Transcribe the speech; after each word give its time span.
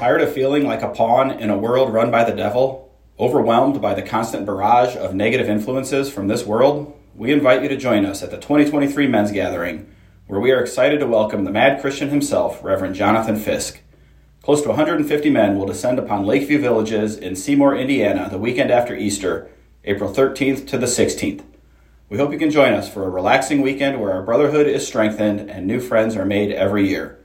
Tired 0.00 0.22
of 0.22 0.32
feeling 0.32 0.64
like 0.64 0.80
a 0.80 0.88
pawn 0.88 1.30
in 1.30 1.50
a 1.50 1.58
world 1.58 1.92
run 1.92 2.10
by 2.10 2.24
the 2.24 2.34
devil? 2.34 2.90
Overwhelmed 3.18 3.82
by 3.82 3.92
the 3.92 4.00
constant 4.00 4.46
barrage 4.46 4.96
of 4.96 5.14
negative 5.14 5.46
influences 5.46 6.10
from 6.10 6.26
this 6.26 6.46
world? 6.46 6.98
We 7.14 7.32
invite 7.32 7.62
you 7.62 7.68
to 7.68 7.76
join 7.76 8.06
us 8.06 8.22
at 8.22 8.30
the 8.30 8.38
2023 8.38 9.06
Men's 9.08 9.30
Gathering, 9.30 9.94
where 10.26 10.40
we 10.40 10.52
are 10.52 10.60
excited 10.62 11.00
to 11.00 11.06
welcome 11.06 11.44
the 11.44 11.50
mad 11.50 11.82
Christian 11.82 12.08
himself, 12.08 12.64
Reverend 12.64 12.94
Jonathan 12.94 13.36
Fisk. 13.36 13.80
Close 14.42 14.62
to 14.62 14.68
150 14.68 15.28
men 15.28 15.58
will 15.58 15.66
descend 15.66 15.98
upon 15.98 16.24
Lakeview 16.24 16.60
Villages 16.60 17.18
in 17.18 17.36
Seymour, 17.36 17.76
Indiana, 17.76 18.26
the 18.30 18.38
weekend 18.38 18.70
after 18.70 18.96
Easter, 18.96 19.50
April 19.84 20.10
13th 20.10 20.66
to 20.68 20.78
the 20.78 20.86
16th. 20.86 21.42
We 22.08 22.16
hope 22.16 22.32
you 22.32 22.38
can 22.38 22.50
join 22.50 22.72
us 22.72 22.90
for 22.90 23.04
a 23.04 23.10
relaxing 23.10 23.60
weekend 23.60 24.00
where 24.00 24.14
our 24.14 24.22
brotherhood 24.22 24.66
is 24.66 24.86
strengthened 24.86 25.50
and 25.50 25.66
new 25.66 25.78
friends 25.78 26.16
are 26.16 26.24
made 26.24 26.52
every 26.52 26.88
year. 26.88 27.19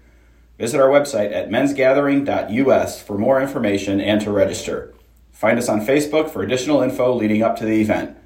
Visit 0.58 0.80
our 0.80 0.90
website 0.90 1.34
at 1.34 1.50
mensgathering.us 1.50 3.02
for 3.02 3.18
more 3.18 3.42
information 3.42 4.00
and 4.00 4.22
to 4.22 4.32
register. 4.32 4.94
Find 5.32 5.60
us 5.60 5.68
on 5.68 5.86
Facebook 5.86 6.30
for 6.30 6.44
additional 6.44 6.82
info 6.82 7.14
leading 7.14 7.44
up 7.44 7.58
to 7.58 7.66
the 7.66 7.82
event. 7.82 8.18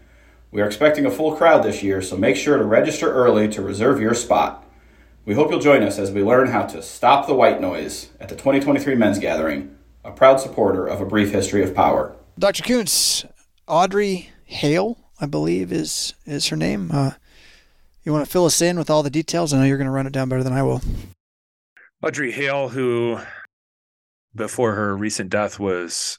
We 0.51 0.61
are 0.61 0.67
expecting 0.67 1.05
a 1.05 1.11
full 1.11 1.35
crowd 1.35 1.63
this 1.63 1.81
year, 1.81 2.01
so 2.01 2.17
make 2.17 2.35
sure 2.35 2.57
to 2.57 2.63
register 2.63 3.11
early 3.11 3.47
to 3.49 3.61
reserve 3.61 3.99
your 3.99 4.13
spot. 4.13 4.63
We 5.25 5.35
hope 5.35 5.51
you'll 5.51 5.59
join 5.59 5.83
us 5.83 5.99
as 5.99 6.11
we 6.11 6.23
learn 6.23 6.47
how 6.47 6.63
to 6.67 6.81
stop 6.81 7.27
the 7.27 7.35
white 7.35 7.61
noise 7.61 8.09
at 8.19 8.29
the 8.29 8.35
2023 8.35 8.95
Men's 8.95 9.19
Gathering, 9.19 9.75
a 10.03 10.11
proud 10.11 10.39
supporter 10.39 10.87
of 10.87 11.01
A 11.01 11.05
Brief 11.05 11.31
History 11.31 11.63
of 11.63 11.75
Power. 11.75 12.15
Dr. 12.37 12.63
Koontz, 12.63 13.25
Audrey 13.67 14.29
Hale, 14.45 14.97
I 15.19 15.25
believe 15.25 15.71
is 15.71 16.13
is 16.25 16.47
her 16.47 16.55
name. 16.55 16.89
Uh, 16.91 17.11
you 18.03 18.11
want 18.11 18.25
to 18.25 18.31
fill 18.31 18.45
us 18.45 18.61
in 18.61 18.77
with 18.77 18.89
all 18.89 19.03
the 19.03 19.09
details? 19.09 19.53
I 19.53 19.57
know 19.57 19.65
you're 19.65 19.77
going 19.77 19.85
to 19.85 19.91
run 19.91 20.07
it 20.07 20.13
down 20.13 20.29
better 20.29 20.43
than 20.43 20.53
I 20.53 20.63
will. 20.63 20.81
Audrey 22.01 22.31
Hale, 22.31 22.69
who 22.69 23.19
before 24.33 24.73
her 24.73 24.95
recent 24.95 25.29
death 25.29 25.59
was 25.59 26.17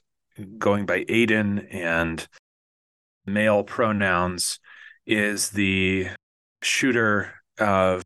going 0.59 0.85
by 0.85 1.05
Aiden 1.05 1.67
and 1.75 2.29
male 3.25 3.65
pronouns, 3.65 4.61
is 5.07 5.51
the 5.51 6.09
shooter 6.61 7.33
of 7.59 8.03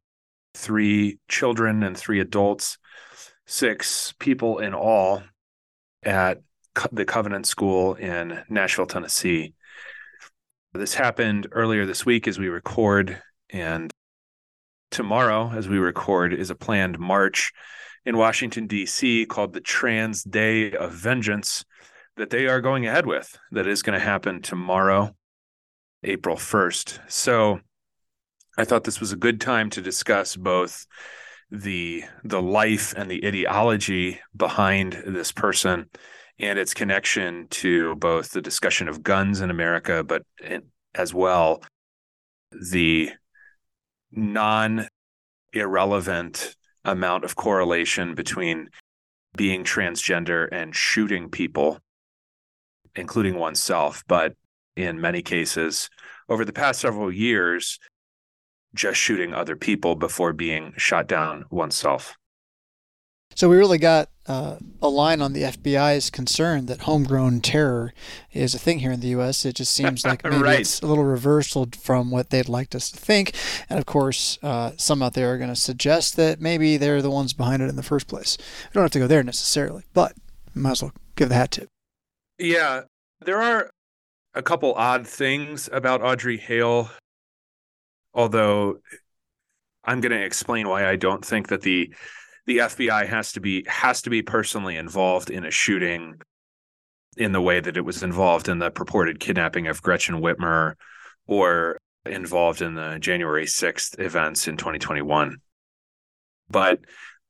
three 0.54 1.18
children 1.28 1.82
and 1.82 1.98
three 1.98 2.20
adults, 2.20 2.78
six 3.44 4.14
people 4.20 4.60
in 4.60 4.72
all 4.72 5.24
at 6.04 6.42
the 6.92 7.04
Covenant 7.04 7.46
School 7.46 7.94
in 7.94 8.44
Nashville, 8.48 8.86
Tennessee. 8.86 9.54
This 10.72 10.94
happened 10.94 11.48
earlier 11.50 11.86
this 11.86 12.06
week 12.06 12.28
as 12.28 12.38
we 12.38 12.48
record, 12.48 13.20
and 13.50 13.90
tomorrow, 14.94 15.50
as 15.50 15.68
we 15.68 15.76
record, 15.78 16.32
is 16.32 16.50
a 16.50 16.54
planned 16.54 16.98
march 16.98 17.52
in 18.06 18.16
Washington, 18.16 18.66
D.C., 18.66 19.26
called 19.26 19.52
the 19.52 19.60
Trans 19.60 20.22
Day 20.22 20.72
of 20.72 20.92
Vengeance, 20.92 21.64
that 22.16 22.30
they 22.30 22.46
are 22.46 22.60
going 22.60 22.86
ahead 22.86 23.04
with. 23.04 23.36
That 23.50 23.66
is 23.66 23.82
going 23.82 23.98
to 23.98 24.04
happen 24.04 24.40
tomorrow, 24.40 25.14
April 26.04 26.36
1st. 26.36 27.10
So 27.10 27.60
I 28.56 28.64
thought 28.64 28.84
this 28.84 29.00
was 29.00 29.10
a 29.10 29.16
good 29.16 29.40
time 29.40 29.68
to 29.70 29.82
discuss 29.82 30.36
both 30.36 30.86
the 31.50 32.04
the 32.24 32.40
life 32.40 32.94
and 32.96 33.10
the 33.10 33.26
ideology 33.26 34.20
behind 34.34 35.02
this 35.06 35.30
person 35.30 35.90
and 36.38 36.58
its 36.58 36.72
connection 36.72 37.46
to 37.48 37.94
both 37.96 38.30
the 38.30 38.40
discussion 38.40 38.88
of 38.88 39.02
guns 39.02 39.40
in 39.40 39.50
America, 39.50 40.02
but 40.02 40.22
as 40.94 41.12
well 41.12 41.62
the 42.50 43.10
non 44.16 44.88
irrelevant 45.52 46.56
amount 46.84 47.24
of 47.24 47.36
correlation 47.36 48.14
between 48.14 48.68
being 49.36 49.64
transgender 49.64 50.48
and 50.52 50.74
shooting 50.74 51.28
people, 51.30 51.78
including 52.94 53.36
oneself. 53.36 54.04
But 54.06 54.34
in 54.76 55.00
many 55.00 55.22
cases, 55.22 55.88
over 56.28 56.44
the 56.44 56.52
past 56.52 56.80
several 56.80 57.12
years, 57.12 57.78
just 58.74 58.98
shooting 58.98 59.32
other 59.32 59.56
people 59.56 59.94
before 59.94 60.32
being 60.32 60.74
shot 60.76 61.06
down 61.06 61.44
oneself. 61.50 62.16
So 63.34 63.48
we 63.48 63.56
really 63.56 63.78
got 63.78 64.10
uh, 64.26 64.56
a 64.80 64.88
line 64.88 65.20
on 65.20 65.32
the 65.32 65.42
FBI's 65.42 66.08
concern 66.08 66.66
that 66.66 66.82
homegrown 66.82 67.40
terror 67.40 67.92
is 68.32 68.54
a 68.54 68.58
thing 68.58 68.78
here 68.78 68.92
in 68.92 69.00
the 69.00 69.08
U.S. 69.08 69.44
It 69.44 69.56
just 69.56 69.74
seems 69.74 70.04
like 70.04 70.24
maybe 70.24 70.36
right. 70.36 70.60
it's 70.60 70.80
a 70.80 70.86
little 70.86 71.04
reversal 71.04 71.68
from 71.78 72.10
what 72.10 72.30
they'd 72.30 72.48
like 72.48 72.74
us 72.74 72.90
to 72.90 72.98
think. 72.98 73.34
And 73.68 73.78
of 73.78 73.86
course, 73.86 74.38
uh, 74.42 74.72
some 74.76 75.02
out 75.02 75.14
there 75.14 75.32
are 75.32 75.38
going 75.38 75.50
to 75.50 75.56
suggest 75.56 76.16
that 76.16 76.40
maybe 76.40 76.76
they're 76.76 77.02
the 77.02 77.10
ones 77.10 77.32
behind 77.32 77.62
it 77.62 77.68
in 77.68 77.76
the 77.76 77.82
first 77.82 78.06
place. 78.06 78.38
We 78.38 78.74
don't 78.74 78.84
have 78.84 78.92
to 78.92 78.98
go 79.00 79.06
there 79.06 79.22
necessarily, 79.22 79.84
but 79.92 80.14
might 80.54 80.72
as 80.72 80.82
well 80.82 80.92
give 81.16 81.28
the 81.28 81.34
hat 81.34 81.50
tip. 81.52 81.68
Yeah, 82.38 82.82
there 83.20 83.42
are 83.42 83.70
a 84.34 84.42
couple 84.42 84.74
odd 84.74 85.06
things 85.06 85.68
about 85.72 86.02
Audrey 86.02 86.36
Hale, 86.36 86.90
although 88.12 88.78
I'm 89.84 90.00
going 90.00 90.12
to 90.12 90.24
explain 90.24 90.68
why 90.68 90.88
I 90.88 90.96
don't 90.96 91.24
think 91.24 91.48
that 91.48 91.62
the 91.62 91.94
the 92.46 92.58
FBI 92.58 93.08
has 93.08 93.32
to 93.32 93.40
be 93.40 93.64
has 93.66 94.02
to 94.02 94.10
be 94.10 94.22
personally 94.22 94.76
involved 94.76 95.30
in 95.30 95.44
a 95.44 95.50
shooting 95.50 96.20
in 97.16 97.32
the 97.32 97.40
way 97.40 97.60
that 97.60 97.76
it 97.76 97.84
was 97.84 98.02
involved 98.02 98.48
in 98.48 98.58
the 98.58 98.70
purported 98.70 99.20
kidnapping 99.20 99.66
of 99.66 99.82
Gretchen 99.82 100.16
Whitmer 100.16 100.74
or 101.26 101.78
involved 102.04 102.60
in 102.60 102.74
the 102.74 102.98
January 102.98 103.46
6th 103.46 103.98
events 103.98 104.48
in 104.48 104.56
2021. 104.56 105.36
But 106.50 106.80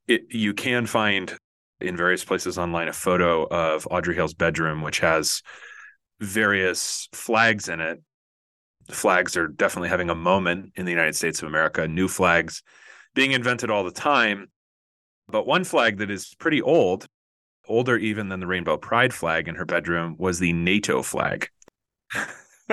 it, 0.08 0.22
you 0.30 0.54
can 0.54 0.86
find 0.86 1.36
in 1.80 1.96
various 1.96 2.24
places 2.24 2.58
online 2.58 2.88
a 2.88 2.92
photo 2.92 3.44
of 3.44 3.86
Audrey 3.90 4.14
Hale's 4.14 4.34
bedroom, 4.34 4.82
which 4.82 5.00
has 5.00 5.42
various 6.20 7.08
flags 7.12 7.68
in 7.68 7.80
it. 7.80 8.00
Flags 8.90 9.36
are 9.36 9.48
definitely 9.48 9.88
having 9.88 10.10
a 10.10 10.14
moment 10.14 10.72
in 10.76 10.84
the 10.84 10.92
United 10.92 11.14
States 11.14 11.42
of 11.42 11.48
America, 11.48 11.86
new 11.86 12.08
flags 12.08 12.62
being 13.14 13.32
invented 13.32 13.70
all 13.70 13.84
the 13.84 13.90
time. 13.90 14.48
But 15.28 15.46
one 15.46 15.64
flag 15.64 15.98
that 15.98 16.10
is 16.10 16.34
pretty 16.38 16.60
old, 16.60 17.06
older 17.68 17.96
even 17.96 18.28
than 18.28 18.40
the 18.40 18.46
rainbow 18.46 18.76
pride 18.76 19.14
flag 19.14 19.48
in 19.48 19.54
her 19.54 19.64
bedroom, 19.64 20.16
was 20.18 20.38
the 20.38 20.52
NATO 20.52 21.02
flag. 21.02 21.48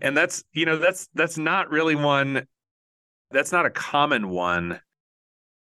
and 0.00 0.16
that's, 0.16 0.44
you 0.52 0.66
know, 0.66 0.78
that's 0.78 1.08
that's 1.14 1.36
not 1.36 1.70
really 1.70 1.94
one 1.94 2.46
that's 3.30 3.52
not 3.52 3.66
a 3.66 3.70
common 3.70 4.28
one. 4.28 4.80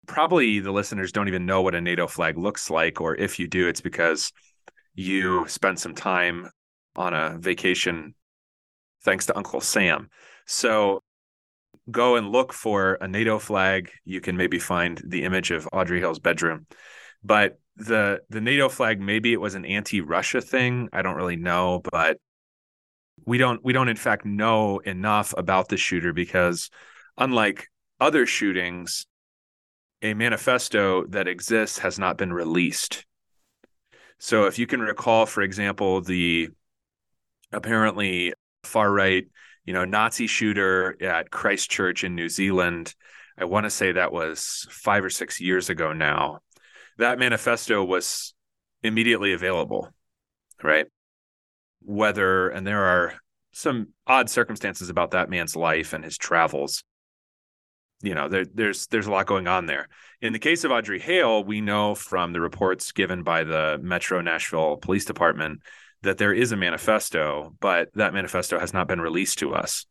Probably 0.07 0.61
the 0.61 0.73
listeners 0.73 1.13
don't 1.13 1.29
even 1.29 1.45
know 1.45 1.61
what 1.61 1.75
a 1.75 1.81
NATO 1.81 2.07
flag 2.07 2.39
looks 2.39 2.71
like 2.71 3.01
or 3.01 3.15
if 3.17 3.39
you 3.39 3.47
do 3.47 3.69
it's 3.69 3.81
because 3.81 4.33
you 4.95 5.47
spent 5.49 5.79
some 5.79 5.95
time 5.95 6.49
on 6.97 7.13
a 7.13 7.37
vacation 7.39 8.15
thanks 9.03 9.27
to 9.27 9.37
Uncle 9.37 9.61
Sam. 9.61 10.09
So 10.47 11.03
go 11.91 12.17
and 12.17 12.31
look 12.31 12.53
for 12.53 12.95
a 13.01 13.09
NATO 13.09 13.39
flag, 13.39 13.91
you 14.05 14.21
can 14.21 14.37
maybe 14.37 14.59
find 14.59 15.01
the 15.05 15.25
image 15.25 15.51
of 15.51 15.69
Audrey 15.73 16.01
Hale's 16.01 16.19
bedroom. 16.19 16.67
But 17.23 17.59
the 17.77 18.21
the 18.29 18.41
NATO 18.41 18.69
flag, 18.69 19.01
maybe 19.01 19.33
it 19.33 19.41
was 19.41 19.55
an 19.55 19.65
anti-Russia 19.65 20.41
thing. 20.41 20.89
I 20.93 21.03
don't 21.03 21.17
really 21.17 21.37
know, 21.37 21.81
but 21.91 22.19
we 23.25 23.39
don't 23.39 23.63
we 23.65 23.73
don't 23.73 23.89
in 23.89 23.97
fact 23.97 24.25
know 24.25 24.79
enough 24.79 25.35
about 25.37 25.69
the 25.69 25.77
shooter 25.77 26.13
because 26.13 26.71
unlike 27.17 27.69
other 28.01 28.27
shootings, 28.27 29.07
a 30.03 30.15
manifesto 30.15 31.07
that 31.09 31.29
exists 31.29 31.79
has 31.79 31.99
not 31.99 32.19
been 32.19 32.33
released. 32.33 33.05
So 34.19 34.47
if 34.47 34.59
you 34.59 34.67
can 34.67 34.81
recall, 34.81 35.27
for 35.27 35.43
example, 35.43 36.01
the 36.01 36.49
apparently 37.53 38.33
far 38.65 38.91
right 38.91 39.27
you 39.69 39.75
know, 39.75 39.85
Nazi 39.85 40.27
shooter 40.27 40.97
at 41.03 41.31
Christchurch 41.31 42.03
in 42.03 42.15
New 42.15 42.31
Zealand. 42.31 42.95
I 43.37 43.45
want 43.45 43.65
to 43.65 43.71
say 43.71 43.93
that 43.93 44.13
was 44.13 44.67
five 44.71 45.05
or 45.05 45.11
six 45.11 45.43
years 45.43 45.69
ago 45.69 45.93
now. 45.93 46.39
That 46.97 47.19
manifesto 47.19 47.85
was 47.85 48.33
immediately 48.83 49.35
available, 49.35 49.91
right? 50.63 50.87
Whether, 51.83 52.49
and 52.49 52.67
there 52.67 52.83
are 52.83 53.17
some 53.53 53.89
odd 54.07 54.31
circumstances 54.31 54.89
about 54.89 55.11
that 55.11 55.29
man's 55.29 55.55
life 55.55 55.93
and 55.93 56.03
his 56.03 56.17
travels. 56.17 56.83
You 58.01 58.15
know, 58.15 58.27
there, 58.27 58.47
there's 58.47 58.87
there's 58.87 59.07
a 59.07 59.11
lot 59.11 59.27
going 59.27 59.49
on 59.49 59.67
there. 59.67 59.89
In 60.23 60.33
the 60.33 60.39
case 60.39 60.65
of 60.65 60.71
Audrey 60.71 60.99
Hale, 60.99 61.45
we 61.45 61.61
know 61.61 61.95
from 61.95 62.33
the 62.33 62.41
reports 62.41 62.93
given 62.93 63.23
by 63.23 63.45
the 63.45 63.79
Metro 63.83 64.23
Nashville 64.23 64.79
Police 64.79 65.05
Department 65.05 65.61
that 66.03 66.19
there 66.19 66.33
is 66.33 66.53
a 66.53 66.57
manifesto, 66.57 67.55
but 67.61 67.89
that 67.95 68.15
manifesto 68.15 68.59
has 68.59 68.73
not 68.73 68.89
been 68.89 69.01
released 69.01 69.39
to 69.39 69.55
us. 69.55 69.87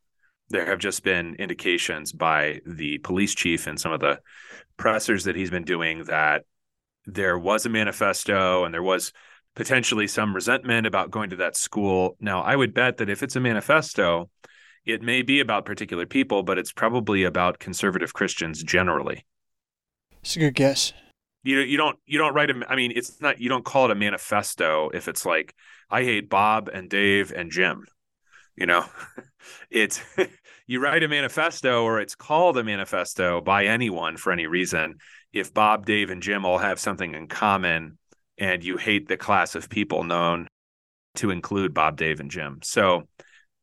There 0.49 0.65
have 0.65 0.79
just 0.79 1.03
been 1.03 1.35
indications 1.35 2.13
by 2.13 2.61
the 2.65 2.99
police 2.99 3.35
chief 3.35 3.67
and 3.67 3.79
some 3.79 3.91
of 3.91 3.99
the 3.99 4.19
pressers 4.77 5.25
that 5.25 5.35
he's 5.35 5.49
been 5.49 5.65
doing 5.65 6.05
that 6.05 6.43
there 7.05 7.37
was 7.37 7.65
a 7.65 7.69
manifesto 7.69 8.63
and 8.63 8.73
there 8.73 8.83
was 8.83 9.11
potentially 9.55 10.07
some 10.07 10.35
resentment 10.35 10.85
about 10.85 11.09
going 11.09 11.31
to 11.31 11.37
that 11.37 11.55
school. 11.55 12.15
Now, 12.19 12.41
I 12.41 12.55
would 12.55 12.73
bet 12.73 12.97
that 12.97 13.09
if 13.09 13.23
it's 13.23 13.35
a 13.35 13.39
manifesto, 13.39 14.29
it 14.85 15.01
may 15.01 15.21
be 15.21 15.39
about 15.39 15.65
particular 15.65 16.05
people, 16.05 16.43
but 16.43 16.57
it's 16.57 16.71
probably 16.71 17.23
about 17.23 17.59
conservative 17.59 18.13
Christians 18.13 18.61
generally. 18.61 19.25
It's 20.21 20.35
a 20.35 20.39
good 20.39 20.55
guess. 20.55 20.93
You 21.47 21.59
you 21.59 21.77
don't 21.77 21.97
you 22.05 22.17
don't 22.17 22.33
write 22.33 22.49
a 22.49 22.61
I 22.67 22.75
mean 22.75 22.91
it's 22.93 23.21
not 23.21 23.39
you 23.39 23.47
don't 23.47 23.63
call 23.63 23.85
it 23.85 23.91
a 23.91 23.95
manifesto 23.95 24.89
if 24.93 25.07
it's 25.07 25.25
like 25.25 25.55
I 25.89 26.03
hate 26.03 26.29
Bob 26.29 26.67
and 26.67 26.89
Dave 26.89 27.31
and 27.31 27.49
Jim. 27.51 27.85
You 28.55 28.65
know, 28.65 28.85
it's 29.71 30.01
you 30.67 30.81
write 30.81 31.03
a 31.03 31.07
manifesto 31.07 31.83
or 31.83 32.01
it's 32.01 32.15
called 32.15 32.57
a 32.57 32.63
manifesto 32.63 33.39
by 33.39 33.65
anyone 33.65 34.17
for 34.17 34.33
any 34.33 34.45
reason 34.45 34.95
if 35.31 35.53
Bob, 35.53 35.85
Dave 35.85 36.09
and 36.09 36.21
Jim 36.21 36.45
all 36.45 36.57
have 36.57 36.79
something 36.79 37.15
in 37.15 37.27
common 37.27 37.97
and 38.37 38.63
you 38.63 38.75
hate 38.75 39.07
the 39.07 39.17
class 39.17 39.55
of 39.55 39.69
people 39.69 40.03
known 40.03 40.47
to 41.15 41.31
include 41.31 41.73
Bob, 41.73 41.95
Dave 41.95 42.19
and 42.19 42.29
Jim. 42.29 42.59
So 42.61 43.03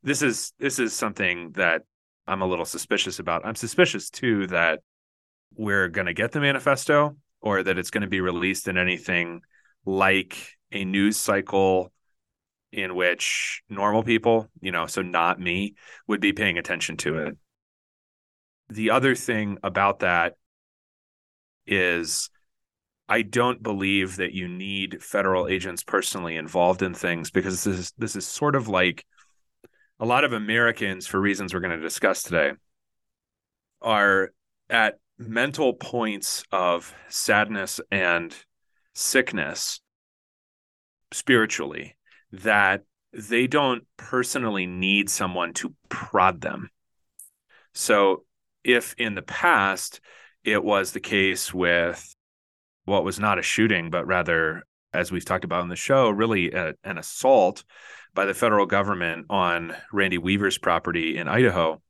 this 0.01 0.23
is 0.23 0.53
this 0.57 0.79
is 0.79 0.93
something 0.93 1.51
that 1.51 1.83
I'm 2.25 2.41
a 2.41 2.47
little 2.47 2.65
suspicious 2.65 3.19
about. 3.19 3.45
I'm 3.45 3.55
suspicious 3.55 4.09
too 4.09 4.47
that 4.47 4.79
we're 5.55 5.87
going 5.87 6.07
to 6.07 6.13
get 6.13 6.31
the 6.31 6.41
manifesto 6.41 7.15
or 7.45 7.61
that 7.61 7.77
it's 7.77 7.91
going 7.91 8.01
to 8.01 8.07
be 8.07 8.21
released 8.21 8.67
in 8.67 8.75
anything 8.75 9.41
like 9.85 10.57
a 10.71 10.83
news 10.83 11.15
cycle 11.15 11.93
in 12.71 12.95
which 12.95 13.61
normal 13.69 14.03
people, 14.03 14.49
you 14.59 14.71
know, 14.71 14.87
so 14.87 15.03
not 15.03 15.39
me, 15.39 15.75
would 16.07 16.19
be 16.19 16.33
paying 16.33 16.57
attention 16.57 16.97
to 16.97 17.19
it. 17.19 17.37
The 18.69 18.89
other 18.89 19.13
thing 19.13 19.59
about 19.61 19.99
that 19.99 20.33
is 21.67 22.31
I 23.07 23.21
don't 23.21 23.61
believe 23.61 24.15
that 24.15 24.33
you 24.33 24.47
need 24.47 25.03
federal 25.03 25.47
agents 25.47 25.83
personally 25.83 26.37
involved 26.37 26.81
in 26.81 26.95
things 26.95 27.29
because 27.29 27.63
this 27.63 27.77
is 27.77 27.93
this 27.99 28.15
is 28.15 28.25
sort 28.25 28.55
of 28.55 28.67
like 28.67 29.05
a 29.99 30.05
lot 30.05 30.23
of 30.23 30.33
Americans, 30.33 31.05
for 31.05 31.21
reasons 31.21 31.53
we're 31.53 31.59
going 31.59 31.77
to 31.77 31.79
discuss 31.79 32.23
today, 32.23 32.53
are 33.83 34.31
at 34.67 34.95
mental 35.17 35.73
points 35.73 36.43
of 36.51 36.93
sadness 37.09 37.79
and 37.91 38.35
sickness 38.93 39.79
spiritually 41.11 41.95
that 42.31 42.83
they 43.13 43.47
don't 43.47 43.83
personally 43.97 44.65
need 44.65 45.09
someone 45.09 45.53
to 45.53 45.73
prod 45.89 46.41
them. 46.41 46.69
So, 47.73 48.23
if 48.63 48.95
in 48.97 49.15
the 49.15 49.21
past 49.21 50.01
it 50.43 50.63
was 50.63 50.91
the 50.91 50.99
case 50.99 51.53
with 51.53 52.15
what 52.85 53.03
was 53.03 53.19
not 53.19 53.39
a 53.39 53.43
shooting, 53.43 53.89
but 53.89 54.05
rather, 54.05 54.63
as 54.93 55.11
we've 55.11 55.25
talked 55.25 55.43
about 55.43 55.63
in 55.63 55.69
the 55.69 55.75
show, 55.75 56.09
really 56.09 56.51
a, 56.51 56.73
an 56.83 56.97
assault 56.97 57.63
by 58.13 58.25
the 58.25 58.33
federal 58.33 58.65
government 58.65 59.27
on 59.29 59.75
Randy 59.91 60.17
Weaver's 60.17 60.57
property 60.57 61.17
in 61.17 61.27
Idaho. 61.27 61.81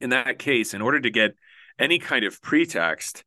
In 0.00 0.10
that 0.10 0.38
case, 0.38 0.74
in 0.74 0.82
order 0.82 1.00
to 1.00 1.10
get 1.10 1.34
any 1.78 1.98
kind 1.98 2.24
of 2.24 2.40
pretext, 2.42 3.24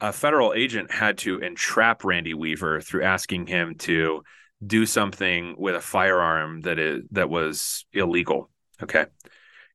a 0.00 0.12
federal 0.12 0.52
agent 0.52 0.92
had 0.92 1.18
to 1.18 1.38
entrap 1.38 2.04
Randy 2.04 2.34
Weaver 2.34 2.80
through 2.80 3.04
asking 3.04 3.46
him 3.46 3.76
to 3.78 4.22
do 4.64 4.86
something 4.86 5.54
with 5.58 5.74
a 5.74 5.80
firearm 5.80 6.62
that 6.62 6.78
is 6.78 7.02
that 7.12 7.30
was 7.30 7.84
illegal. 7.92 8.50
Okay. 8.82 9.06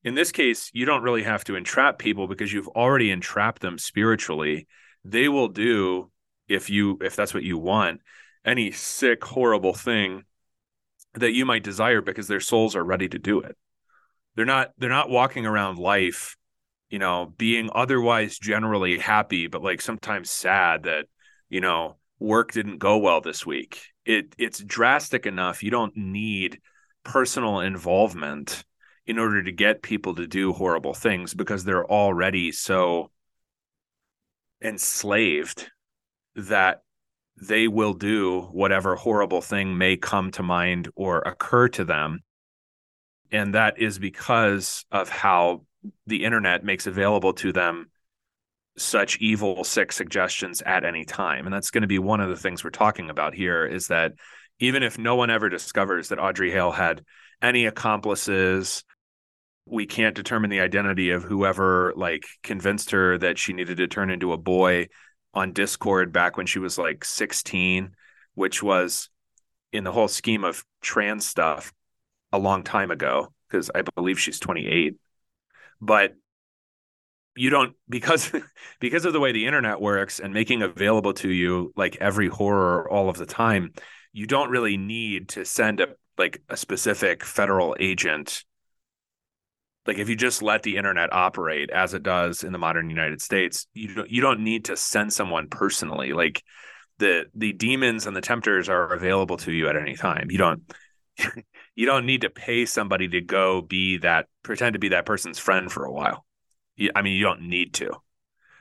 In 0.03 0.15
this 0.15 0.31
case, 0.31 0.71
you 0.73 0.85
don't 0.85 1.03
really 1.03 1.23
have 1.23 1.43
to 1.45 1.55
entrap 1.55 1.99
people 1.99 2.27
because 2.27 2.51
you've 2.51 2.67
already 2.69 3.11
entrapped 3.11 3.61
them 3.61 3.77
spiritually. 3.77 4.67
They 5.05 5.29
will 5.29 5.47
do 5.47 6.11
if 6.47 6.69
you 6.69 6.97
if 7.01 7.15
that's 7.15 7.33
what 7.33 7.43
you 7.43 7.57
want 7.57 8.01
any 8.45 8.71
sick 8.71 9.23
horrible 9.23 9.73
thing 9.73 10.23
that 11.13 11.33
you 11.33 11.45
might 11.45 11.63
desire 11.63 12.01
because 12.01 12.27
their 12.27 12.39
souls 12.39 12.75
are 12.75 12.83
ready 12.83 13.07
to 13.09 13.19
do 13.19 13.41
it. 13.41 13.57
They're 14.35 14.45
not 14.45 14.71
they're 14.77 14.89
not 14.89 15.09
walking 15.09 15.45
around 15.45 15.77
life, 15.77 16.37
you 16.91 16.99
know, 16.99 17.33
being 17.37 17.69
otherwise 17.73 18.37
generally 18.37 18.99
happy 18.99 19.47
but 19.47 19.63
like 19.63 19.81
sometimes 19.81 20.29
sad 20.29 20.83
that, 20.83 21.07
you 21.49 21.61
know, 21.61 21.97
work 22.19 22.51
didn't 22.51 22.77
go 22.77 22.97
well 22.97 23.21
this 23.21 23.45
week. 23.45 23.81
It 24.05 24.35
it's 24.37 24.59
drastic 24.59 25.25
enough 25.25 25.63
you 25.63 25.71
don't 25.71 25.95
need 25.95 26.59
personal 27.03 27.61
involvement 27.61 28.63
in 29.07 29.17
order 29.17 29.41
to 29.41 29.51
get 29.51 29.81
people 29.81 30.15
to 30.15 30.27
do 30.27 30.53
horrible 30.53 30.93
things 30.93 31.33
because 31.33 31.63
they're 31.63 31.89
already 31.89 32.51
so 32.51 33.09
enslaved 34.61 35.71
that 36.35 36.83
they 37.41 37.67
will 37.67 37.93
do 37.93 38.41
whatever 38.51 38.95
horrible 38.95 39.41
thing 39.41 39.77
may 39.77 39.97
come 39.97 40.29
to 40.31 40.43
mind 40.43 40.89
or 40.95 41.19
occur 41.19 41.67
to 41.69 41.83
them. 41.83 42.19
And 43.31 43.55
that 43.55 43.79
is 43.79 43.97
because 43.97 44.85
of 44.91 45.09
how 45.09 45.65
the 46.05 46.23
internet 46.23 46.63
makes 46.63 46.87
available 46.87 47.33
to 47.33 47.51
them 47.51 47.89
such 48.77 49.17
evil, 49.17 49.63
sick 49.63 49.91
suggestions 49.91 50.61
at 50.61 50.85
any 50.85 51.05
time. 51.05 51.45
And 51.45 51.53
that's 51.53 51.71
going 51.71 51.81
to 51.81 51.87
be 51.87 51.99
one 51.99 52.21
of 52.21 52.29
the 52.29 52.35
things 52.35 52.63
we're 52.63 52.69
talking 52.69 53.09
about 53.09 53.33
here 53.33 53.65
is 53.65 53.87
that 53.87 54.13
even 54.59 54.83
if 54.83 54.97
no 54.97 55.15
one 55.15 55.29
ever 55.29 55.49
discovers 55.49 56.09
that 56.09 56.19
Audrey 56.19 56.51
Hale 56.51 56.71
had 56.71 57.03
any 57.41 57.65
accomplices, 57.65 58.83
we 59.65 59.85
can't 59.85 60.15
determine 60.15 60.49
the 60.49 60.61
identity 60.61 61.11
of 61.11 61.23
whoever 61.23 61.93
like 61.95 62.25
convinced 62.43 62.91
her 62.91 63.17
that 63.17 63.37
she 63.37 63.53
needed 63.53 63.77
to 63.77 63.87
turn 63.87 64.09
into 64.09 64.33
a 64.33 64.37
boy 64.37 64.87
on 65.33 65.53
Discord 65.53 66.11
back 66.11 66.37
when 66.37 66.45
she 66.45 66.59
was 66.59 66.77
like 66.77 67.05
16, 67.05 67.91
which 68.35 68.61
was 68.61 69.09
in 69.71 69.83
the 69.83 69.91
whole 69.91 70.07
scheme 70.07 70.43
of 70.43 70.63
trans 70.81 71.25
stuff 71.25 71.73
a 72.31 72.37
long 72.37 72.63
time 72.63 72.91
ago 72.91 73.33
because 73.47 73.71
I 73.73 73.83
believe 73.95 74.19
she's 74.19 74.39
28. 74.39 74.95
But 75.81 76.13
you 77.35 77.49
don't 77.49 77.75
because 77.89 78.31
because 78.79 79.05
of 79.05 79.13
the 79.13 79.19
way 79.19 79.31
the 79.31 79.45
internet 79.45 79.81
works 79.81 80.19
and 80.19 80.33
making 80.33 80.61
available 80.61 81.13
to 81.15 81.29
you 81.29 81.73
like 81.75 81.97
every 81.97 82.27
horror 82.27 82.89
all 82.89 83.09
of 83.09 83.17
the 83.17 83.25
time, 83.25 83.73
you 84.13 84.27
don't 84.27 84.49
really 84.49 84.77
need 84.77 85.29
to 85.29 85.45
send 85.45 85.79
a 85.79 85.87
like 86.17 86.41
a 86.49 86.57
specific 86.57 87.23
federal 87.23 87.75
agent 87.79 88.43
like 89.87 89.97
if 89.97 90.09
you 90.09 90.15
just 90.15 90.41
let 90.41 90.63
the 90.63 90.77
internet 90.77 91.11
operate 91.11 91.71
as 91.71 91.93
it 91.93 92.03
does 92.03 92.43
in 92.43 92.51
the 92.51 92.59
modern 92.59 92.89
United 92.89 93.21
States, 93.21 93.67
you 93.73 93.95
don't 93.95 94.09
you 94.09 94.21
don't 94.21 94.43
need 94.43 94.65
to 94.65 94.77
send 94.77 95.11
someone 95.11 95.47
personally. 95.49 96.13
Like 96.13 96.43
the 96.99 97.25
the 97.33 97.53
demons 97.53 98.05
and 98.05 98.15
the 98.15 98.21
tempters 98.21 98.69
are 98.69 98.93
available 98.93 99.37
to 99.37 99.51
you 99.51 99.67
at 99.67 99.75
any 99.75 99.95
time. 99.95 100.29
You 100.29 100.37
don't 100.37 100.73
you 101.75 101.85
don't 101.85 102.05
need 102.05 102.21
to 102.21 102.29
pay 102.29 102.65
somebody 102.65 103.07
to 103.09 103.21
go 103.21 103.61
be 103.61 103.97
that 103.97 104.27
pretend 104.43 104.73
to 104.73 104.79
be 104.79 104.89
that 104.89 105.05
person's 105.05 105.39
friend 105.39 105.71
for 105.71 105.85
a 105.85 105.91
while. 105.91 106.25
I 106.95 107.01
mean, 107.01 107.15
you 107.15 107.23
don't 107.23 107.43
need 107.43 107.73
to. 107.75 107.91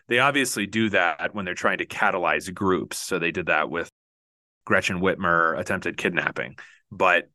They 0.08 0.18
obviously 0.18 0.66
do 0.66 0.90
that 0.90 1.34
when 1.34 1.44
they're 1.44 1.54
trying 1.54 1.78
to 1.78 1.86
catalyze 1.86 2.52
groups. 2.52 2.98
So 2.98 3.18
they 3.18 3.30
did 3.30 3.46
that 3.46 3.70
with 3.70 3.90
Gretchen 4.64 5.00
Whitmer 5.00 5.58
attempted 5.58 5.96
kidnapping. 5.96 6.56
But 6.90 7.30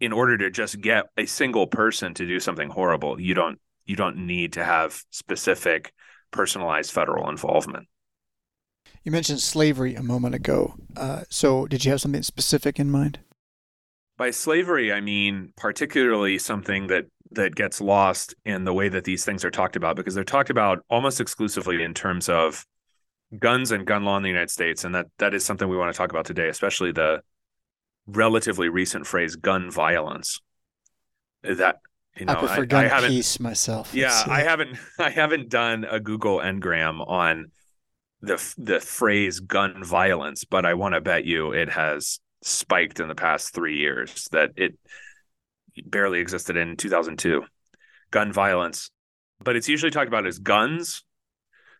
in 0.00 0.12
order 0.12 0.36
to 0.38 0.50
just 0.50 0.80
get 0.80 1.06
a 1.16 1.26
single 1.26 1.66
person 1.66 2.14
to 2.14 2.26
do 2.26 2.40
something 2.40 2.68
horrible, 2.68 3.20
you 3.20 3.34
don't 3.34 3.58
you 3.86 3.96
don't 3.96 4.26
need 4.26 4.54
to 4.54 4.64
have 4.64 5.00
specific 5.10 5.92
personalized 6.32 6.90
federal 6.90 7.30
involvement. 7.30 7.88
You 9.04 9.12
mentioned 9.12 9.40
slavery 9.40 9.94
a 9.94 10.02
moment 10.02 10.34
ago. 10.34 10.74
Uh, 10.96 11.22
so, 11.30 11.66
did 11.66 11.84
you 11.84 11.92
have 11.92 12.00
something 12.00 12.24
specific 12.24 12.80
in 12.80 12.90
mind? 12.90 13.20
By 14.16 14.30
slavery, 14.30 14.92
I 14.92 15.00
mean 15.00 15.52
particularly 15.56 16.38
something 16.38 16.86
that 16.86 17.06
that 17.32 17.54
gets 17.54 17.80
lost 17.80 18.34
in 18.44 18.64
the 18.64 18.72
way 18.72 18.88
that 18.88 19.04
these 19.04 19.24
things 19.24 19.44
are 19.44 19.50
talked 19.50 19.76
about 19.76 19.96
because 19.96 20.14
they're 20.14 20.24
talked 20.24 20.50
about 20.50 20.84
almost 20.88 21.20
exclusively 21.20 21.82
in 21.82 21.92
terms 21.92 22.28
of 22.28 22.64
guns 23.38 23.72
and 23.72 23.86
gun 23.86 24.04
law 24.04 24.16
in 24.16 24.22
the 24.22 24.28
United 24.28 24.50
States, 24.50 24.84
and 24.84 24.94
that 24.94 25.06
that 25.18 25.34
is 25.34 25.44
something 25.44 25.68
we 25.68 25.76
want 25.76 25.92
to 25.92 25.96
talk 25.96 26.10
about 26.10 26.24
today, 26.24 26.48
especially 26.48 26.92
the 26.92 27.22
relatively 28.06 28.68
recent 28.68 29.06
phrase 29.06 29.36
gun 29.36 29.70
violence. 29.70 30.40
That 31.42 31.80
you 32.16 32.26
know 32.26 32.32
I 32.32 32.36
prefer 32.36 32.62
I, 32.62 32.66
gun 32.66 32.84
I 32.86 33.08
peace 33.08 33.38
myself. 33.38 33.94
Yeah 33.94 34.22
i 34.26 34.42
uh, 34.42 34.44
haven't 34.44 34.78
i 34.98 35.10
haven't 35.10 35.48
done 35.48 35.84
a 35.84 36.00
google 36.00 36.38
ngram 36.38 37.06
on 37.06 37.50
the 38.20 38.42
the 38.56 38.80
phrase 38.80 39.40
gun 39.40 39.84
violence 39.84 40.44
but 40.44 40.64
i 40.64 40.74
want 40.74 40.94
to 40.94 41.00
bet 41.00 41.24
you 41.24 41.52
it 41.52 41.68
has 41.70 42.20
spiked 42.46 43.00
in 43.00 43.08
the 43.08 43.14
past 43.14 43.54
three 43.54 43.76
years 43.76 44.28
that 44.32 44.50
it 44.56 44.78
barely 45.84 46.20
existed 46.20 46.56
in 46.56 46.76
2002 46.76 47.42
gun 48.10 48.32
violence 48.32 48.90
but 49.42 49.56
it's 49.56 49.68
usually 49.68 49.90
talked 49.90 50.08
about 50.08 50.26
as 50.26 50.38
guns 50.38 51.04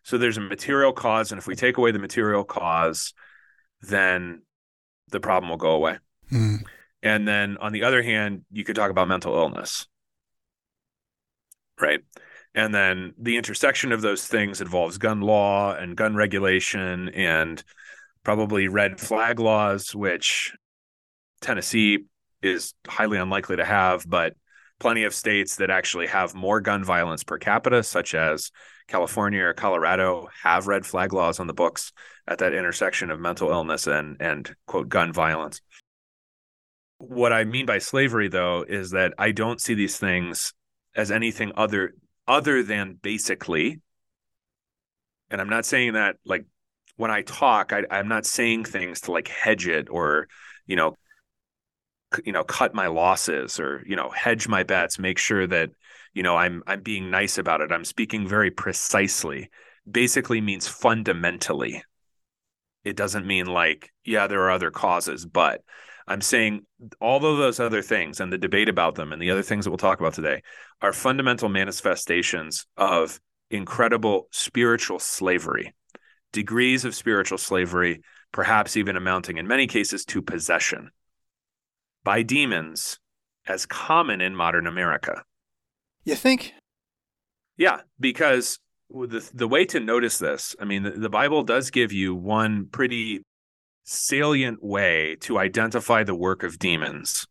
so 0.03 0.17
there's 0.17 0.37
a 0.37 0.41
material 0.41 0.93
cause 0.93 1.31
and 1.31 1.39
if 1.39 1.47
we 1.47 1.55
take 1.55 1.77
away 1.77 1.91
the 1.91 1.99
material 1.99 2.43
cause 2.43 3.13
then 3.81 4.41
the 5.09 5.19
problem 5.19 5.49
will 5.49 5.57
go 5.57 5.71
away 5.71 5.97
Mm. 6.31 6.63
And 7.03 7.27
then 7.27 7.57
on 7.57 7.71
the 7.71 7.83
other 7.83 8.01
hand, 8.01 8.43
you 8.51 8.63
could 8.63 8.75
talk 8.75 8.91
about 8.91 9.07
mental 9.07 9.35
illness. 9.35 9.87
Right. 11.79 11.99
And 12.55 12.73
then 12.73 13.13
the 13.19 13.37
intersection 13.37 13.91
of 13.91 14.01
those 14.01 14.25
things 14.25 14.61
involves 14.61 14.97
gun 14.97 15.21
law 15.21 15.75
and 15.75 15.95
gun 15.95 16.15
regulation 16.15 17.09
and 17.09 17.63
probably 18.27 18.67
red 18.67 18.99
flag 18.99 19.39
laws, 19.39 19.95
which 19.95 20.53
Tennessee 21.39 21.99
is 22.41 22.73
highly 22.85 23.17
unlikely 23.17 23.55
to 23.55 23.63
have, 23.63 24.03
but 24.05 24.33
plenty 24.81 25.05
of 25.05 25.13
states 25.13 25.55
that 25.55 25.69
actually 25.69 26.07
have 26.07 26.35
more 26.35 26.59
gun 26.59 26.83
violence 26.83 27.23
per 27.23 27.37
capita, 27.37 27.81
such 27.83 28.13
as 28.13 28.51
California 28.89 29.41
or 29.41 29.53
Colorado, 29.53 30.27
have 30.43 30.67
red 30.67 30.85
flag 30.85 31.13
laws 31.13 31.39
on 31.39 31.47
the 31.47 31.53
books 31.53 31.93
at 32.27 32.39
that 32.39 32.53
intersection 32.53 33.11
of 33.11 33.17
mental 33.21 33.49
illness 33.49 33.87
and 33.87 34.17
and 34.19 34.53
quote 34.65 34.89
gun 34.89 35.13
violence. 35.13 35.61
What 36.97 37.31
I 37.31 37.45
mean 37.45 37.65
by 37.65 37.77
slavery, 37.77 38.27
though, 38.27 38.65
is 38.67 38.91
that 38.91 39.13
I 39.17 39.31
don't 39.31 39.61
see 39.61 39.73
these 39.73 39.97
things 39.97 40.53
as 40.93 41.11
anything 41.11 41.53
other 41.55 41.93
other 42.27 42.61
than 42.61 42.99
basically, 43.01 43.79
and 45.31 45.39
I'm 45.39 45.47
not 45.47 45.65
saying 45.65 45.93
that 45.93 46.17
like 46.25 46.43
when 46.97 47.11
I 47.11 47.21
talk, 47.21 47.71
I, 47.71 47.83
I'm 47.89 48.09
not 48.09 48.25
saying 48.25 48.65
things 48.65 49.01
to 49.01 49.11
like 49.11 49.29
hedge 49.29 49.67
it 49.67 49.87
or 49.89 50.27
you 50.65 50.75
know 50.75 50.95
you 52.25 52.31
know 52.31 52.43
cut 52.43 52.73
my 52.73 52.87
losses 52.87 53.59
or 53.59 53.83
you 53.85 53.95
know 53.95 54.09
hedge 54.09 54.47
my 54.47 54.63
bets 54.63 54.97
make 54.97 55.17
sure 55.17 55.45
that 55.45 55.69
you 56.13 56.23
know 56.23 56.37
i'm 56.37 56.63
i'm 56.65 56.81
being 56.81 57.09
nice 57.09 57.37
about 57.37 57.61
it. 57.61 57.71
I'm 57.71 57.85
speaking 57.85 58.27
very 58.27 58.51
precisely. 58.51 59.49
Basically 59.89 60.41
means 60.41 60.67
fundamentally. 60.67 61.83
It 62.83 62.95
doesn't 62.95 63.25
mean 63.25 63.45
like 63.45 63.91
yeah 64.03 64.27
there 64.27 64.41
are 64.41 64.51
other 64.51 64.71
causes 64.71 65.25
but 65.25 65.61
i'm 66.07 66.21
saying 66.21 66.65
all 67.01 67.17
of 67.17 67.37
those 67.37 67.59
other 67.59 67.81
things 67.81 68.21
and 68.21 68.31
the 68.31 68.37
debate 68.37 68.69
about 68.69 68.95
them 68.95 69.11
and 69.11 69.21
the 69.21 69.31
other 69.31 69.41
things 69.41 69.65
that 69.65 69.71
we'll 69.71 69.77
talk 69.77 69.99
about 69.99 70.13
today 70.13 70.41
are 70.81 70.93
fundamental 70.93 71.49
manifestations 71.49 72.65
of 72.77 73.19
incredible 73.51 74.27
spiritual 74.31 74.99
slavery 74.99 75.73
degrees 76.31 76.85
of 76.85 76.95
spiritual 76.95 77.37
slavery 77.37 78.01
perhaps 78.31 78.77
even 78.77 78.95
amounting 78.95 79.37
in 79.37 79.47
many 79.47 79.67
cases 79.67 80.05
to 80.05 80.21
possession 80.21 80.91
by 82.03 82.21
demons 82.21 82.99
as 83.47 83.65
common 83.65 84.21
in 84.21 84.35
modern 84.35 84.67
America. 84.67 85.23
You 86.03 86.15
think? 86.15 86.53
Yeah, 87.57 87.81
because 87.99 88.59
the 88.89 89.29
the 89.33 89.47
way 89.47 89.65
to 89.65 89.79
notice 89.79 90.19
this, 90.19 90.55
I 90.59 90.65
mean, 90.65 90.83
the, 90.83 90.91
the 90.91 91.09
Bible 91.09 91.43
does 91.43 91.71
give 91.71 91.91
you 91.91 92.15
one 92.15 92.67
pretty 92.71 93.23
salient 93.83 94.63
way 94.63 95.17
to 95.21 95.37
identify 95.37 96.03
the 96.03 96.15
work 96.15 96.43
of 96.43 96.59
demons, 96.59 97.27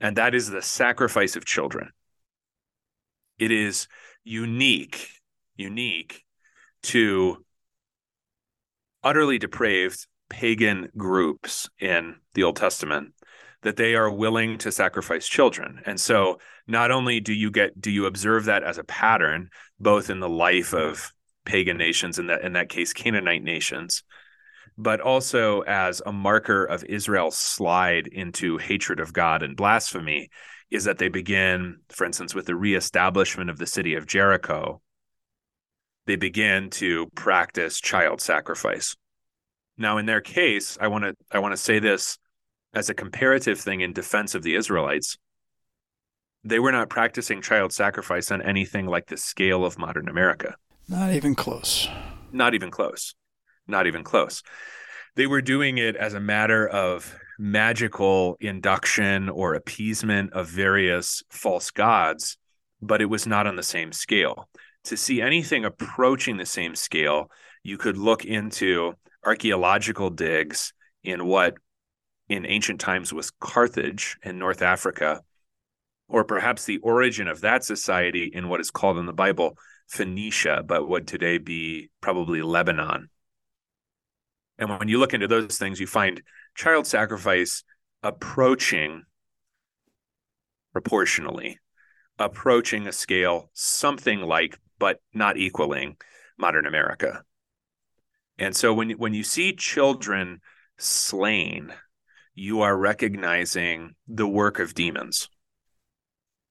and 0.00 0.16
that 0.16 0.34
is 0.34 0.50
the 0.50 0.62
sacrifice 0.62 1.36
of 1.36 1.44
children. 1.44 1.90
It 3.38 3.50
is 3.50 3.88
unique, 4.24 5.08
unique 5.56 6.24
to 6.84 7.44
utterly 9.02 9.38
depraved 9.38 10.06
pagan 10.28 10.88
groups 10.96 11.68
in 11.78 12.16
the 12.34 12.42
Old 12.42 12.56
Testament 12.56 13.12
that 13.62 13.76
they 13.76 13.94
are 13.94 14.10
willing 14.10 14.58
to 14.58 14.72
sacrifice 14.72 15.26
children. 15.28 15.80
And 15.86 16.00
so 16.00 16.38
not 16.66 16.90
only 16.90 17.20
do 17.20 17.32
you 17.32 17.50
get 17.50 17.80
do 17.80 17.90
you 17.90 18.06
observe 18.06 18.46
that 18.46 18.62
as 18.62 18.78
a 18.78 18.84
pattern 18.84 19.50
both 19.78 20.10
in 20.10 20.20
the 20.20 20.28
life 20.28 20.72
of 20.74 21.12
pagan 21.44 21.76
nations 21.76 22.18
in 22.18 22.26
that 22.26 22.42
in 22.42 22.52
that 22.54 22.68
case 22.68 22.92
Canaanite 22.92 23.42
nations, 23.42 24.02
but 24.76 25.00
also 25.00 25.60
as 25.62 26.02
a 26.04 26.12
marker 26.12 26.64
of 26.64 26.84
Israel's 26.84 27.38
slide 27.38 28.06
into 28.06 28.58
hatred 28.58 29.00
of 29.00 29.12
God 29.12 29.42
and 29.42 29.56
blasphemy 29.56 30.30
is 30.70 30.84
that 30.84 30.98
they 30.98 31.08
begin, 31.08 31.78
for 31.90 32.04
instance, 32.06 32.34
with 32.34 32.46
the 32.46 32.56
reestablishment 32.56 33.50
of 33.50 33.58
the 33.58 33.66
city 33.66 33.94
of 33.94 34.06
Jericho, 34.06 34.80
they 36.06 36.16
begin 36.16 36.70
to 36.70 37.06
practice 37.14 37.80
child 37.80 38.20
sacrifice. 38.20 38.96
Now, 39.78 39.98
in 39.98 40.06
their 40.06 40.20
case, 40.20 40.76
I 40.80 40.88
want 40.88 41.04
to 41.04 41.16
I 41.30 41.38
want 41.38 41.52
to 41.52 41.56
say 41.56 41.78
this 41.78 42.18
as 42.74 42.88
a 42.88 42.94
comparative 42.94 43.60
thing 43.60 43.80
in 43.80 43.92
defense 43.92 44.34
of 44.34 44.42
the 44.42 44.54
Israelites, 44.54 45.18
they 46.44 46.58
were 46.58 46.72
not 46.72 46.88
practicing 46.88 47.40
child 47.40 47.72
sacrifice 47.72 48.30
on 48.30 48.42
anything 48.42 48.86
like 48.86 49.06
the 49.06 49.16
scale 49.16 49.64
of 49.64 49.78
modern 49.78 50.08
America. 50.08 50.56
Not 50.88 51.12
even 51.12 51.34
close. 51.34 51.88
Not 52.32 52.54
even 52.54 52.70
close. 52.70 53.14
Not 53.66 53.86
even 53.86 54.02
close. 54.02 54.42
They 55.14 55.26
were 55.26 55.42
doing 55.42 55.78
it 55.78 55.94
as 55.94 56.14
a 56.14 56.20
matter 56.20 56.66
of 56.66 57.14
magical 57.38 58.36
induction 58.40 59.28
or 59.28 59.54
appeasement 59.54 60.32
of 60.32 60.48
various 60.48 61.22
false 61.30 61.70
gods, 61.70 62.38
but 62.80 63.02
it 63.02 63.06
was 63.06 63.26
not 63.26 63.46
on 63.46 63.56
the 63.56 63.62
same 63.62 63.92
scale. 63.92 64.48
To 64.84 64.96
see 64.96 65.22
anything 65.22 65.64
approaching 65.64 66.36
the 66.36 66.46
same 66.46 66.74
scale, 66.74 67.30
you 67.62 67.78
could 67.78 67.96
look 67.96 68.24
into 68.24 68.94
archaeological 69.24 70.10
digs 70.10 70.72
in 71.04 71.26
what 71.26 71.54
in 72.28 72.46
ancient 72.46 72.80
times 72.80 73.12
was 73.12 73.30
Carthage 73.30 74.16
in 74.22 74.38
North 74.38 74.62
Africa, 74.62 75.20
or 76.08 76.24
perhaps 76.24 76.64
the 76.64 76.78
origin 76.78 77.28
of 77.28 77.42
that 77.42 77.64
society 77.64 78.30
in 78.32 78.48
what 78.48 78.60
is 78.60 78.70
called 78.70 78.98
in 78.98 79.06
the 79.06 79.12
Bible 79.12 79.56
Phoenicia, 79.88 80.62
but 80.66 80.88
would 80.88 81.06
today 81.06 81.38
be 81.38 81.90
probably 82.00 82.42
Lebanon. 82.42 83.08
And 84.58 84.70
when 84.70 84.88
you 84.88 84.98
look 84.98 85.14
into 85.14 85.28
those 85.28 85.58
things, 85.58 85.80
you 85.80 85.86
find 85.86 86.22
child 86.54 86.86
sacrifice 86.86 87.64
approaching 88.02 89.02
proportionally, 90.72 91.58
approaching 92.18 92.86
a 92.86 92.92
scale 92.92 93.50
something 93.52 94.20
like, 94.20 94.58
but 94.82 94.98
not 95.14 95.36
equaling 95.36 95.96
modern 96.36 96.66
America. 96.66 97.22
And 98.36 98.56
so 98.56 98.74
when 98.74 98.90
when 99.02 99.14
you 99.14 99.22
see 99.22 99.52
children 99.52 100.40
slain 100.76 101.72
you 102.34 102.62
are 102.62 102.76
recognizing 102.76 103.94
the 104.08 104.26
work 104.26 104.58
of 104.58 104.74
demons. 104.74 105.28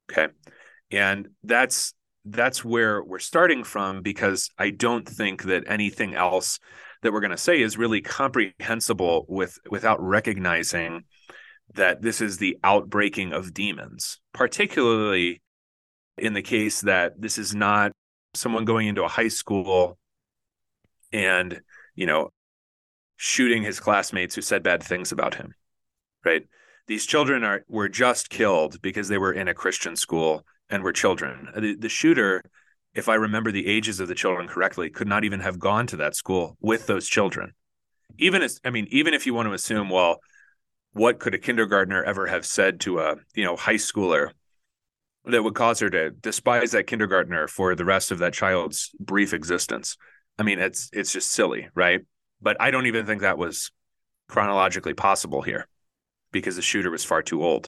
Okay. 0.09 0.31
And 0.91 1.27
that's 1.43 1.93
that's 2.23 2.63
where 2.63 3.03
we're 3.03 3.19
starting 3.19 3.65
from 3.65 4.01
because 4.01 4.49
I 4.57 4.69
don't 4.69 5.09
think 5.09 5.43
that 5.43 5.65
anything 5.67 6.15
else 6.15 6.57
that 7.01 7.11
we're 7.11 7.19
going 7.19 7.31
to 7.31 7.37
say 7.49 7.61
is 7.61 7.77
really 7.77 7.99
comprehensible 7.99 9.25
with 9.27 9.59
without 9.69 10.01
recognizing 10.01 11.03
that 11.73 12.01
this 12.01 12.21
is 12.21 12.37
the 12.37 12.57
outbreaking 12.63 13.33
of 13.33 13.53
demons, 13.53 14.21
particularly 14.33 15.41
in 16.17 16.33
the 16.33 16.41
case 16.41 16.81
that 16.81 17.19
this 17.19 17.37
is 17.37 17.55
not 17.55 17.91
someone 18.33 18.65
going 18.65 18.87
into 18.87 19.03
a 19.03 19.07
high 19.07 19.27
school 19.27 19.97
and, 21.11 21.61
you 21.95 22.05
know, 22.05 22.31
shooting 23.17 23.63
his 23.63 23.79
classmates 23.79 24.35
who 24.35 24.41
said 24.41 24.63
bad 24.63 24.81
things 24.81 25.11
about 25.11 25.35
him 25.35 25.53
right? 26.25 26.43
These 26.87 27.05
children 27.05 27.43
are 27.43 27.63
were 27.67 27.89
just 27.89 28.29
killed 28.29 28.81
because 28.81 29.07
they 29.07 29.17
were 29.17 29.33
in 29.33 29.47
a 29.47 29.53
Christian 29.53 29.95
school 29.95 30.45
and 30.69 30.83
were 30.83 30.93
children. 30.93 31.49
The, 31.55 31.75
the 31.75 31.89
shooter, 31.89 32.41
if 32.93 33.07
I 33.09 33.15
remember 33.15 33.51
the 33.51 33.67
ages 33.67 33.99
of 33.99 34.07
the 34.07 34.15
children 34.15 34.47
correctly, 34.47 34.89
could 34.89 35.07
not 35.07 35.23
even 35.23 35.39
have 35.39 35.59
gone 35.59 35.87
to 35.87 35.97
that 35.97 36.15
school 36.15 36.57
with 36.59 36.87
those 36.87 37.07
children. 37.07 37.53
Even 38.17 38.41
as 38.41 38.59
I 38.63 38.69
mean, 38.69 38.87
even 38.91 39.13
if 39.13 39.25
you 39.25 39.33
want 39.33 39.47
to 39.47 39.53
assume, 39.53 39.89
well, 39.89 40.19
what 40.93 41.19
could 41.19 41.33
a 41.33 41.39
kindergartner 41.39 42.03
ever 42.03 42.27
have 42.27 42.45
said 42.45 42.79
to 42.81 42.99
a 42.99 43.15
you 43.35 43.45
know 43.45 43.55
high 43.55 43.75
schooler 43.75 44.31
that 45.25 45.43
would 45.43 45.55
cause 45.55 45.79
her 45.79 45.89
to 45.89 46.11
despise 46.11 46.71
that 46.71 46.87
kindergartner 46.87 47.47
for 47.47 47.75
the 47.75 47.85
rest 47.85 48.11
of 48.11 48.19
that 48.19 48.33
child's 48.33 48.91
brief 48.99 49.33
existence? 49.33 49.97
I 50.39 50.43
mean, 50.43 50.59
it's 50.59 50.89
it's 50.93 51.13
just 51.13 51.31
silly, 51.31 51.69
right? 51.75 52.01
But 52.41 52.57
I 52.59 52.71
don't 52.71 52.87
even 52.87 53.05
think 53.05 53.21
that 53.21 53.37
was 53.37 53.71
chronologically 54.27 54.93
possible 54.93 55.41
here 55.41 55.67
because 56.31 56.55
the 56.55 56.61
shooter 56.61 56.89
was 56.89 57.03
far 57.03 57.21
too 57.21 57.43
old. 57.43 57.67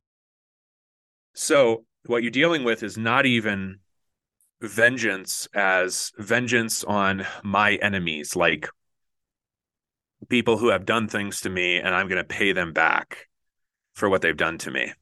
So, 1.33 1.85
what 2.05 2.23
you're 2.23 2.31
dealing 2.31 2.63
with 2.63 2.83
is 2.83 2.97
not 2.97 3.25
even 3.25 3.79
vengeance 4.61 5.47
as 5.53 6.11
vengeance 6.17 6.83
on 6.83 7.25
my 7.43 7.75
enemies, 7.75 8.35
like 8.35 8.69
people 10.29 10.57
who 10.57 10.69
have 10.69 10.85
done 10.85 11.07
things 11.07 11.41
to 11.41 11.49
me 11.49 11.77
and 11.77 11.93
I'm 11.93 12.07
going 12.07 12.17
to 12.17 12.23
pay 12.23 12.53
them 12.53 12.71
back 12.71 13.27
for 13.93 14.09
what 14.09 14.21
they've 14.21 14.35
done 14.35 14.57
to 14.59 14.71
me. 14.71 14.93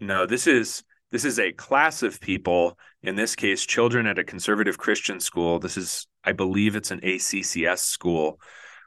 No, 0.00 0.26
this 0.26 0.46
is 0.46 0.82
this 1.12 1.24
is 1.24 1.38
a 1.38 1.52
class 1.52 2.02
of 2.02 2.20
people, 2.20 2.76
in 3.02 3.14
this 3.14 3.36
case 3.36 3.64
children 3.64 4.06
at 4.06 4.18
a 4.18 4.24
conservative 4.24 4.78
Christian 4.78 5.20
school. 5.20 5.60
This 5.60 5.76
is 5.76 6.08
I 6.24 6.32
believe 6.32 6.74
it's 6.74 6.90
an 6.90 7.00
ACCS 7.00 7.78
school 7.78 8.40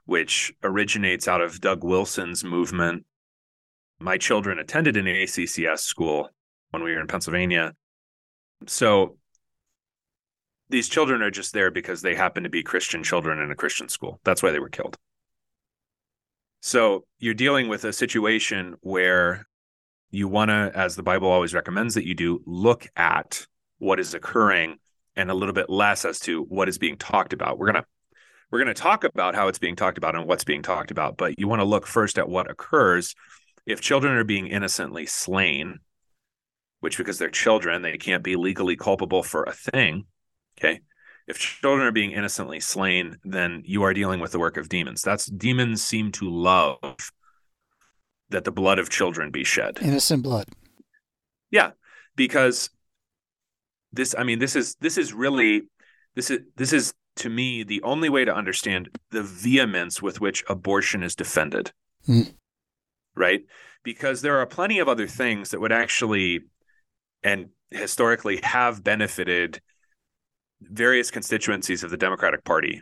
which 0.05 0.53
originates 0.63 1.27
out 1.27 1.41
of 1.41 1.61
Doug 1.61 1.83
Wilson's 1.83 2.43
movement 2.43 3.05
my 3.99 4.17
children 4.17 4.59
attended 4.59 4.97
an 4.97 5.05
ACCS 5.05 5.79
school 5.79 6.29
when 6.71 6.83
we 6.83 6.93
were 6.93 6.99
in 6.99 7.07
Pennsylvania. 7.07 7.73
So 8.67 9.17
these 10.69 10.89
children 10.89 11.21
are 11.21 11.31
just 11.31 11.53
there 11.53 11.71
because 11.71 12.01
they 12.01 12.15
happen 12.15 12.43
to 12.43 12.49
be 12.49 12.63
Christian 12.63 13.03
children 13.03 13.39
in 13.39 13.51
a 13.51 13.55
Christian 13.55 13.87
school. 13.87 14.19
That's 14.23 14.43
why 14.43 14.51
they 14.51 14.59
were 14.59 14.69
killed. 14.69 14.97
So 16.61 17.05
you're 17.19 17.35
dealing 17.35 17.69
with 17.69 17.85
a 17.85 17.93
situation 17.93 18.75
where 18.81 19.47
you 20.15 20.27
want 20.27 20.49
to, 20.49 20.71
as 20.73 20.95
the 20.95 21.03
Bible 21.03 21.29
always 21.29 21.53
recommends 21.53 21.95
that 21.95 22.07
you 22.07 22.15
do, 22.15 22.41
look 22.45 22.87
at 22.95 23.45
what 23.79 23.99
is 23.99 24.13
occurring 24.13 24.77
and 25.15 25.29
a 25.29 25.33
little 25.33 25.53
bit 25.53 25.69
less 25.69 26.05
as 26.05 26.19
to 26.21 26.43
what 26.43 26.69
is 26.69 26.77
being 26.77 26.97
talked 26.97 27.33
about. 27.33 27.57
We're 27.57 27.71
going 27.71 27.83
to 27.83 27.87
we're 28.51 28.63
going 28.63 28.73
to 28.73 28.81
talk 28.81 29.03
about 29.03 29.35
how 29.35 29.47
it's 29.47 29.59
being 29.59 29.75
talked 29.75 29.97
about 29.97 30.15
and 30.15 30.27
what's 30.27 30.43
being 30.43 30.61
talked 30.61 30.91
about, 30.91 31.17
but 31.17 31.39
you 31.39 31.47
want 31.47 31.61
to 31.61 31.65
look 31.65 31.87
first 31.87 32.17
at 32.17 32.29
what 32.29 32.49
occurs 32.49 33.15
if 33.65 33.81
children 33.81 34.15
are 34.15 34.23
being 34.23 34.47
innocently 34.47 35.05
slain, 35.07 35.79
which 36.79 36.97
because 36.97 37.17
they're 37.17 37.29
children, 37.29 37.81
they 37.81 37.97
can't 37.97 38.23
be 38.23 38.35
legally 38.35 38.75
culpable 38.75 39.23
for 39.23 39.43
a 39.43 39.51
thing. 39.51 40.05
Okay. 40.59 40.81
If 41.27 41.39
children 41.39 41.87
are 41.87 41.91
being 41.91 42.11
innocently 42.11 42.59
slain, 42.59 43.17
then 43.23 43.63
you 43.65 43.83
are 43.83 43.95
dealing 43.95 44.19
with 44.19 44.31
the 44.31 44.39
work 44.39 44.57
of 44.57 44.69
demons. 44.69 45.01
That's 45.01 45.25
demons 45.25 45.83
seem 45.83 46.11
to 46.13 46.29
love 46.29 46.77
that 48.35 48.43
the 48.43 48.51
blood 48.51 48.79
of 48.79 48.89
children 48.89 49.31
be 49.31 49.45
shed. 49.45 49.79
Innocent 49.81 50.21
blood. 50.21 50.49
Yeah, 51.51 51.71
because 52.17 52.69
this 53.93 54.13
I 54.17 54.23
mean 54.23 54.39
this 54.39 54.57
is 54.57 54.75
this 54.81 54.97
is 54.97 55.13
really 55.13 55.61
this 56.15 56.29
is 56.29 56.41
this 56.57 56.73
is 56.73 56.93
to 57.15 57.29
me 57.29 57.63
the 57.63 57.81
only 57.83 58.09
way 58.09 58.25
to 58.25 58.35
understand 58.35 58.89
the 59.11 59.23
vehemence 59.23 60.01
with 60.01 60.19
which 60.19 60.43
abortion 60.49 61.01
is 61.01 61.15
defended. 61.15 61.71
Mm. 62.09 62.33
Right? 63.15 63.45
Because 63.83 64.21
there 64.21 64.37
are 64.37 64.45
plenty 64.45 64.79
of 64.79 64.89
other 64.89 65.07
things 65.07 65.51
that 65.51 65.61
would 65.61 65.71
actually 65.71 66.41
and 67.23 67.51
historically 67.71 68.41
have 68.43 68.83
benefited 68.83 69.61
various 70.59 71.09
constituencies 71.09 71.85
of 71.85 71.89
the 71.89 71.97
Democratic 71.97 72.43
Party 72.43 72.81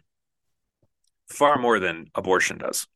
far 1.28 1.60
more 1.60 1.78
than 1.78 2.08
abortion 2.16 2.58
does. 2.58 2.88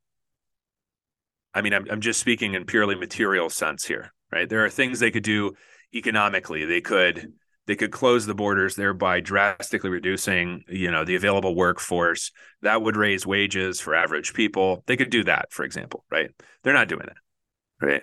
I 1.54 1.62
mean, 1.62 1.74
I'm, 1.74 1.86
I'm 1.90 2.02
just 2.02 2.20
speaking 2.20 2.54
in 2.54 2.66
purely 2.66 2.96
material 2.96 3.50
sense 3.50 3.86
here, 3.86 4.14
right? 4.32 4.48
There 4.48 4.64
are 4.64 4.70
things 4.70 5.00
they 5.00 5.12
could 5.12 5.24
do 5.24 5.54
economically. 5.94 6.66
They 6.66 6.82
could 6.82 7.34
they 7.66 7.76
could 7.76 7.92
close 7.92 8.26
the 8.26 8.34
borders, 8.34 8.76
thereby 8.76 9.20
drastically 9.20 9.90
reducing, 9.90 10.64
you 10.70 10.90
know, 10.90 11.04
the 11.04 11.16
available 11.16 11.54
workforce. 11.54 12.32
That 12.62 12.82
would 12.82 12.96
raise 12.96 13.26
wages 13.26 13.82
for 13.82 13.94
average 13.94 14.34
people. 14.34 14.84
They 14.88 14.96
could 14.96 15.10
do 15.10 15.26
that, 15.26 15.52
for 15.52 15.66
example, 15.66 16.06
right? 16.10 16.30
They're 16.64 16.74
not 16.74 16.88
doing 16.88 17.08
that, 17.08 17.86
right? 17.86 18.02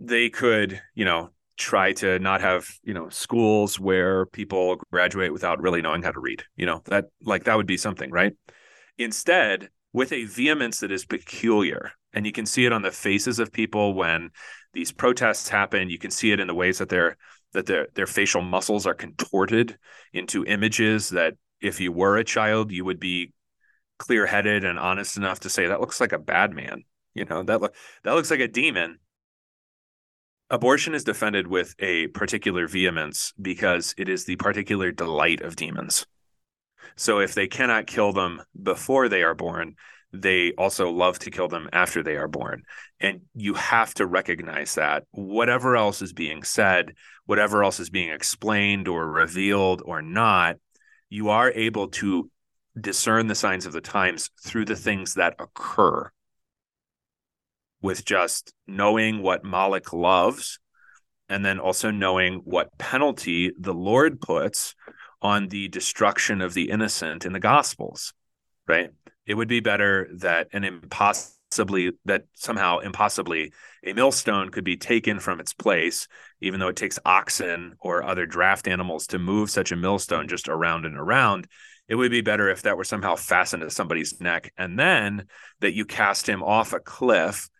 They 0.00 0.30
could, 0.30 0.80
you 0.94 1.04
know, 1.04 1.30
try 1.60 1.92
to 1.92 2.18
not 2.18 2.40
have 2.40 2.66
you 2.82 2.94
know 2.94 3.08
schools 3.10 3.78
where 3.78 4.24
people 4.26 4.76
graduate 4.90 5.32
without 5.32 5.60
really 5.60 5.82
knowing 5.82 6.02
how 6.02 6.10
to 6.10 6.18
read 6.18 6.42
you 6.56 6.64
know 6.64 6.80
that 6.86 7.04
like 7.22 7.44
that 7.44 7.56
would 7.56 7.66
be 7.66 7.76
something 7.76 8.10
right 8.10 8.32
instead 8.96 9.68
with 9.92 10.12
a 10.12 10.24
vehemence 10.24 10.80
that 10.80 10.92
is 10.92 11.04
peculiar. 11.04 11.92
And 12.12 12.26
you 12.26 12.32
can 12.32 12.46
see 12.46 12.64
it 12.66 12.72
on 12.72 12.82
the 12.82 12.90
faces 12.90 13.38
of 13.38 13.52
people 13.52 13.94
when 13.94 14.30
these 14.72 14.92
protests 14.92 15.48
happen. 15.48 15.90
You 15.90 15.98
can 15.98 16.10
see 16.10 16.32
it 16.32 16.40
in 16.40 16.46
the 16.46 16.54
ways 16.54 16.78
that 16.78 16.88
their 16.88 17.16
that 17.52 17.66
their 17.66 17.88
their 17.94 18.06
facial 18.06 18.42
muscles 18.42 18.86
are 18.86 18.94
contorted 18.94 19.76
into 20.12 20.44
images 20.44 21.10
that 21.10 21.34
if 21.60 21.80
you 21.80 21.92
were 21.92 22.16
a 22.16 22.24
child 22.24 22.70
you 22.70 22.84
would 22.84 23.00
be 23.00 23.32
clear-headed 23.98 24.64
and 24.64 24.78
honest 24.78 25.16
enough 25.16 25.40
to 25.40 25.50
say 25.50 25.66
that 25.66 25.80
looks 25.80 26.00
like 26.00 26.12
a 26.12 26.18
bad 26.18 26.52
man. 26.52 26.84
You 27.14 27.24
know 27.24 27.42
that 27.42 27.60
look 27.60 27.74
that 28.04 28.12
looks 28.12 28.30
like 28.30 28.40
a 28.40 28.48
demon. 28.48 28.98
Abortion 30.48 30.94
is 30.94 31.04
defended 31.04 31.46
with 31.46 31.74
a 31.78 32.08
particular 32.08 32.66
vehemence 32.66 33.32
because 33.40 33.94
it 33.96 34.08
is 34.08 34.24
the 34.24 34.36
particular 34.36 34.90
delight 34.90 35.42
of 35.42 35.54
demons. 35.54 36.06
So 36.96 37.20
if 37.20 37.34
they 37.34 37.48
cannot 37.48 37.86
kill 37.86 38.12
them 38.12 38.42
before 38.60 39.08
they 39.08 39.22
are 39.22 39.34
born, 39.34 39.76
they 40.12 40.52
also 40.52 40.90
love 40.90 41.18
to 41.20 41.30
kill 41.30 41.48
them 41.48 41.68
after 41.72 42.02
they 42.02 42.16
are 42.16 42.28
born. 42.28 42.64
And 42.98 43.22
you 43.34 43.54
have 43.54 43.94
to 43.94 44.06
recognize 44.06 44.74
that 44.74 45.04
whatever 45.12 45.76
else 45.76 46.02
is 46.02 46.12
being 46.12 46.42
said, 46.42 46.94
whatever 47.26 47.62
else 47.62 47.78
is 47.78 47.90
being 47.90 48.10
explained 48.10 48.88
or 48.88 49.08
revealed 49.08 49.82
or 49.84 50.02
not, 50.02 50.56
you 51.08 51.28
are 51.28 51.50
able 51.50 51.88
to 51.88 52.30
discern 52.80 53.26
the 53.26 53.34
signs 53.34 53.66
of 53.66 53.72
the 53.72 53.80
times 53.80 54.30
through 54.42 54.64
the 54.64 54.76
things 54.76 55.14
that 55.14 55.36
occur 55.38 56.10
with 57.82 58.04
just 58.04 58.52
knowing 58.66 59.22
what 59.22 59.44
Moloch 59.44 59.92
loves 59.92 60.58
and 61.28 61.44
then 61.44 61.58
also 61.58 61.90
knowing 61.90 62.40
what 62.44 62.76
penalty 62.78 63.52
the 63.58 63.74
Lord 63.74 64.20
puts 64.20 64.74
on 65.22 65.48
the 65.48 65.68
destruction 65.68 66.40
of 66.40 66.54
the 66.54 66.70
innocent 66.70 67.24
in 67.24 67.32
the 67.32 67.40
Gospels, 67.40 68.12
right? 68.66 68.90
It 69.26 69.34
would 69.34 69.48
be 69.48 69.60
better 69.60 70.08
that 70.14 70.48
an 70.52 70.64
impossibly, 70.64 71.92
that 72.04 72.24
somehow 72.34 72.78
impossibly 72.78 73.52
a 73.84 73.92
millstone 73.92 74.50
could 74.50 74.64
be 74.64 74.76
taken 74.76 75.20
from 75.20 75.40
its 75.40 75.52
place, 75.52 76.08
even 76.40 76.60
though 76.60 76.68
it 76.68 76.76
takes 76.76 76.98
oxen 77.04 77.74
or 77.80 78.02
other 78.02 78.26
draft 78.26 78.66
animals 78.66 79.06
to 79.08 79.18
move 79.18 79.50
such 79.50 79.72
a 79.72 79.76
millstone 79.76 80.28
just 80.28 80.48
around 80.48 80.86
and 80.86 80.96
around. 80.96 81.46
It 81.88 81.96
would 81.96 82.10
be 82.10 82.20
better 82.20 82.48
if 82.48 82.62
that 82.62 82.76
were 82.76 82.84
somehow 82.84 83.16
fastened 83.16 83.62
to 83.62 83.70
somebody's 83.70 84.20
neck 84.20 84.52
and 84.56 84.78
then 84.78 85.26
that 85.60 85.74
you 85.74 85.84
cast 85.84 86.28
him 86.28 86.42
off 86.42 86.72
a 86.72 86.80
cliff 86.80 87.50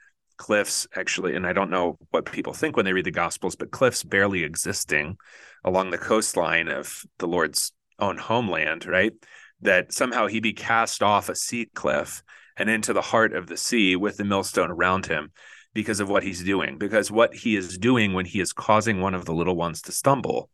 cliffs 0.40 0.88
actually, 0.96 1.36
and 1.36 1.46
I 1.46 1.52
don't 1.52 1.70
know 1.70 1.98
what 2.10 2.24
people 2.24 2.54
think 2.54 2.74
when 2.74 2.86
they 2.86 2.94
read 2.94 3.04
the 3.04 3.10
Gospels, 3.10 3.56
but 3.56 3.70
cliffs 3.70 4.02
barely 4.02 4.42
existing 4.42 5.18
along 5.64 5.90
the 5.90 5.98
coastline 5.98 6.68
of 6.68 7.04
the 7.18 7.28
Lord's 7.28 7.72
own 7.98 8.18
homeland, 8.18 8.86
right? 8.86 9.12
That 9.60 9.92
somehow 9.92 10.26
he 10.26 10.40
be 10.40 10.52
cast 10.52 11.02
off 11.02 11.28
a 11.28 11.34
sea 11.34 11.68
cliff 11.74 12.22
and 12.56 12.70
into 12.70 12.92
the 12.92 13.02
heart 13.02 13.34
of 13.34 13.46
the 13.46 13.56
sea 13.56 13.96
with 13.96 14.16
the 14.16 14.24
millstone 14.24 14.70
around 14.70 15.06
him 15.06 15.32
because 15.74 16.00
of 16.00 16.08
what 16.08 16.22
he's 16.22 16.42
doing. 16.42 16.78
Because 16.78 17.10
what 17.10 17.34
he 17.34 17.56
is 17.56 17.78
doing 17.78 18.12
when 18.12 18.26
he 18.26 18.40
is 18.40 18.52
causing 18.52 19.00
one 19.00 19.14
of 19.14 19.24
the 19.24 19.34
little 19.34 19.56
ones 19.56 19.82
to 19.82 19.92
stumble 19.92 20.50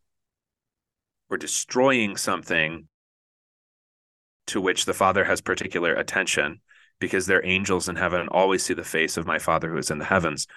or 1.29 1.37
destroying 1.37 2.15
something 2.17 2.87
to 4.47 4.61
which 4.61 4.85
the 4.85 4.93
father 4.93 5.25
has 5.25 5.41
particular 5.41 5.93
attention 5.93 6.61
because 6.99 7.25
their 7.25 7.45
angels 7.45 7.89
in 7.89 7.95
heaven 7.95 8.27
always 8.29 8.63
see 8.63 8.73
the 8.73 8.83
face 8.83 9.17
of 9.17 9.27
my 9.27 9.39
Father 9.39 9.69
who 9.69 9.77
is 9.77 9.91
in 9.91 9.99
the 9.99 10.05
heavens. 10.05 10.47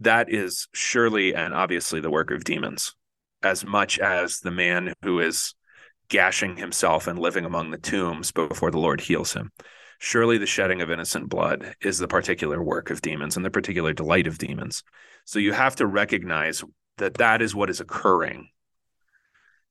That 0.00 0.32
is 0.32 0.68
surely 0.72 1.34
and 1.34 1.54
obviously 1.54 2.00
the 2.00 2.10
work 2.10 2.30
of 2.30 2.44
demons, 2.44 2.94
as 3.42 3.64
much 3.64 3.98
as 3.98 4.40
the 4.40 4.50
man 4.50 4.92
who 5.02 5.20
is 5.20 5.54
gashing 6.08 6.56
himself 6.56 7.06
and 7.06 7.18
living 7.18 7.44
among 7.44 7.70
the 7.70 7.78
tombs 7.78 8.30
before 8.30 8.70
the 8.70 8.78
Lord 8.78 9.00
heals 9.00 9.32
him. 9.32 9.50
Surely 9.98 10.36
the 10.38 10.46
shedding 10.46 10.82
of 10.82 10.90
innocent 10.90 11.28
blood 11.28 11.74
is 11.80 11.98
the 11.98 12.08
particular 12.08 12.62
work 12.62 12.90
of 12.90 13.00
demons 13.00 13.36
and 13.36 13.44
the 13.44 13.50
particular 13.50 13.92
delight 13.92 14.26
of 14.26 14.38
demons. 14.38 14.82
So 15.24 15.38
you 15.38 15.52
have 15.52 15.76
to 15.76 15.86
recognize 15.86 16.62
that 16.98 17.14
that 17.14 17.40
is 17.40 17.54
what 17.54 17.70
is 17.70 17.80
occurring 17.80 18.50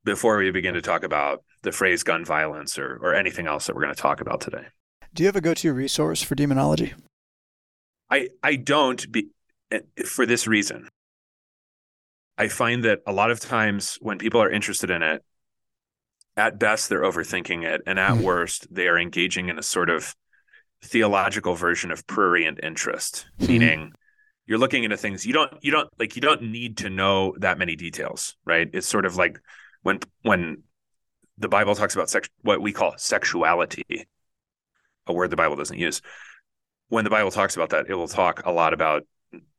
before 0.04 0.38
we 0.38 0.52
begin 0.52 0.74
to 0.74 0.82
talk 0.82 1.04
about 1.04 1.44
the 1.64 1.72
phrase 1.72 2.04
gun 2.04 2.26
violence 2.26 2.78
or, 2.78 2.98
or 3.02 3.14
anything 3.14 3.48
else 3.48 3.68
that 3.68 3.76
we're 3.76 3.84
going 3.84 3.96
to 3.96 4.02
talk 4.02 4.22
about 4.22 4.42
today. 4.42 4.66
Do 5.14 5.24
you 5.24 5.28
have 5.28 5.36
a 5.36 5.42
go-to 5.42 5.74
resource 5.74 6.22
for 6.22 6.36
demonology? 6.36 6.94
I 8.10 8.30
I 8.44 8.56
don't 8.56 9.12
be 9.12 9.30
for 10.06 10.26
this 10.26 10.48
reason. 10.48 10.90
I 12.38 12.48
find 12.50 12.84
that 12.84 13.00
a 13.08 13.14
lot 13.14 13.32
of 13.32 13.40
times 13.40 13.98
when 14.02 14.18
people 14.18 14.42
are 14.42 14.50
interested 14.50 14.90
in 14.90 15.02
it, 15.02 15.24
at 16.38 16.60
best 16.60 16.90
they're 16.90 17.04
overthinking 17.04 17.64
it, 17.64 17.82
and 17.86 17.98
at 17.98 18.14
mm 18.14 18.22
worst 18.22 18.68
they 18.74 18.88
are 18.88 19.00
engaging 19.00 19.50
in 19.50 19.58
a 19.58 19.64
sort 19.64 19.90
of 19.90 20.16
theological 20.84 21.56
version 21.56 21.92
of 21.92 22.06
prurient 22.08 22.60
interest, 22.62 23.28
mm 23.40 23.48
meaning 23.48 23.94
you're 24.46 24.60
looking 24.60 24.84
into 24.84 24.98
things 24.98 25.26
you 25.26 25.34
don't 25.34 25.52
you 25.62 25.72
don't 25.72 25.90
like 25.98 26.16
you 26.16 26.22
don't 26.22 26.44
need 26.44 26.78
to 26.78 26.90
know 26.90 27.34
that 27.40 27.58
many 27.58 27.76
details, 27.76 28.36
right? 28.46 28.70
It's 28.74 28.88
sort 28.88 29.06
of 29.06 29.16
like 29.16 29.40
when 29.84 30.00
when 30.24 30.64
the 31.38 31.48
Bible 31.50 31.76
talks 31.76 31.96
about 31.96 32.10
sex, 32.10 32.30
what 32.42 32.62
we 32.62 32.72
call 32.72 32.94
sexuality 32.98 34.08
a 35.08 35.14
word 35.14 35.30
the 35.30 35.36
Bible 35.36 35.56
doesn't 35.56 35.78
use. 35.78 36.02
When 36.90 37.04
the 37.04 37.10
Bible 37.10 37.32
talks 37.32 37.56
about 37.56 37.70
that, 37.70 37.86
it 37.90 37.96
will 37.96 38.08
talk 38.08 38.46
a 38.46 38.52
lot 38.52 38.74
about 38.74 39.04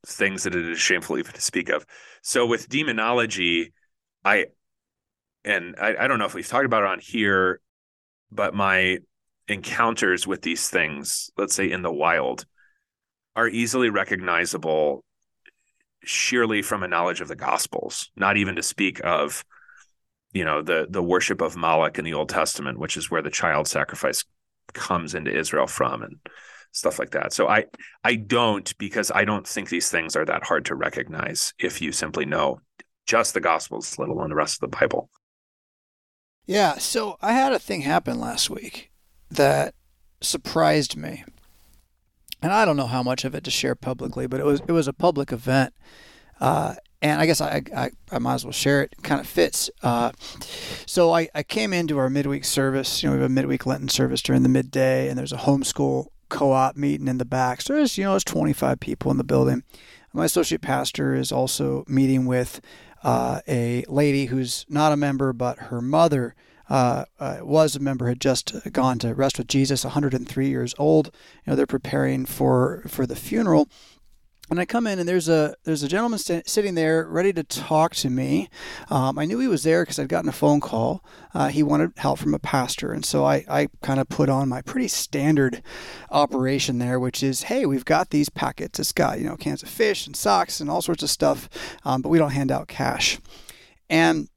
things 0.06 0.44
that 0.44 0.54
it 0.54 0.68
is 0.68 0.78
shameful 0.78 1.18
even 1.18 1.32
to 1.32 1.40
speak 1.40 1.68
of. 1.68 1.84
So 2.22 2.46
with 2.46 2.68
demonology, 2.68 3.72
I 4.24 4.46
and 5.44 5.76
I, 5.80 5.96
I 6.00 6.06
don't 6.08 6.18
know 6.18 6.24
if 6.26 6.34
we've 6.34 6.46
talked 6.46 6.66
about 6.66 6.82
it 6.82 6.88
on 6.88 6.98
here, 7.00 7.60
but 8.30 8.54
my 8.54 8.98
encounters 9.48 10.26
with 10.26 10.42
these 10.42 10.68
things, 10.68 11.30
let's 11.36 11.54
say 11.54 11.70
in 11.70 11.82
the 11.82 11.92
wild, 11.92 12.44
are 13.36 13.48
easily 13.48 13.90
recognizable 13.90 15.04
sheerly 16.04 16.62
from 16.62 16.82
a 16.82 16.88
knowledge 16.88 17.20
of 17.20 17.28
the 17.28 17.36
gospels, 17.36 18.10
not 18.16 18.36
even 18.36 18.56
to 18.56 18.62
speak 18.62 19.00
of 19.04 19.44
you 20.32 20.44
know 20.44 20.62
the 20.62 20.86
the 20.88 21.02
worship 21.02 21.40
of 21.40 21.56
Moloch 21.56 21.98
in 21.98 22.04
the 22.04 22.14
Old 22.14 22.28
Testament, 22.28 22.78
which 22.78 22.96
is 22.96 23.10
where 23.10 23.22
the 23.22 23.30
child 23.30 23.68
sacrifice 23.68 24.24
comes 24.72 25.14
into 25.14 25.34
Israel 25.34 25.66
from 25.66 26.02
and 26.02 26.16
stuff 26.72 26.98
like 26.98 27.10
that. 27.10 27.32
So 27.32 27.48
I 27.48 27.64
I 28.04 28.16
don't 28.16 28.76
because 28.78 29.10
I 29.14 29.24
don't 29.24 29.46
think 29.46 29.68
these 29.68 29.90
things 29.90 30.16
are 30.16 30.24
that 30.24 30.44
hard 30.44 30.64
to 30.66 30.74
recognize 30.74 31.54
if 31.58 31.80
you 31.80 31.92
simply 31.92 32.24
know 32.24 32.60
just 33.06 33.34
the 33.34 33.40
gospels, 33.40 33.98
let 33.98 34.08
alone 34.08 34.30
the 34.30 34.36
rest 34.36 34.56
of 34.56 34.70
the 34.70 34.76
Bible. 34.76 35.10
Yeah, 36.46 36.78
so 36.78 37.16
I 37.20 37.32
had 37.32 37.52
a 37.52 37.58
thing 37.58 37.80
happen 37.80 38.20
last 38.20 38.50
week 38.50 38.90
that 39.30 39.74
surprised 40.20 40.96
me. 40.96 41.24
And 42.42 42.52
I 42.52 42.64
don't 42.64 42.76
know 42.76 42.86
how 42.86 43.02
much 43.02 43.24
of 43.24 43.34
it 43.34 43.44
to 43.44 43.50
share 43.50 43.74
publicly, 43.74 44.26
but 44.26 44.40
it 44.40 44.46
was 44.46 44.60
it 44.60 44.72
was 44.72 44.86
a 44.86 44.92
public 44.92 45.32
event. 45.32 45.74
Uh, 46.38 46.74
and 47.02 47.20
I 47.20 47.26
guess 47.26 47.40
I, 47.40 47.62
I, 47.74 47.90
I, 48.10 48.18
might 48.18 48.34
as 48.34 48.44
well 48.44 48.52
share 48.52 48.82
it. 48.82 48.94
it 48.98 49.02
kind 49.02 49.20
of 49.20 49.26
fits. 49.26 49.70
Uh, 49.82 50.12
so 50.86 51.12
I, 51.12 51.28
I 51.34 51.42
came 51.42 51.72
into 51.72 51.98
our 51.98 52.10
midweek 52.10 52.44
service. 52.44 53.02
You 53.02 53.08
know, 53.08 53.16
we 53.16 53.22
have 53.22 53.30
a 53.30 53.32
midweek 53.32 53.66
Lenten 53.66 53.88
service 53.88 54.22
during 54.22 54.42
the 54.42 54.48
midday, 54.48 55.08
and 55.08 55.18
there's 55.18 55.32
a 55.32 55.38
homeschool 55.38 56.06
co-op 56.28 56.76
meeting 56.76 57.08
in 57.08 57.18
the 57.18 57.24
back. 57.24 57.60
So 57.60 57.74
there's 57.74 57.96
you 57.98 58.04
know 58.04 58.12
there's 58.12 58.24
25 58.24 58.80
people 58.80 59.10
in 59.10 59.16
the 59.16 59.24
building. 59.24 59.62
My 60.12 60.24
associate 60.24 60.62
pastor 60.62 61.14
is 61.14 61.30
also 61.30 61.84
meeting 61.88 62.24
with 62.24 62.60
uh, 63.02 63.40
a 63.46 63.84
lady 63.88 64.26
who's 64.26 64.64
not 64.68 64.92
a 64.92 64.96
member, 64.96 65.32
but 65.32 65.58
her 65.58 65.82
mother 65.82 66.34
uh, 66.68 67.04
uh, 67.20 67.38
was 67.42 67.76
a 67.76 67.80
member, 67.80 68.08
had 68.08 68.20
just 68.20 68.54
gone 68.72 68.98
to 68.98 69.14
rest 69.14 69.38
with 69.38 69.46
Jesus, 69.46 69.84
103 69.84 70.48
years 70.48 70.74
old. 70.78 71.10
You 71.44 71.50
know, 71.50 71.56
they're 71.56 71.66
preparing 71.66 72.26
for 72.26 72.82
for 72.88 73.06
the 73.06 73.16
funeral. 73.16 73.68
And 74.48 74.60
I 74.60 74.64
come 74.64 74.86
in 74.86 75.00
and 75.00 75.08
there's 75.08 75.28
a 75.28 75.56
there's 75.64 75.82
a 75.82 75.88
gentleman 75.88 76.20
st- 76.20 76.48
sitting 76.48 76.76
there 76.76 77.04
ready 77.08 77.32
to 77.32 77.42
talk 77.42 77.96
to 77.96 78.08
me. 78.08 78.48
Um, 78.88 79.18
I 79.18 79.24
knew 79.24 79.40
he 79.40 79.48
was 79.48 79.64
there 79.64 79.82
because 79.82 79.98
I'd 79.98 80.08
gotten 80.08 80.28
a 80.28 80.32
phone 80.32 80.60
call. 80.60 81.04
Uh, 81.34 81.48
he 81.48 81.64
wanted 81.64 81.92
help 81.96 82.20
from 82.20 82.32
a 82.32 82.38
pastor, 82.38 82.92
and 82.92 83.04
so 83.04 83.24
I, 83.24 83.44
I 83.48 83.68
kind 83.82 83.98
of 83.98 84.08
put 84.08 84.28
on 84.28 84.48
my 84.48 84.62
pretty 84.62 84.86
standard 84.86 85.62
operation 86.10 86.78
there, 86.78 87.00
which 87.00 87.24
is, 87.24 87.44
hey, 87.44 87.66
we've 87.66 87.84
got 87.84 88.10
these 88.10 88.28
packets. 88.28 88.78
It's 88.78 88.92
got 88.92 89.18
you 89.18 89.24
know 89.24 89.36
cans 89.36 89.64
of 89.64 89.68
fish 89.68 90.06
and 90.06 90.14
socks 90.14 90.60
and 90.60 90.70
all 90.70 90.80
sorts 90.80 91.02
of 91.02 91.10
stuff, 91.10 91.48
um, 91.84 92.00
but 92.00 92.10
we 92.10 92.18
don't 92.18 92.30
hand 92.30 92.52
out 92.52 92.68
cash. 92.68 93.18
And 93.90 94.28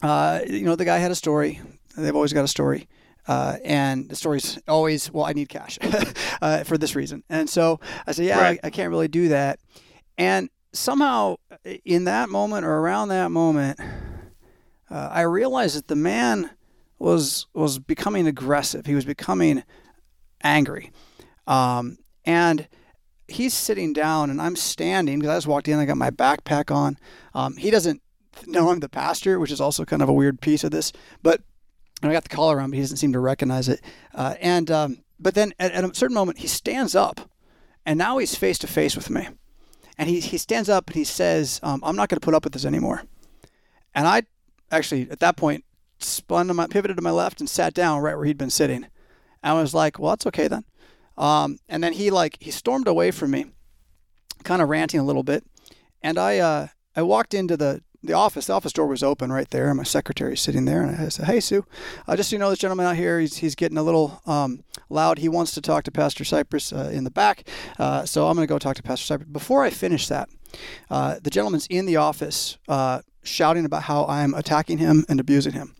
uh, 0.00 0.40
you 0.46 0.62
know, 0.62 0.76
the 0.76 0.86
guy 0.86 0.98
had 0.98 1.10
a 1.10 1.16
story. 1.16 1.60
They've 1.96 2.16
always 2.16 2.32
got 2.32 2.44
a 2.44 2.48
story. 2.48 2.88
Uh, 3.28 3.56
and 3.64 4.08
the 4.08 4.16
story's 4.16 4.58
always, 4.66 5.12
well, 5.12 5.24
I 5.24 5.32
need 5.32 5.48
cash 5.48 5.78
uh, 6.42 6.64
for 6.64 6.76
this 6.76 6.96
reason. 6.96 7.22
And 7.28 7.48
so 7.48 7.78
I 8.06 8.12
said, 8.12 8.26
yeah, 8.26 8.40
right. 8.40 8.60
I, 8.64 8.66
I, 8.66 8.70
can't 8.70 8.90
really 8.90 9.06
do 9.06 9.28
that. 9.28 9.60
And 10.18 10.50
somehow 10.72 11.36
in 11.84 12.04
that 12.04 12.28
moment 12.30 12.64
or 12.64 12.78
around 12.78 13.08
that 13.08 13.30
moment, 13.30 13.78
uh, 14.90 15.08
I 15.12 15.22
realized 15.22 15.76
that 15.76 15.88
the 15.88 15.96
man 15.96 16.50
was 16.98 17.46
was 17.52 17.78
becoming 17.78 18.26
aggressive. 18.26 18.86
He 18.86 18.94
was 18.94 19.04
becoming 19.04 19.64
angry. 20.42 20.92
Um, 21.46 21.98
and 22.24 22.68
he's 23.28 23.54
sitting 23.54 23.92
down 23.92 24.30
and 24.30 24.40
I'm 24.40 24.56
standing 24.56 25.18
because 25.18 25.30
I 25.30 25.36
just 25.36 25.46
walked 25.46 25.68
in. 25.68 25.78
I 25.78 25.84
got 25.84 25.96
my 25.96 26.10
backpack 26.10 26.74
on. 26.74 26.98
Um, 27.34 27.56
he 27.56 27.70
doesn't 27.70 28.02
know 28.46 28.70
I'm 28.70 28.80
the 28.80 28.88
pastor, 28.88 29.38
which 29.38 29.50
is 29.50 29.60
also 29.60 29.84
kind 29.84 30.02
of 30.02 30.08
a 30.08 30.12
weird 30.12 30.40
piece 30.40 30.64
of 30.64 30.70
this. 30.70 30.92
But 31.22 31.42
I 32.10 32.14
got 32.14 32.24
the 32.24 32.28
collar 32.28 32.60
on, 32.60 32.70
but 32.70 32.76
he 32.76 32.82
doesn't 32.82 32.96
seem 32.96 33.12
to 33.12 33.20
recognize 33.20 33.68
it. 33.68 33.80
Uh, 34.14 34.34
and 34.40 34.70
um, 34.70 34.98
but 35.20 35.34
then 35.34 35.52
at, 35.58 35.72
at, 35.72 35.84
a 35.84 35.94
certain 35.94 36.14
moment, 36.14 36.38
he 36.38 36.48
stands 36.48 36.94
up, 36.94 37.30
and 37.86 37.98
now 37.98 38.18
he's 38.18 38.34
face 38.34 38.58
to 38.58 38.66
face 38.66 38.96
with 38.96 39.10
me, 39.10 39.28
and 39.96 40.08
he 40.08 40.20
he 40.20 40.38
stands 40.38 40.68
up 40.68 40.88
and 40.88 40.96
he 40.96 41.04
says, 41.04 41.60
um, 41.62 41.80
"I'm 41.84 41.96
not 41.96 42.08
going 42.08 42.20
to 42.20 42.24
put 42.24 42.34
up 42.34 42.44
with 42.44 42.52
this 42.52 42.64
anymore." 42.64 43.04
And 43.94 44.08
I 44.08 44.22
actually 44.70 45.08
at 45.10 45.20
that 45.20 45.36
point 45.36 45.64
spun 45.98 46.48
to 46.48 46.54
my 46.54 46.66
pivoted 46.66 46.96
to 46.96 47.02
my 47.02 47.10
left 47.10 47.40
and 47.40 47.48
sat 47.48 47.74
down 47.74 48.00
right 48.00 48.16
where 48.16 48.24
he'd 48.24 48.38
been 48.38 48.50
sitting. 48.50 48.84
And 49.42 49.56
I 49.58 49.60
was 49.60 49.74
like, 49.74 49.98
"Well, 49.98 50.10
that's 50.10 50.26
okay 50.26 50.48
then." 50.48 50.64
Um, 51.16 51.58
and 51.68 51.84
then 51.84 51.92
he 51.92 52.10
like 52.10 52.38
he 52.40 52.50
stormed 52.50 52.88
away 52.88 53.10
from 53.10 53.30
me, 53.30 53.46
kind 54.44 54.62
of 54.62 54.68
ranting 54.68 55.00
a 55.00 55.04
little 55.04 55.22
bit, 55.22 55.44
and 56.02 56.18
I 56.18 56.38
uh, 56.38 56.68
I 56.96 57.02
walked 57.02 57.34
into 57.34 57.56
the 57.56 57.82
the 58.02 58.12
office, 58.12 58.46
the 58.46 58.52
office 58.52 58.72
door 58.72 58.86
was 58.86 59.02
open 59.02 59.32
right 59.32 59.48
there, 59.50 59.68
and 59.68 59.76
my 59.76 59.84
secretary's 59.84 60.40
sitting 60.40 60.64
there. 60.64 60.82
And 60.82 60.96
I 61.00 61.08
said, 61.08 61.26
"Hey, 61.26 61.40
Sue, 61.40 61.64
uh, 62.06 62.16
just 62.16 62.30
so 62.30 62.36
you 62.36 62.40
know, 62.40 62.50
this 62.50 62.58
gentleman 62.58 62.86
out 62.86 62.96
here, 62.96 63.20
he's, 63.20 63.36
he's 63.36 63.54
getting 63.54 63.78
a 63.78 63.82
little 63.82 64.20
um, 64.26 64.64
loud. 64.88 65.18
He 65.18 65.28
wants 65.28 65.52
to 65.52 65.60
talk 65.60 65.84
to 65.84 65.90
Pastor 65.90 66.24
Cypress 66.24 66.72
uh, 66.72 66.90
in 66.92 67.04
the 67.04 67.10
back, 67.10 67.48
uh, 67.78 68.04
so 68.04 68.26
I'm 68.26 68.34
going 68.34 68.46
to 68.46 68.52
go 68.52 68.58
talk 68.58 68.76
to 68.76 68.82
Pastor 68.82 69.06
Cypress." 69.06 69.28
Before 69.28 69.62
I 69.64 69.70
finish 69.70 70.08
that, 70.08 70.28
uh, 70.90 71.18
the 71.22 71.30
gentleman's 71.30 71.66
in 71.68 71.86
the 71.86 71.96
office 71.96 72.58
uh, 72.68 73.02
shouting 73.22 73.64
about 73.64 73.84
how 73.84 74.04
I'm 74.06 74.34
attacking 74.34 74.78
him 74.78 75.04
and 75.08 75.20
abusing 75.20 75.52
him. 75.52 75.74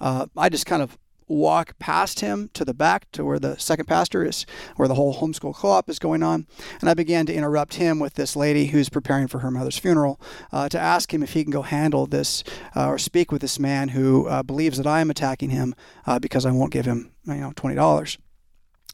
Uh, 0.00 0.26
I 0.36 0.48
just 0.48 0.66
kind 0.66 0.82
of 0.82 0.98
walk 1.28 1.78
past 1.78 2.20
him 2.20 2.50
to 2.54 2.64
the 2.64 2.74
back 2.74 3.10
to 3.12 3.24
where 3.24 3.38
the 3.38 3.56
second 3.58 3.86
pastor 3.86 4.24
is, 4.24 4.46
where 4.76 4.88
the 4.88 4.94
whole 4.94 5.14
homeschool 5.14 5.54
co 5.54 5.68
op 5.68 5.88
is 5.88 5.98
going 5.98 6.22
on. 6.22 6.46
And 6.80 6.90
I 6.90 6.94
began 6.94 7.26
to 7.26 7.34
interrupt 7.34 7.74
him 7.74 7.98
with 7.98 8.14
this 8.14 8.36
lady 8.36 8.66
who's 8.66 8.88
preparing 8.88 9.28
for 9.28 9.40
her 9.40 9.50
mother's 9.50 9.78
funeral 9.78 10.20
uh, 10.52 10.68
to 10.68 10.78
ask 10.78 11.12
him 11.12 11.22
if 11.22 11.32
he 11.32 11.42
can 11.42 11.52
go 11.52 11.62
handle 11.62 12.06
this 12.06 12.44
uh, 12.76 12.88
or 12.88 12.98
speak 12.98 13.32
with 13.32 13.42
this 13.42 13.58
man 13.58 13.88
who 13.88 14.26
uh, 14.26 14.42
believes 14.42 14.76
that 14.78 14.86
I 14.86 15.00
am 15.00 15.10
attacking 15.10 15.50
him 15.50 15.74
uh, 16.06 16.18
because 16.18 16.46
I 16.46 16.50
won't 16.50 16.72
give 16.72 16.86
him 16.86 17.12
you 17.26 17.34
know, 17.34 17.52
$20. 17.52 18.18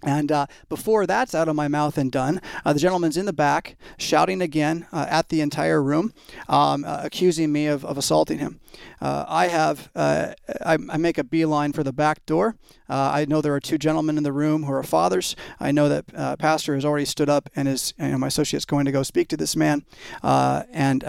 And 0.02 0.32
uh, 0.32 0.46
before 0.68 1.06
that's 1.06 1.34
out 1.34 1.48
of 1.48 1.56
my 1.56 1.68
mouth 1.68 1.98
and 1.98 2.10
done, 2.10 2.40
uh, 2.64 2.72
the 2.72 2.80
gentleman's 2.80 3.16
in 3.16 3.26
the 3.26 3.32
back 3.32 3.76
shouting 3.98 4.40
again 4.40 4.86
uh, 4.92 5.06
at 5.08 5.28
the 5.28 5.40
entire 5.40 5.82
room, 5.82 6.12
um, 6.48 6.84
uh, 6.84 7.00
accusing 7.04 7.52
me 7.52 7.66
of, 7.66 7.84
of 7.84 7.98
assaulting 7.98 8.38
him. 8.38 8.60
Uh, 9.00 9.24
I 9.28 9.48
have, 9.48 9.90
uh, 9.94 10.34
I, 10.64 10.78
I, 10.88 10.96
make 10.96 11.18
a 11.18 11.24
beeline 11.24 11.72
for 11.72 11.82
the 11.82 11.92
back 11.92 12.24
door. 12.24 12.56
I 12.88 13.24
know 13.24 13.40
there 13.40 13.54
are 13.54 13.60
two 13.60 13.78
gentlemen 13.78 14.16
in 14.16 14.24
the 14.24 14.32
room 14.32 14.64
who 14.64 14.72
are 14.72 14.82
fathers. 14.82 15.36
I 15.60 15.70
know 15.70 15.88
that 15.88 16.38
Pastor 16.40 16.74
has 16.74 16.84
already 16.84 17.04
stood 17.04 17.28
up 17.28 17.48
and 17.54 17.68
is, 17.68 17.94
you 17.98 18.08
know, 18.08 18.18
my 18.18 18.26
associate's 18.26 18.64
going 18.64 18.84
to 18.84 18.92
go 18.92 19.04
speak 19.04 19.28
to 19.28 19.36
this 19.36 19.54
man. 19.54 19.84
and 20.22 21.04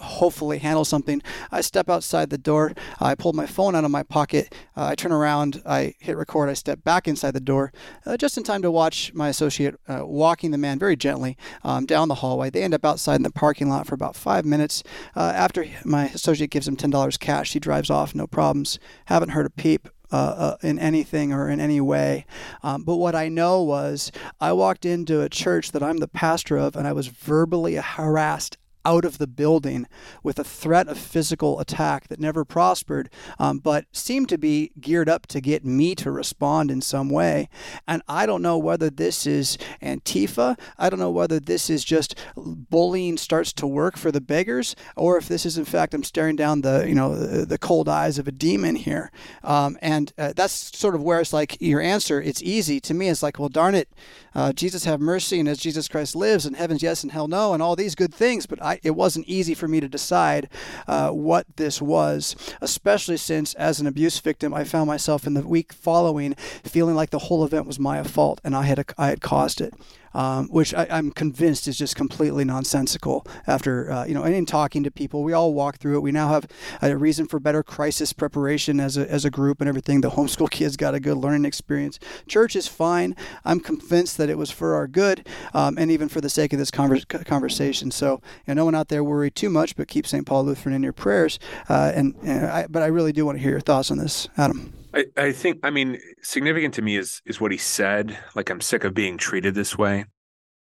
hopefully 0.00 0.58
handle 0.58 0.84
something. 0.84 1.22
I 1.50 1.60
step 1.60 1.88
outside 1.88 2.30
the 2.30 2.38
door. 2.38 2.72
I 3.00 3.14
pull 3.14 3.32
my 3.32 3.46
phone 3.46 3.74
out 3.74 3.84
of 3.84 3.90
my 3.90 4.02
pocket. 4.02 4.54
Uh, 4.76 4.86
I 4.86 4.94
turn 4.94 5.12
around. 5.12 5.62
I 5.66 5.94
hit 6.00 6.16
record. 6.16 6.48
I 6.48 6.54
step 6.54 6.84
back 6.84 7.08
inside 7.08 7.32
the 7.32 7.40
door 7.40 7.72
uh, 8.06 8.16
just 8.16 8.36
in 8.36 8.44
time 8.44 8.62
to 8.62 8.70
watch 8.70 9.12
my 9.14 9.28
associate 9.28 9.76
uh, 9.88 10.00
walking 10.04 10.50
the 10.50 10.58
man 10.58 10.78
very 10.78 10.96
gently 10.96 11.36
um, 11.62 11.86
down 11.86 12.08
the 12.08 12.16
hallway. 12.16 12.50
They 12.50 12.62
end 12.62 12.74
up 12.74 12.84
outside 12.84 13.16
in 13.16 13.22
the 13.22 13.30
parking 13.30 13.68
lot 13.68 13.86
for 13.86 13.94
about 13.94 14.16
five 14.16 14.44
minutes. 14.44 14.82
Uh, 15.16 15.32
after 15.34 15.66
my 15.84 16.06
associate 16.06 16.50
gives 16.50 16.68
him 16.68 16.76
$10 16.76 17.18
cash, 17.18 17.52
he 17.52 17.60
drives 17.60 17.90
off, 17.90 18.14
no 18.14 18.26
problems. 18.26 18.78
Haven't 19.06 19.30
heard 19.30 19.46
a 19.46 19.50
peep. 19.50 19.88
Uh, 20.10 20.16
uh, 20.16 20.56
in 20.62 20.78
anything 20.78 21.34
or 21.34 21.50
in 21.50 21.60
any 21.60 21.82
way. 21.82 22.24
Um, 22.62 22.82
but 22.82 22.96
what 22.96 23.14
I 23.14 23.28
know 23.28 23.62
was 23.62 24.10
I 24.40 24.54
walked 24.54 24.86
into 24.86 25.20
a 25.20 25.28
church 25.28 25.72
that 25.72 25.82
I'm 25.82 25.98
the 25.98 26.08
pastor 26.08 26.56
of 26.56 26.76
and 26.76 26.88
I 26.88 26.94
was 26.94 27.08
verbally 27.08 27.74
harassed 27.74 28.56
out 28.88 29.04
of 29.04 29.18
the 29.18 29.26
building 29.26 29.86
with 30.22 30.38
a 30.38 30.44
threat 30.44 30.88
of 30.88 30.96
physical 30.96 31.60
attack 31.60 32.08
that 32.08 32.18
never 32.18 32.42
prospered, 32.42 33.10
um, 33.38 33.58
but 33.58 33.84
seemed 33.92 34.30
to 34.30 34.38
be 34.38 34.72
geared 34.80 35.10
up 35.10 35.26
to 35.26 35.42
get 35.42 35.62
me 35.62 35.94
to 35.94 36.10
respond 36.10 36.70
in 36.70 36.80
some 36.80 37.10
way. 37.10 37.50
And 37.86 38.00
I 38.08 38.24
don't 38.24 38.40
know 38.40 38.56
whether 38.56 38.88
this 38.88 39.26
is 39.26 39.58
Antifa. 39.82 40.58
I 40.78 40.88
don't 40.88 40.98
know 40.98 41.10
whether 41.10 41.38
this 41.38 41.68
is 41.68 41.84
just 41.84 42.14
bullying 42.34 43.18
starts 43.18 43.52
to 43.54 43.66
work 43.66 43.98
for 43.98 44.10
the 44.10 44.22
beggars, 44.22 44.74
or 44.96 45.18
if 45.18 45.28
this 45.28 45.44
is 45.44 45.58
in 45.58 45.66
fact 45.66 45.92
I'm 45.92 46.02
staring 46.02 46.36
down 46.36 46.62
the 46.62 46.86
you 46.88 46.94
know 46.94 47.14
the, 47.14 47.44
the 47.44 47.58
cold 47.58 47.90
eyes 47.90 48.18
of 48.18 48.26
a 48.26 48.32
demon 48.32 48.76
here. 48.76 49.10
Um, 49.44 49.76
and 49.82 50.12
uh, 50.16 50.32
that's 50.34 50.76
sort 50.78 50.94
of 50.94 51.02
where 51.02 51.20
it's 51.20 51.34
like 51.34 51.60
your 51.60 51.82
answer. 51.82 52.22
It's 52.22 52.42
easy 52.42 52.80
to 52.80 52.94
me. 52.94 53.10
It's 53.10 53.22
like, 53.22 53.38
well, 53.38 53.50
darn 53.50 53.74
it, 53.74 53.88
uh, 54.34 54.52
Jesus 54.52 54.84
have 54.84 55.00
mercy, 55.00 55.40
and 55.40 55.48
as 55.48 55.58
Jesus 55.58 55.88
Christ 55.88 56.14
lives, 56.14 56.46
and 56.46 56.56
heaven's 56.56 56.82
yes 56.82 57.02
and 57.02 57.12
hell 57.12 57.28
no, 57.28 57.52
and 57.52 57.62
all 57.62 57.76
these 57.76 57.94
good 57.94 58.14
things. 58.14 58.46
But 58.46 58.62
I 58.62 58.77
it 58.82 58.92
wasn't 58.92 59.26
easy 59.26 59.54
for 59.54 59.68
me 59.68 59.80
to 59.80 59.88
decide 59.88 60.48
uh, 60.86 61.10
what 61.10 61.46
this 61.56 61.80
was, 61.80 62.36
especially 62.60 63.16
since 63.16 63.54
as 63.54 63.80
an 63.80 63.86
abuse 63.86 64.18
victim, 64.18 64.54
I 64.54 64.64
found 64.64 64.86
myself 64.86 65.26
in 65.26 65.34
the 65.34 65.46
week 65.46 65.72
following 65.72 66.34
feeling 66.34 66.94
like 66.94 67.10
the 67.10 67.18
whole 67.18 67.44
event 67.44 67.66
was 67.66 67.78
my 67.78 68.02
fault 68.02 68.40
and 68.44 68.54
I 68.54 68.62
had 68.62 68.84
I 68.96 69.08
had 69.08 69.20
caused 69.20 69.60
it 69.60 69.74
um, 70.14 70.48
which 70.48 70.74
I, 70.74 70.84
am 70.90 71.10
convinced 71.10 71.66
is 71.66 71.78
just 71.78 71.96
completely 71.96 72.44
nonsensical. 72.44 73.26
After 73.46 73.90
uh, 73.90 74.04
you 74.04 74.14
know, 74.14 74.22
and 74.22 74.34
in 74.34 74.46
talking 74.46 74.82
to 74.84 74.90
people, 74.90 75.22
we 75.22 75.32
all 75.32 75.54
walk 75.54 75.78
through 75.78 75.96
it. 75.96 76.00
We 76.00 76.12
now 76.12 76.28
have 76.28 76.46
a 76.82 76.96
reason 76.96 77.26
for 77.26 77.40
better 77.40 77.62
crisis 77.62 78.12
preparation 78.12 78.80
as 78.80 78.96
a 78.96 79.10
as 79.10 79.24
a 79.24 79.30
group 79.30 79.60
and 79.60 79.68
everything. 79.68 80.00
The 80.00 80.10
homeschool 80.10 80.50
kids 80.58 80.76
got 80.76 80.94
a 80.94 81.00
good 81.00 81.16
learning 81.16 81.44
experience. 81.44 81.98
Church 82.26 82.54
is 82.54 82.68
fine. 82.68 83.16
I'm 83.44 83.60
convinced 83.60 84.18
that 84.18 84.28
it 84.28 84.38
was 84.38 84.50
for 84.50 84.74
our 84.74 84.86
good, 84.86 85.26
um, 85.54 85.78
and 85.78 85.90
even 85.90 86.08
for 86.08 86.20
the 86.20 86.28
sake 86.28 86.52
of 86.52 86.58
this 86.58 86.70
conversation. 86.70 87.90
So, 87.90 88.20
you 88.46 88.54
know, 88.54 88.58
no 88.58 88.64
one 88.64 88.74
out 88.74 88.88
there 88.88 89.04
worry 89.04 89.30
too 89.30 89.48
much, 89.48 89.76
but 89.76 89.86
keep 89.86 90.04
St. 90.04 90.26
Paul 90.26 90.44
Lutheran 90.44 90.74
in 90.74 90.82
your 90.82 90.92
prayers. 90.92 91.38
Uh, 91.68 91.92
and, 91.94 92.14
and 92.24 92.46
I, 92.46 92.66
but 92.68 92.82
I 92.82 92.86
really 92.86 93.12
do 93.12 93.24
want 93.24 93.38
to 93.38 93.42
hear 93.42 93.52
your 93.52 93.60
thoughts 93.60 93.90
on 93.92 93.98
this, 93.98 94.28
Adam. 94.36 94.77
I, 94.94 95.04
I 95.16 95.32
think 95.32 95.60
I 95.62 95.70
mean 95.70 95.98
significant 96.22 96.74
to 96.74 96.82
me 96.82 96.96
is 96.96 97.20
is 97.26 97.40
what 97.40 97.52
he 97.52 97.58
said. 97.58 98.18
Like 98.34 98.50
I'm 98.50 98.60
sick 98.60 98.84
of 98.84 98.94
being 98.94 99.18
treated 99.18 99.54
this 99.54 99.76
way. 99.76 100.06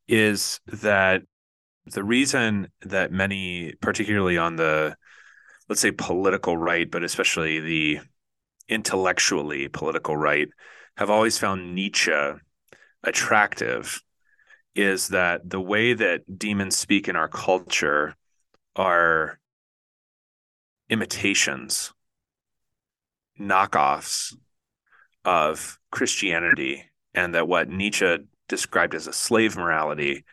Is 0.08 0.60
that 0.68 1.22
the 1.86 2.04
reason 2.04 2.70
that 2.82 3.12
many, 3.12 3.74
particularly 3.82 4.38
on 4.38 4.56
the 4.56 4.96
let's 5.68 5.82
say 5.82 5.92
political 5.92 6.58
right, 6.58 6.90
but 6.90 7.04
especially 7.04 7.60
the 7.60 8.00
intellectually 8.68 9.68
political 9.68 10.18
right, 10.18 10.50
have 10.98 11.10
always 11.10 11.38
found 11.38 11.76
Nietzsche 11.76 12.12
attractive 13.04 14.02
is 14.76 15.10
that 15.10 15.50
the 15.50 15.62
way 15.62 15.94
that 15.94 16.38
demons 16.38 16.78
speak 16.78 17.08
in 17.08 17.16
our 17.16 17.28
culture 17.28 18.16
are 18.76 19.40
imitations 20.90 21.94
knockoffs 23.40 24.36
of 25.26 25.80
Christianity, 25.92 26.86
and 27.14 27.36
that 27.36 27.48
what 27.48 27.70
Nietzsche 27.70 28.18
described 28.48 28.96
as 28.96 29.08
a 29.08 29.14
slave 29.14 29.56
morality 29.56 30.26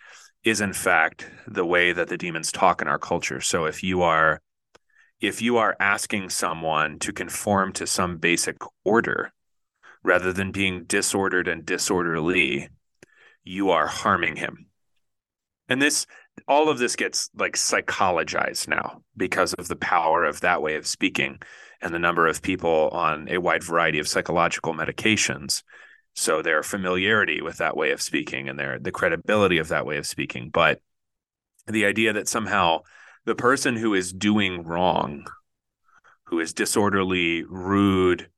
is 0.45 0.61
in 0.61 0.73
fact 0.73 1.29
the 1.47 1.64
way 1.66 1.92
that 1.92 2.09
the 2.09 2.16
demons 2.16 2.53
talk 2.53 2.81
in 2.81 2.88
our 2.88 2.99
culture. 2.99 3.40
So 3.40 3.64
if 3.64 3.83
you 3.83 4.03
are 4.03 4.40
if 5.21 5.40
you 5.40 5.57
are 5.57 5.77
asking 5.81 6.31
someone 6.31 6.99
to 6.99 7.12
conform 7.12 7.73
to 7.73 7.87
some 7.87 8.19
basic 8.19 8.57
order 8.85 9.33
rather 10.03 10.33
than 10.33 10.53
being 10.53 10.85
disordered 10.85 11.49
and 11.49 11.64
disorderly, 11.64 12.69
you 13.42 13.71
are 13.71 13.87
harming 13.87 14.37
him. 14.37 14.66
And 15.69 15.81
this, 15.81 16.07
all 16.47 16.69
of 16.69 16.79
this 16.79 16.97
gets 16.97 17.31
like 17.35 17.55
psychologized 17.55 18.69
now 18.69 19.03
because 19.16 19.55
of 19.55 19.69
the 19.69 19.77
power 19.77 20.25
of 20.25 20.42
that 20.42 20.62
way 20.62 20.77
of 20.77 20.87
speaking 20.87 21.40
and 21.81 21.93
the 21.93 21.99
number 21.99 22.27
of 22.27 22.43
people 22.43 22.89
on 22.93 23.29
a 23.29 23.39
wide 23.39 23.62
variety 23.62 23.99
of 23.99 24.09
psychological 24.09 24.75
medications. 24.75 25.62
So 26.15 26.41
their 26.41 26.62
familiarity 26.62 27.43
with 27.43 27.59
that 27.59 27.77
way 27.77 27.91
of 27.91 28.01
speaking 28.01 28.49
and 28.49 28.59
their 28.59 28.79
the 28.79 28.93
credibility 28.93 29.59
of 29.59 29.69
that 29.69 29.87
way 29.87 29.99
of 29.99 30.07
speaking. 30.07 30.51
But 30.51 30.81
the 31.67 31.85
idea 31.85 32.12
that 32.15 32.29
somehow 32.29 32.81
the 33.25 33.35
person 33.35 33.77
who 33.77 33.95
is 33.95 34.12
doing 34.12 34.62
wrong, 34.62 35.27
who 36.25 36.41
is 36.41 36.53
disorderly, 36.53 37.45
rude, 37.45 38.29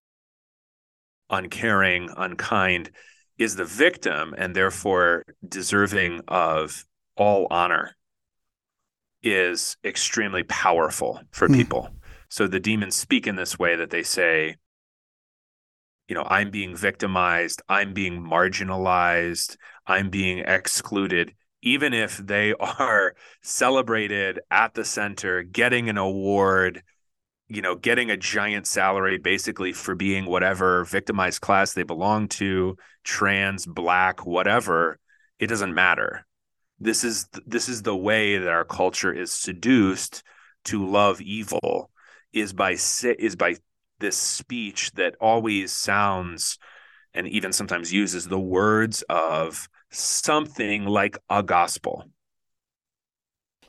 uncaring, 1.30 2.10
unkind, 2.16 2.90
is 3.38 3.54
the 3.54 3.64
victim 3.64 4.34
and 4.36 4.54
therefore 4.54 5.24
deserving 5.46 6.22
of 6.26 6.84
all 7.16 7.46
honor 7.50 7.94
is 9.22 9.76
extremely 9.84 10.42
powerful 10.44 11.20
for 11.30 11.48
mm. 11.48 11.54
people. 11.54 11.90
So 12.28 12.46
the 12.46 12.60
demons 12.60 12.96
speak 12.96 13.26
in 13.26 13.36
this 13.36 13.58
way 13.58 13.76
that 13.76 13.90
they 13.90 14.02
say, 14.02 14.56
you 16.08 16.14
know, 16.14 16.24
I'm 16.26 16.50
being 16.50 16.74
victimized, 16.74 17.62
I'm 17.68 17.92
being 17.92 18.22
marginalized, 18.22 19.56
I'm 19.86 20.10
being 20.10 20.38
excluded, 20.40 21.34
even 21.62 21.92
if 21.92 22.16
they 22.18 22.54
are 22.60 23.14
celebrated 23.42 24.40
at 24.50 24.74
the 24.74 24.84
center, 24.84 25.42
getting 25.42 25.88
an 25.88 25.98
award, 25.98 26.82
you 27.48 27.62
know, 27.62 27.74
getting 27.74 28.10
a 28.10 28.16
giant 28.16 28.66
salary 28.66 29.18
basically 29.18 29.72
for 29.72 29.94
being 29.94 30.26
whatever 30.26 30.84
victimized 30.84 31.40
class 31.40 31.72
they 31.72 31.82
belong 31.82 32.28
to, 32.28 32.76
trans, 33.04 33.66
black, 33.66 34.26
whatever, 34.26 34.98
it 35.38 35.46
doesn't 35.46 35.74
matter. 35.74 36.26
This 36.80 37.04
is 37.04 37.26
this 37.46 37.68
is 37.68 37.82
the 37.82 37.96
way 37.96 38.38
that 38.38 38.48
our 38.48 38.64
culture 38.64 39.12
is 39.12 39.32
seduced 39.32 40.22
to 40.64 40.86
love 40.86 41.20
evil 41.20 41.90
is 42.32 42.52
by 42.52 42.72
is 42.72 43.36
by 43.36 43.56
this 44.00 44.16
speech 44.16 44.92
that 44.92 45.16
always 45.20 45.72
sounds 45.72 46.58
and 47.14 47.26
even 47.26 47.52
sometimes 47.52 47.92
uses 47.92 48.28
the 48.28 48.38
words 48.38 49.02
of 49.08 49.68
something 49.90 50.84
like 50.84 51.18
a 51.30 51.42
gospel. 51.42 52.04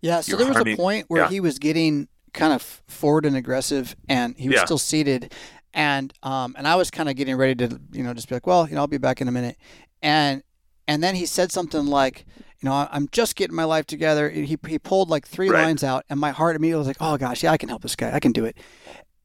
Yeah, 0.01 0.21
so 0.21 0.31
You're 0.31 0.39
there 0.39 0.47
was 0.47 0.57
harming, 0.57 0.73
a 0.73 0.77
point 0.77 1.05
where 1.07 1.23
yeah. 1.23 1.29
he 1.29 1.39
was 1.39 1.59
getting 1.59 2.07
kind 2.33 2.53
of 2.53 2.61
forward 2.87 3.25
and 3.25 3.35
aggressive 3.35 3.95
and 4.07 4.35
he 4.37 4.49
was 4.49 4.57
yeah. 4.57 4.65
still 4.65 4.77
seated 4.77 5.33
and 5.73 6.13
um 6.23 6.55
and 6.57 6.67
I 6.67 6.75
was 6.75 6.91
kind 6.91 7.09
of 7.09 7.15
getting 7.15 7.35
ready 7.35 7.55
to 7.55 7.79
you 7.91 8.03
know 8.03 8.13
just 8.13 8.29
be 8.29 8.35
like, 8.35 8.47
well, 8.47 8.67
you 8.67 8.75
know, 8.75 8.81
I'll 8.81 8.87
be 8.87 8.97
back 8.97 9.21
in 9.21 9.27
a 9.27 9.31
minute. 9.31 9.57
And 10.01 10.43
and 10.87 11.03
then 11.03 11.15
he 11.15 11.25
said 11.25 11.51
something 11.51 11.85
like, 11.85 12.25
you 12.61 12.69
know, 12.69 12.87
I'm 12.91 13.07
just 13.11 13.35
getting 13.35 13.55
my 13.55 13.63
life 13.63 13.85
together. 13.85 14.29
He, 14.29 14.57
he 14.67 14.79
pulled 14.79 15.09
like 15.09 15.25
three 15.25 15.49
right. 15.49 15.63
lines 15.63 15.83
out, 15.83 16.03
and 16.09 16.19
my 16.19 16.31
heart 16.31 16.55
immediately 16.55 16.79
was 16.79 16.87
like, 16.87 16.97
oh 16.99 17.17
gosh, 17.17 17.43
yeah, 17.43 17.51
I 17.51 17.57
can 17.57 17.69
help 17.69 17.81
this 17.81 17.95
guy. 17.95 18.11
I 18.13 18.19
can 18.19 18.31
do 18.31 18.45
it. 18.45 18.57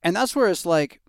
And 0.03 0.15
that's 0.15 0.37
where 0.37 0.49
it's 0.49 0.65
like, 0.65 1.01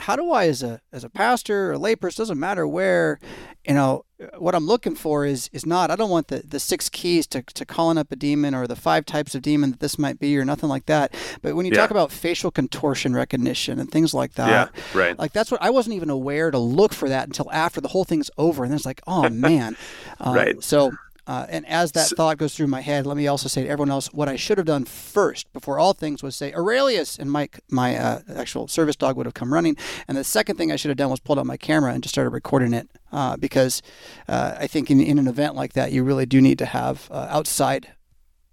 how 0.00 0.16
do 0.16 0.30
I, 0.30 0.46
as 0.46 0.62
a 0.62 0.80
as 0.92 1.04
a 1.04 1.10
pastor 1.10 1.70
or 1.70 1.72
a 1.74 1.78
layperson, 1.78 2.16
doesn't 2.16 2.40
matter 2.40 2.66
where, 2.66 3.20
you 3.66 3.74
know, 3.74 4.04
what 4.38 4.54
I'm 4.54 4.66
looking 4.66 4.94
for 4.94 5.24
is 5.24 5.48
is 5.52 5.64
not. 5.64 5.90
I 5.90 5.96
don't 5.96 6.10
want 6.10 6.28
the, 6.28 6.42
the 6.46 6.58
six 6.58 6.88
keys 6.88 7.26
to, 7.28 7.42
to 7.42 7.64
calling 7.64 7.98
up 7.98 8.10
a 8.10 8.16
demon 8.16 8.54
or 8.54 8.66
the 8.66 8.76
five 8.76 9.04
types 9.04 9.34
of 9.34 9.42
demon 9.42 9.70
that 9.70 9.80
this 9.80 9.98
might 9.98 10.18
be 10.18 10.36
or 10.38 10.44
nothing 10.44 10.68
like 10.68 10.86
that. 10.86 11.14
But 11.42 11.54
when 11.54 11.66
you 11.66 11.72
yeah. 11.72 11.80
talk 11.80 11.90
about 11.90 12.10
facial 12.10 12.50
contortion 12.50 13.14
recognition 13.14 13.78
and 13.78 13.90
things 13.90 14.12
like 14.12 14.34
that, 14.34 14.72
yeah, 14.74 14.98
right. 14.98 15.18
Like 15.18 15.32
that's 15.32 15.50
what 15.50 15.62
I 15.62 15.70
wasn't 15.70 15.96
even 15.96 16.10
aware 16.10 16.50
to 16.50 16.58
look 16.58 16.92
for 16.92 17.08
that 17.08 17.26
until 17.26 17.50
after 17.52 17.80
the 17.80 17.88
whole 17.88 18.04
thing's 18.04 18.30
over, 18.36 18.64
and 18.64 18.72
then 18.72 18.76
it's 18.76 18.86
like, 18.86 19.02
oh 19.06 19.28
man, 19.28 19.76
uh, 20.18 20.32
right. 20.36 20.62
So 20.62 20.92
uh, 21.26 21.46
and 21.48 21.66
as 21.66 21.92
that 21.92 22.08
so, 22.08 22.16
thought 22.16 22.38
goes 22.38 22.54
through 22.54 22.66
my 22.66 22.80
head, 22.80 23.06
let 23.06 23.16
me 23.16 23.26
also 23.26 23.48
say 23.48 23.62
to 23.62 23.68
everyone 23.68 23.90
else 23.90 24.08
what 24.12 24.28
I 24.28 24.36
should 24.36 24.58
have 24.58 24.66
done 24.66 24.84
first, 24.84 25.52
before 25.52 25.78
all 25.78 25.92
things, 25.92 26.22
was 26.22 26.36
say 26.36 26.52
Aurelius, 26.52 27.18
and 27.18 27.30
Mike, 27.30 27.60
my 27.70 27.96
uh, 27.96 28.20
actual 28.34 28.68
service 28.68 28.96
dog 28.96 29.16
would 29.16 29.26
have 29.26 29.34
come 29.34 29.52
running. 29.52 29.76
And 30.08 30.16
the 30.16 30.24
second 30.24 30.56
thing 30.56 30.72
I 30.72 30.76
should 30.76 30.88
have 30.88 30.98
done 30.98 31.10
was 31.10 31.20
pulled 31.20 31.38
out 31.38 31.46
my 31.46 31.56
camera 31.56 31.92
and 31.92 32.02
just 32.02 32.14
started 32.14 32.30
recording 32.30 32.72
it, 32.72 32.88
uh, 33.12 33.36
because 33.36 33.82
uh, 34.28 34.56
I 34.58 34.66
think 34.66 34.90
in, 34.90 35.00
in 35.00 35.18
an 35.18 35.28
event 35.28 35.54
like 35.54 35.74
that, 35.74 35.92
you 35.92 36.02
really 36.04 36.26
do 36.26 36.40
need 36.40 36.58
to 36.58 36.66
have 36.66 37.08
uh, 37.10 37.26
outside 37.30 37.88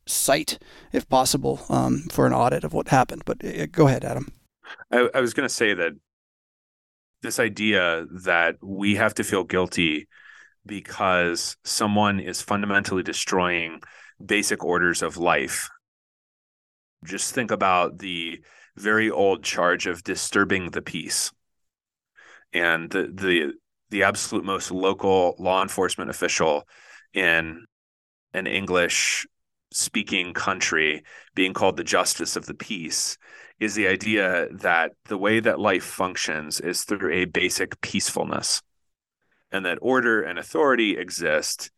sight, 0.06 0.60
if 0.94 1.08
possible, 1.10 1.62
um, 1.70 2.04
for 2.12 2.26
an 2.26 2.34
audit 2.34 2.64
of 2.64 2.74
what 2.74 2.90
happened. 2.90 3.24
But 3.26 3.44
uh, 3.44 3.66
go 3.68 3.88
ahead, 3.88 4.04
Adam. 4.06 4.32
I, 4.92 5.10
I 5.14 5.22
was 5.22 5.34
going 5.34 5.48
to 5.48 5.54
say 5.54 5.74
that 5.74 5.94
this 7.22 7.40
idea 7.40 8.06
that 8.24 8.56
we 8.62 8.96
have 8.96 9.14
to 9.16 9.24
feel 9.24 9.44
guilty 9.44 10.08
because 10.68 11.58
someone 11.64 12.20
is 12.20 12.42
fundamentally 12.42 13.04
destroying 13.04 13.82
basic 14.24 14.64
orders 14.64 15.02
of 15.02 15.18
life. 15.18 15.70
Just 17.04 17.34
think 17.34 17.52
about 17.52 18.00
the 18.00 18.42
very 18.76 19.10
old 19.10 19.44
charge 19.44 19.88
of 19.88 20.04
disturbing 20.04 20.72
the 20.72 20.82
peace. 20.82 21.32
And 22.54 22.90
the 22.90 23.12
the 23.14 23.54
the 23.90 24.04
absolute 24.04 24.44
most 24.44 24.72
local 24.72 25.36
law 25.40 25.62
enforcement 25.62 26.10
official 26.10 26.68
in 27.14 27.66
an 28.34 28.48
English 28.48 29.26
speaking 29.72 30.34
country 30.34 31.04
being 31.36 31.54
called 31.54 31.78
the 31.78 31.84
justice 31.84 32.36
of 32.36 32.46
the 32.46 32.54
peace 32.54 33.18
is 33.60 33.76
the 33.76 33.88
idea 33.88 34.48
that 34.52 34.92
the 35.06 35.18
way 35.18 35.40
that 35.40 35.60
life 35.60 35.84
functions 35.84 36.60
is 36.60 36.84
through 36.84 37.12
a 37.12 37.26
basic 37.26 37.80
peacefulness 37.82 38.62
and 39.52 39.66
that 39.66 39.80
order 39.82 40.22
and 40.22 40.38
authority 40.38 40.98
exist 40.98 41.72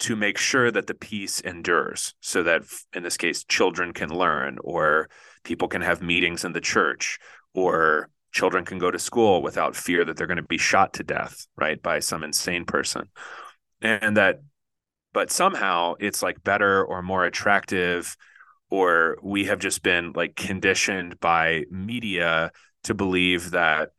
to 0.00 0.16
make 0.16 0.38
sure 0.38 0.70
that 0.70 0.86
the 0.86 0.94
peace 0.94 1.40
endures 1.40 2.14
so 2.20 2.42
that 2.42 2.62
in 2.94 3.02
this 3.02 3.16
case 3.16 3.44
children 3.44 3.92
can 3.92 4.08
learn 4.08 4.58
or 4.64 5.10
people 5.44 5.68
can 5.68 5.82
have 5.82 6.02
meetings 6.02 6.44
in 6.44 6.52
the 6.52 6.60
church 6.60 7.18
or 7.54 8.08
children 8.32 8.64
can 8.64 8.78
go 8.78 8.90
to 8.90 8.98
school 8.98 9.42
without 9.42 9.76
fear 9.76 10.04
that 10.04 10.16
they're 10.16 10.26
going 10.26 10.36
to 10.36 10.42
be 10.42 10.58
shot 10.58 10.94
to 10.94 11.02
death 11.02 11.46
right 11.56 11.82
by 11.82 11.98
some 11.98 12.24
insane 12.24 12.64
person. 12.64 13.08
And 13.82 14.16
that 14.16 14.40
but 15.12 15.30
somehow 15.30 15.94
it's 15.98 16.22
like 16.22 16.42
better 16.42 16.84
or 16.84 17.02
more 17.02 17.24
attractive 17.24 18.16
or 18.70 19.18
we 19.22 19.46
have 19.46 19.58
just 19.58 19.82
been 19.82 20.12
like 20.14 20.36
conditioned 20.36 21.18
by 21.20 21.64
media 21.70 22.52
to 22.84 22.94
believe 22.94 23.50
that 23.50 23.90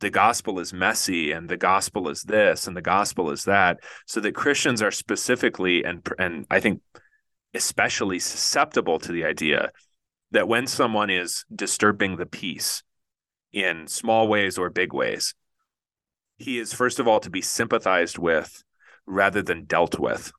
the 0.00 0.10
gospel 0.10 0.58
is 0.60 0.72
messy 0.72 1.32
and 1.32 1.48
the 1.48 1.56
gospel 1.56 2.08
is 2.08 2.22
this 2.22 2.66
and 2.66 2.76
the 2.76 2.82
gospel 2.82 3.30
is 3.30 3.44
that 3.44 3.78
so 4.06 4.20
that 4.20 4.34
christians 4.34 4.82
are 4.82 4.90
specifically 4.90 5.84
and 5.84 6.06
and 6.18 6.46
i 6.50 6.60
think 6.60 6.80
especially 7.54 8.18
susceptible 8.18 8.98
to 8.98 9.12
the 9.12 9.24
idea 9.24 9.70
that 10.30 10.48
when 10.48 10.66
someone 10.66 11.10
is 11.10 11.44
disturbing 11.54 12.16
the 12.16 12.26
peace 12.26 12.82
in 13.52 13.86
small 13.86 14.28
ways 14.28 14.58
or 14.58 14.70
big 14.70 14.92
ways 14.92 15.34
he 16.36 16.58
is 16.58 16.72
first 16.72 17.00
of 17.00 17.08
all 17.08 17.20
to 17.20 17.30
be 17.30 17.42
sympathized 17.42 18.16
with 18.16 18.62
rather 19.06 19.42
than 19.42 19.64
dealt 19.64 19.98
with. 19.98 20.32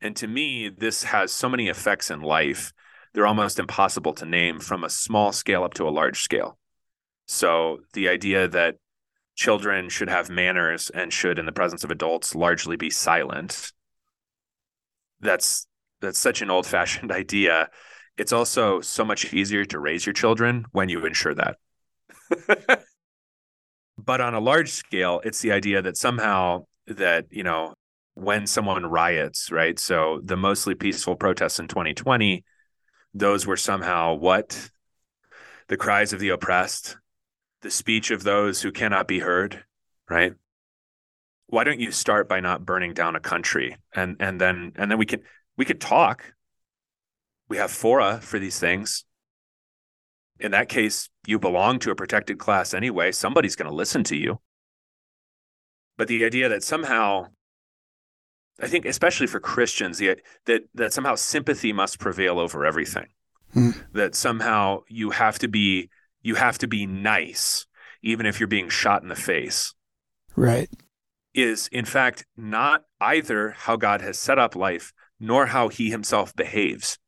And 0.00 0.16
to 0.16 0.26
me 0.26 0.68
this 0.68 1.04
has 1.04 1.32
so 1.32 1.48
many 1.48 1.68
effects 1.68 2.10
in 2.10 2.20
life 2.20 2.72
they're 3.12 3.26
almost 3.26 3.58
impossible 3.58 4.12
to 4.14 4.26
name 4.26 4.60
from 4.60 4.84
a 4.84 4.90
small 4.90 5.32
scale 5.32 5.64
up 5.64 5.72
to 5.74 5.88
a 5.88 5.90
large 5.90 6.20
scale 6.20 6.58
so 7.26 7.80
the 7.92 8.08
idea 8.08 8.48
that 8.48 8.76
children 9.34 9.88
should 9.88 10.08
have 10.08 10.30
manners 10.30 10.90
and 10.90 11.12
should, 11.12 11.38
in 11.38 11.46
the 11.46 11.52
presence 11.52 11.84
of 11.84 11.90
adults, 11.90 12.34
largely 12.34 12.76
be 12.76 12.90
silent. 12.90 13.72
That's 15.20 15.66
that's 16.00 16.18
such 16.18 16.42
an 16.42 16.50
old-fashioned 16.50 17.12
idea. 17.22 17.68
It's 18.16 18.32
also 18.32 18.80
so 18.80 19.04
much 19.04 19.32
easier 19.32 19.64
to 19.66 19.78
raise 19.78 20.06
your 20.06 20.12
children 20.14 20.64
when 20.72 20.88
you 20.88 21.04
ensure 21.04 21.34
that. 21.34 21.56
but 23.98 24.20
on 24.20 24.34
a 24.34 24.40
large 24.40 24.70
scale, 24.70 25.20
it's 25.24 25.40
the 25.40 25.52
idea 25.52 25.82
that 25.82 25.96
somehow 25.96 26.64
that, 26.86 27.26
you 27.30 27.42
know, 27.42 27.74
when 28.14 28.46
someone 28.46 28.86
riots, 28.86 29.52
right? 29.52 29.78
So 29.78 30.20
the 30.24 30.36
mostly 30.36 30.74
peaceful 30.74 31.16
protests 31.16 31.58
in 31.58 31.68
2020, 31.68 32.42
those 33.12 33.46
were 33.46 33.58
somehow 33.58 34.14
what? 34.14 34.70
The 35.68 35.76
cries 35.76 36.14
of 36.14 36.20
the 36.20 36.30
oppressed, 36.30 36.96
the 37.62 37.70
speech 37.70 38.10
of 38.10 38.22
those 38.22 38.62
who 38.62 38.72
cannot 38.72 39.08
be 39.08 39.20
heard, 39.20 39.64
right? 40.08 40.34
Why 41.48 41.64
don't 41.64 41.80
you 41.80 41.92
start 41.92 42.28
by 42.28 42.40
not 42.40 42.66
burning 42.66 42.92
down 42.92 43.16
a 43.16 43.20
country 43.20 43.76
and 43.94 44.16
and 44.20 44.40
then 44.40 44.72
and 44.76 44.90
then 44.90 44.98
we 44.98 45.06
can 45.06 45.22
we 45.56 45.64
could 45.64 45.80
talk. 45.80 46.34
We 47.48 47.56
have 47.56 47.70
fora 47.70 48.20
for 48.20 48.38
these 48.38 48.58
things. 48.58 49.04
In 50.38 50.50
that 50.50 50.68
case, 50.68 51.08
you 51.26 51.38
belong 51.38 51.78
to 51.80 51.90
a 51.90 51.94
protected 51.94 52.38
class 52.38 52.74
anyway. 52.74 53.12
Somebody's 53.12 53.56
going 53.56 53.70
to 53.70 53.74
listen 53.74 54.04
to 54.04 54.16
you. 54.16 54.40
But 55.96 56.08
the 56.08 56.24
idea 56.24 56.48
that 56.48 56.62
somehow 56.62 57.28
I 58.60 58.68
think 58.68 58.86
especially 58.86 59.26
for 59.26 59.40
Christians, 59.40 59.98
the, 59.98 60.16
that 60.46 60.62
that 60.74 60.92
somehow 60.92 61.14
sympathy 61.14 61.72
must 61.72 61.98
prevail 61.98 62.38
over 62.38 62.64
everything. 62.64 63.06
Hmm. 63.52 63.70
That 63.92 64.14
somehow 64.14 64.82
you 64.88 65.10
have 65.10 65.38
to 65.40 65.48
be 65.48 65.90
you 66.26 66.34
have 66.34 66.58
to 66.58 66.66
be 66.66 66.86
nice, 66.86 67.66
even 68.02 68.26
if 68.26 68.40
you're 68.40 68.48
being 68.48 68.68
shot 68.68 69.00
in 69.00 69.08
the 69.08 69.14
face. 69.14 69.74
Right. 70.34 70.68
is 71.32 71.68
in 71.68 71.84
fact 71.84 72.26
not 72.36 72.82
either 73.00 73.50
how 73.50 73.76
God 73.76 74.00
has 74.00 74.18
set 74.18 74.38
up 74.38 74.56
life 74.56 74.92
nor 75.20 75.46
how 75.46 75.68
he 75.68 75.90
himself 75.90 76.34
behaves. 76.34 76.98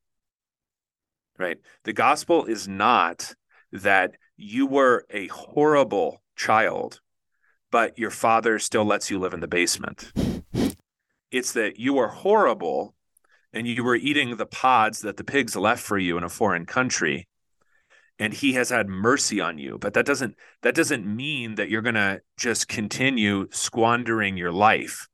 Right? 1.37 1.59
The 1.85 1.92
gospel 1.92 2.44
is 2.44 2.68
not 2.68 3.35
that 3.72 4.12
you 4.37 4.66
were 4.66 5.04
a 5.11 5.26
horrible 5.28 6.22
child, 6.37 7.00
but 7.70 7.98
your 7.98 8.11
father 8.11 8.59
still 8.59 8.85
lets 8.85 9.11
you 9.11 9.18
live 9.18 9.35
in 9.35 9.40
the 9.40 9.48
basement. 9.48 10.12
It's 11.31 11.52
that 11.52 11.78
you 11.78 11.98
are 11.98 12.09
horrible 12.09 12.94
and 13.52 13.66
you 13.66 13.85
were 13.85 13.96
eating 13.96 14.37
the 14.37 14.46
pods 14.46 15.00
that 15.00 15.16
the 15.16 15.24
pigs 15.24 15.57
left 15.57 15.83
for 15.83 15.98
you 15.98 16.16
in 16.16 16.24
a 16.24 16.28
foreign 16.28 16.66
country 16.66 17.27
and 18.18 18.35
he 18.35 18.54
has 18.54 18.70
had 18.70 18.88
mercy 18.88 19.40
on 19.40 19.59
you. 19.59 19.78
But 19.78 19.94
that 19.94 20.07
doesn't 20.07 20.37
that 20.62 20.74
doesn't 20.74 21.07
mean 21.07 21.54
that 21.54 21.70
you're 21.70 21.83
going 21.83 21.94
to 21.94 22.20
just 22.37 22.68
continue 22.68 23.46
squandering 23.50 24.37
your 24.37 24.52
life. 24.52 25.09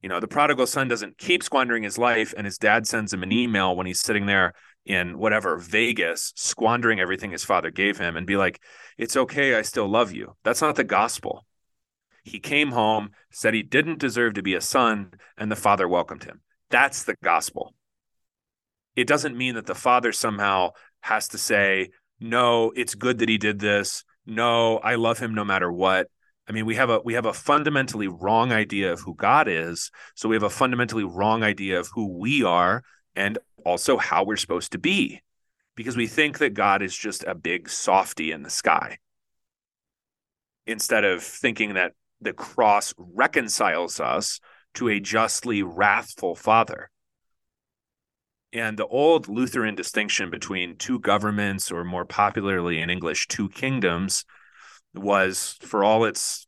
You 0.00 0.08
know 0.08 0.18
the 0.18 0.28
prodigal 0.28 0.66
son 0.66 0.88
doesn't 0.88 1.18
keep 1.18 1.42
squandering 1.42 1.84
his 1.84 1.98
life 1.98 2.34
and 2.36 2.44
his 2.44 2.58
dad 2.58 2.86
sends 2.86 3.12
him 3.12 3.22
an 3.22 3.32
email 3.32 3.76
when 3.76 3.86
he's 3.86 4.00
sitting 4.00 4.26
there 4.26 4.52
in 4.84 5.16
whatever 5.16 5.56
vegas 5.56 6.32
squandering 6.34 6.98
everything 6.98 7.30
his 7.30 7.44
father 7.44 7.70
gave 7.70 7.98
him 7.98 8.16
and 8.16 8.26
be 8.26 8.36
like 8.36 8.60
it's 8.98 9.16
okay 9.16 9.54
i 9.54 9.62
still 9.62 9.88
love 9.88 10.12
you. 10.12 10.34
That's 10.42 10.60
not 10.60 10.74
the 10.74 10.84
gospel. 10.84 11.46
He 12.24 12.40
came 12.40 12.72
home 12.72 13.10
said 13.30 13.54
he 13.54 13.62
didn't 13.62 14.00
deserve 14.00 14.34
to 14.34 14.42
be 14.42 14.54
a 14.54 14.60
son 14.60 15.12
and 15.36 15.52
the 15.52 15.56
father 15.56 15.86
welcomed 15.86 16.24
him. 16.24 16.40
That's 16.70 17.04
the 17.04 17.16
gospel. 17.22 17.74
It 18.96 19.06
doesn't 19.06 19.36
mean 19.36 19.54
that 19.54 19.66
the 19.66 19.74
father 19.74 20.12
somehow 20.12 20.70
has 21.02 21.28
to 21.28 21.38
say, 21.38 21.90
no, 22.20 22.72
it's 22.74 22.94
good 22.94 23.18
that 23.18 23.28
he 23.28 23.36
did 23.36 23.58
this. 23.58 24.04
No, 24.24 24.78
I 24.78 24.94
love 24.94 25.18
him 25.18 25.34
no 25.34 25.44
matter 25.44 25.70
what. 25.70 26.08
I 26.48 26.52
mean, 26.52 26.66
we 26.66 26.76
have 26.76 26.90
a 26.90 27.00
we 27.04 27.14
have 27.14 27.26
a 27.26 27.32
fundamentally 27.32 28.08
wrong 28.08 28.52
idea 28.52 28.92
of 28.92 29.00
who 29.00 29.14
God 29.14 29.48
is. 29.48 29.90
So 30.14 30.28
we 30.28 30.36
have 30.36 30.42
a 30.42 30.50
fundamentally 30.50 31.04
wrong 31.04 31.42
idea 31.42 31.78
of 31.78 31.88
who 31.92 32.18
we 32.18 32.42
are 32.42 32.82
and 33.14 33.38
also 33.64 33.96
how 33.96 34.24
we're 34.24 34.36
supposed 34.36 34.72
to 34.72 34.78
be. 34.78 35.20
Because 35.74 35.96
we 35.96 36.06
think 36.06 36.38
that 36.38 36.54
God 36.54 36.82
is 36.82 36.96
just 36.96 37.24
a 37.24 37.34
big 37.34 37.68
softy 37.68 38.32
in 38.32 38.42
the 38.42 38.50
sky. 38.50 38.98
Instead 40.66 41.04
of 41.04 41.22
thinking 41.22 41.74
that 41.74 41.92
the 42.20 42.32
cross 42.32 42.94
reconciles 42.98 43.98
us 43.98 44.38
to 44.74 44.88
a 44.88 45.00
justly 45.00 45.62
wrathful 45.62 46.34
father. 46.34 46.90
And 48.52 48.78
the 48.78 48.86
old 48.86 49.28
Lutheran 49.28 49.74
distinction 49.74 50.30
between 50.30 50.76
two 50.76 50.98
governments, 50.98 51.70
or 51.70 51.84
more 51.84 52.04
popularly 52.04 52.80
in 52.80 52.90
English, 52.90 53.28
two 53.28 53.48
kingdoms, 53.48 54.24
was 54.94 55.56
for 55.62 55.82
all 55.82 56.04
its 56.04 56.46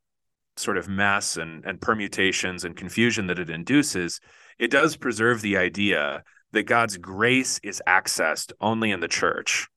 sort 0.57 0.77
of 0.77 0.89
mess 0.89 1.37
and, 1.37 1.65
and 1.65 1.81
permutations 1.81 2.65
and 2.65 2.77
confusion 2.77 3.27
that 3.27 3.39
it 3.39 3.51
induces, 3.51 4.21
it 4.59 4.71
does 4.71 4.97
preserve 4.97 5.41
the 5.41 5.57
idea 5.57 6.23
that 6.53 6.65
God's 6.65 6.97
grace 6.97 7.59
is 7.63 7.83
accessed 7.87 8.53
only 8.61 8.91
in 8.91 9.01
the 9.01 9.09
church. 9.09 9.69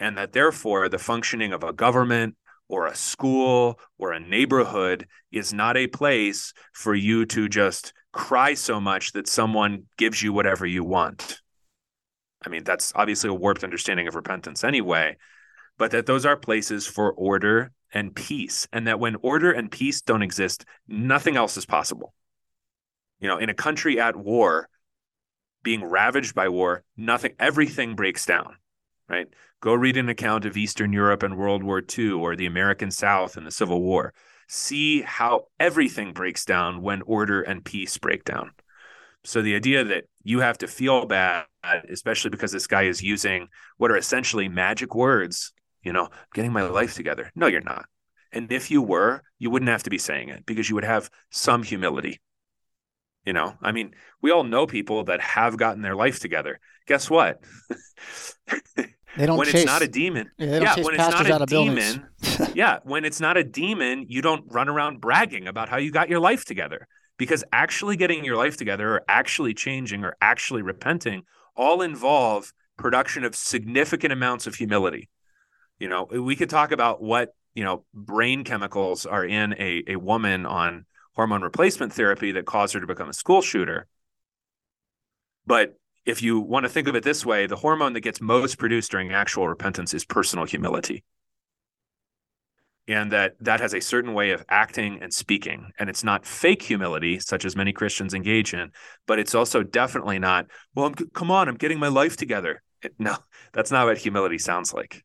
And 0.00 0.16
that 0.16 0.32
therefore 0.32 0.88
the 0.88 0.98
functioning 0.98 1.52
of 1.52 1.62
a 1.62 1.72
government 1.72 2.36
or 2.70 2.86
a 2.86 2.94
school 2.94 3.78
or 3.98 4.12
a 4.12 4.20
neighborhood 4.20 5.06
is 5.32 5.52
not 5.52 5.76
a 5.76 5.88
place 5.88 6.54
for 6.72 6.94
you 6.94 7.26
to 7.26 7.48
just 7.48 7.92
cry 8.12 8.54
so 8.54 8.80
much 8.80 9.12
that 9.12 9.28
someone 9.28 9.82
gives 9.98 10.22
you 10.22 10.32
whatever 10.32 10.64
you 10.64 10.84
want. 10.84 11.40
I 12.46 12.48
mean, 12.48 12.62
that's 12.62 12.92
obviously 12.94 13.28
a 13.28 13.34
warped 13.34 13.64
understanding 13.64 14.06
of 14.06 14.14
repentance 14.14 14.62
anyway, 14.62 15.16
but 15.78 15.90
that 15.90 16.06
those 16.06 16.24
are 16.24 16.36
places 16.36 16.86
for 16.86 17.12
order 17.12 17.72
and 17.92 18.14
peace. 18.14 18.68
And 18.72 18.86
that 18.86 19.00
when 19.00 19.16
order 19.20 19.50
and 19.50 19.70
peace 19.70 20.00
don't 20.00 20.22
exist, 20.22 20.64
nothing 20.86 21.36
else 21.36 21.56
is 21.56 21.66
possible. 21.66 22.14
You 23.18 23.28
know, 23.28 23.38
in 23.38 23.50
a 23.50 23.54
country 23.54 24.00
at 24.00 24.14
war, 24.14 24.68
being 25.62 25.84
ravaged 25.84 26.36
by 26.36 26.48
war, 26.48 26.84
nothing, 26.96 27.32
everything 27.38 27.96
breaks 27.96 28.24
down, 28.24 28.54
right? 29.10 29.26
Go 29.60 29.74
read 29.74 29.96
an 29.96 30.08
account 30.08 30.44
of 30.44 30.56
Eastern 30.56 30.92
Europe 30.92 31.22
and 31.22 31.36
World 31.36 31.62
War 31.62 31.82
II 31.82 32.12
or 32.12 32.36
the 32.36 32.46
American 32.46 32.90
South 32.90 33.36
and 33.36 33.46
the 33.46 33.50
Civil 33.50 33.82
War. 33.82 34.14
See 34.48 35.02
how 35.02 35.46
everything 35.58 36.12
breaks 36.12 36.44
down 36.44 36.82
when 36.82 37.02
order 37.02 37.42
and 37.42 37.64
peace 37.64 37.98
break 37.98 38.24
down. 38.24 38.52
So 39.24 39.42
the 39.42 39.54
idea 39.54 39.84
that 39.84 40.04
you 40.22 40.40
have 40.40 40.58
to 40.58 40.66
feel 40.66 41.06
bad, 41.06 41.44
especially 41.90 42.30
because 42.30 42.52
this 42.52 42.66
guy 42.66 42.84
is 42.84 43.02
using 43.02 43.48
what 43.76 43.90
are 43.90 43.96
essentially 43.96 44.48
magic 44.48 44.94
words, 44.94 45.52
you 45.82 45.92
know, 45.92 46.08
getting 46.34 46.52
my 46.52 46.62
life 46.62 46.94
together. 46.94 47.30
No, 47.34 47.46
you're 47.46 47.60
not. 47.60 47.86
And 48.32 48.50
if 48.50 48.70
you 48.70 48.80
were, 48.80 49.22
you 49.38 49.50
wouldn't 49.50 49.70
have 49.70 49.82
to 49.82 49.90
be 49.90 49.98
saying 49.98 50.28
it 50.30 50.46
because 50.46 50.68
you 50.68 50.74
would 50.76 50.84
have 50.84 51.10
some 51.30 51.62
humility. 51.62 52.20
You 53.24 53.34
know, 53.34 53.54
I 53.60 53.72
mean, 53.72 53.94
we 54.22 54.30
all 54.30 54.44
know 54.44 54.66
people 54.66 55.04
that 55.04 55.20
have 55.20 55.58
gotten 55.58 55.82
their 55.82 55.94
life 55.94 56.20
together. 56.20 56.58
Guess 56.86 57.10
what? 57.10 57.42
They 59.16 59.26
don't 59.26 59.38
when 59.38 59.46
chase, 59.46 59.62
it's 59.62 59.66
not 59.66 59.82
a 59.82 59.88
demon. 59.88 60.30
Yeah, 60.38 60.60
yeah 60.60 60.74
when 60.82 60.94
it's 60.94 61.28
not 61.28 61.42
a 61.42 61.46
demon. 61.46 62.06
yeah, 62.54 62.78
when 62.84 63.04
it's 63.04 63.20
not 63.20 63.36
a 63.36 63.44
demon, 63.44 64.06
you 64.08 64.22
don't 64.22 64.44
run 64.48 64.68
around 64.68 65.00
bragging 65.00 65.48
about 65.48 65.68
how 65.68 65.76
you 65.76 65.90
got 65.90 66.08
your 66.08 66.20
life 66.20 66.44
together. 66.44 66.86
Because 67.16 67.44
actually 67.52 67.96
getting 67.96 68.24
your 68.24 68.36
life 68.36 68.56
together 68.56 68.94
or 68.94 69.02
actually 69.08 69.52
changing 69.52 70.04
or 70.04 70.16
actually 70.22 70.62
repenting 70.62 71.24
all 71.54 71.82
involve 71.82 72.52
production 72.78 73.24
of 73.24 73.34
significant 73.34 74.12
amounts 74.12 74.46
of 74.46 74.54
humility. 74.54 75.10
You 75.78 75.88
know, 75.88 76.04
we 76.04 76.36
could 76.36 76.50
talk 76.50 76.72
about 76.72 77.02
what, 77.02 77.34
you 77.54 77.64
know, 77.64 77.84
brain 77.92 78.44
chemicals 78.44 79.06
are 79.06 79.24
in 79.24 79.54
a, 79.58 79.82
a 79.88 79.96
woman 79.96 80.46
on 80.46 80.86
hormone 81.14 81.42
replacement 81.42 81.92
therapy 81.92 82.32
that 82.32 82.46
caused 82.46 82.74
her 82.74 82.80
to 82.80 82.86
become 82.86 83.08
a 83.08 83.12
school 83.12 83.42
shooter. 83.42 83.86
But 85.46 85.79
if 86.04 86.22
you 86.22 86.40
want 86.40 86.64
to 86.64 86.68
think 86.68 86.88
of 86.88 86.94
it 86.94 87.04
this 87.04 87.24
way, 87.24 87.46
the 87.46 87.56
hormone 87.56 87.92
that 87.92 88.00
gets 88.00 88.20
most 88.20 88.58
produced 88.58 88.90
during 88.90 89.12
actual 89.12 89.48
repentance 89.48 89.94
is 89.94 90.04
personal 90.04 90.44
humility. 90.44 91.04
And 92.88 93.12
that 93.12 93.34
that 93.40 93.60
has 93.60 93.74
a 93.74 93.80
certain 93.80 94.14
way 94.14 94.30
of 94.30 94.44
acting 94.48 95.00
and 95.02 95.12
speaking. 95.12 95.70
And 95.78 95.88
it's 95.88 96.02
not 96.02 96.26
fake 96.26 96.62
humility, 96.62 97.20
such 97.20 97.44
as 97.44 97.54
many 97.54 97.72
Christians 97.72 98.14
engage 98.14 98.52
in, 98.52 98.72
but 99.06 99.18
it's 99.18 99.34
also 99.34 99.62
definitely 99.62 100.18
not, 100.18 100.46
well, 100.74 100.86
I'm, 100.86 100.94
come 100.94 101.30
on, 101.30 101.48
I'm 101.48 101.56
getting 101.56 101.78
my 101.78 101.88
life 101.88 102.16
together. 102.16 102.62
No, 102.98 103.16
that's 103.52 103.70
not 103.70 103.86
what 103.86 103.98
humility 103.98 104.38
sounds 104.38 104.72
like. 104.72 105.04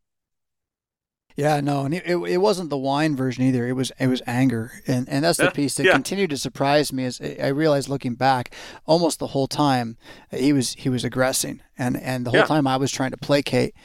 Yeah, 1.35 1.59
no, 1.59 1.83
and 1.83 1.93
it, 1.93 2.05
it 2.05 2.37
wasn't 2.37 2.69
the 2.69 2.77
wine 2.77 3.13
version 3.13 3.43
either. 3.43 3.67
It 3.67 3.73
was 3.73 3.91
it 3.99 4.07
was 4.07 4.21
anger, 4.25 4.71
and 4.87 5.07
and 5.09 5.25
that's 5.25 5.37
the 5.37 5.51
piece 5.51 5.75
that 5.75 5.85
yeah. 5.85 5.91
continued 5.91 6.29
to 6.29 6.37
surprise 6.37 6.93
me. 6.93 7.03
As 7.03 7.19
I 7.19 7.47
realized 7.47 7.89
looking 7.89 8.15
back, 8.15 8.53
almost 8.85 9.19
the 9.19 9.27
whole 9.27 9.47
time 9.47 9.97
he 10.31 10.53
was 10.53 10.73
he 10.75 10.87
was 10.87 11.03
aggressing, 11.03 11.61
and 11.77 11.97
and 11.97 12.25
the 12.25 12.31
whole 12.31 12.39
yeah. 12.39 12.45
time 12.45 12.67
I 12.67 12.77
was 12.77 12.89
trying 12.89 13.11
to 13.11 13.17
placate, 13.17 13.75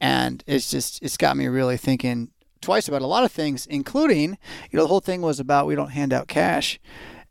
and 0.00 0.42
it's 0.46 0.70
just 0.70 1.02
it's 1.02 1.18
got 1.18 1.36
me 1.36 1.46
really 1.46 1.76
thinking 1.76 2.30
twice 2.62 2.88
about 2.88 3.02
a 3.02 3.06
lot 3.06 3.22
of 3.22 3.30
things, 3.30 3.66
including 3.66 4.38
you 4.70 4.78
know 4.78 4.84
the 4.84 4.88
whole 4.88 5.00
thing 5.00 5.20
was 5.20 5.38
about 5.38 5.66
we 5.66 5.74
don't 5.74 5.90
hand 5.90 6.12
out 6.12 6.26
cash, 6.26 6.80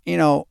you 0.06 0.18
know. 0.18 0.48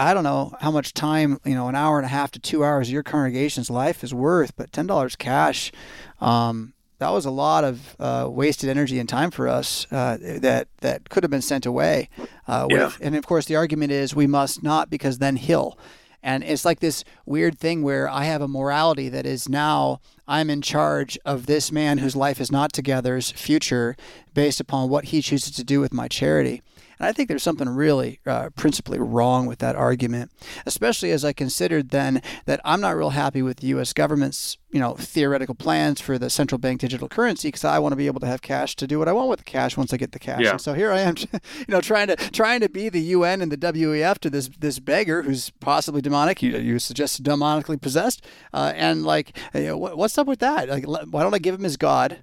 I 0.00 0.14
don't 0.14 0.22
know 0.22 0.54
how 0.60 0.70
much 0.70 0.94
time, 0.94 1.40
you 1.44 1.56
know, 1.56 1.66
an 1.66 1.74
hour 1.74 1.98
and 1.98 2.06
a 2.06 2.08
half 2.08 2.30
to 2.30 2.38
two 2.38 2.62
hours 2.62 2.86
of 2.86 2.92
your 2.92 3.02
congregation's 3.02 3.68
life 3.68 4.04
is 4.04 4.14
worth, 4.14 4.54
but 4.54 4.70
ten 4.70 4.86
dollars 4.86 5.16
cash, 5.16 5.72
um, 6.20 6.72
that 6.98 7.10
was 7.10 7.24
a 7.24 7.30
lot 7.30 7.64
of 7.64 7.96
uh, 7.98 8.26
wasted 8.28 8.68
energy 8.68 8.98
and 8.98 9.08
time 9.08 9.30
for 9.30 9.48
us 9.48 9.86
uh, 9.92 10.18
that 10.20 10.68
that 10.78 11.08
could 11.08 11.22
have 11.22 11.30
been 11.30 11.42
sent 11.42 11.64
away. 11.64 12.08
Uh, 12.46 12.66
yeah. 12.70 12.90
and 13.00 13.14
of 13.14 13.26
course, 13.26 13.46
the 13.46 13.56
argument 13.56 13.92
is 13.92 14.14
we 14.14 14.26
must 14.26 14.62
not 14.62 14.90
because 14.90 15.18
then 15.18 15.36
he'll. 15.36 15.78
And 16.22 16.42
it's 16.42 16.64
like 16.64 16.80
this 16.80 17.04
weird 17.26 17.58
thing 17.58 17.82
where 17.82 18.08
I 18.08 18.24
have 18.24 18.42
a 18.42 18.48
morality 18.48 19.08
that 19.08 19.24
is 19.24 19.48
now 19.48 20.00
I'm 20.26 20.50
in 20.50 20.62
charge 20.62 21.16
of 21.24 21.46
this 21.46 21.70
man 21.70 21.98
whose 21.98 22.16
life 22.16 22.40
is 22.40 22.50
not 22.50 22.72
together's 22.72 23.30
future 23.30 23.96
based 24.34 24.60
upon 24.60 24.88
what 24.88 25.06
he 25.06 25.22
chooses 25.22 25.52
to 25.52 25.64
do 25.64 25.80
with 25.80 25.92
my 25.92 26.08
charity. 26.08 26.62
And 26.98 27.08
I 27.08 27.12
think 27.12 27.28
there's 27.28 27.42
something 27.42 27.68
really 27.68 28.20
uh, 28.26 28.50
principally 28.56 28.98
wrong 28.98 29.46
with 29.46 29.58
that 29.58 29.76
argument, 29.76 30.32
especially 30.66 31.10
as 31.10 31.24
I 31.24 31.32
considered 31.32 31.90
then 31.90 32.22
that 32.46 32.60
I'm 32.64 32.80
not 32.80 32.96
real 32.96 33.10
happy 33.10 33.42
with 33.42 33.58
the 33.58 33.68
U.S. 33.68 33.92
government's 33.92 34.58
you 34.70 34.80
know 34.80 34.94
theoretical 34.94 35.54
plans 35.54 36.00
for 36.00 36.18
the 36.18 36.28
central 36.28 36.58
bank 36.58 36.80
digital 36.80 37.08
currency 37.08 37.48
because 37.48 37.64
I 37.64 37.78
want 37.78 37.92
to 37.92 37.96
be 37.96 38.06
able 38.06 38.20
to 38.20 38.26
have 38.26 38.42
cash 38.42 38.76
to 38.76 38.86
do 38.86 38.98
what 38.98 39.08
I 39.08 39.12
want 39.12 39.28
with 39.28 39.38
the 39.38 39.44
cash 39.44 39.76
once 39.76 39.92
I 39.92 39.96
get 39.96 40.12
the 40.12 40.18
cash. 40.18 40.40
Yeah. 40.42 40.52
And 40.52 40.60
so 40.60 40.74
here 40.74 40.92
I 40.92 41.00
am, 41.00 41.16
you 41.32 41.38
know, 41.68 41.80
trying 41.80 42.08
to 42.08 42.16
trying 42.16 42.60
to 42.60 42.68
be 42.68 42.88
the 42.88 43.00
UN 43.00 43.40
and 43.40 43.50
the 43.50 43.56
WEF 43.56 44.18
to 44.18 44.30
this 44.30 44.48
this 44.58 44.78
beggar 44.78 45.22
who's 45.22 45.50
possibly 45.60 46.00
demonic. 46.00 46.42
You, 46.42 46.58
you 46.58 46.78
suggest 46.78 47.22
demonically 47.22 47.80
possessed, 47.80 48.24
uh, 48.52 48.72
and 48.74 49.04
like, 49.04 49.36
you 49.54 49.62
know, 49.62 49.76
what's 49.76 50.18
up 50.18 50.26
with 50.26 50.40
that? 50.40 50.68
Like, 50.68 50.84
why 50.84 51.22
don't 51.22 51.34
I 51.34 51.38
give 51.38 51.54
him 51.54 51.64
his 51.64 51.76
God? 51.76 52.22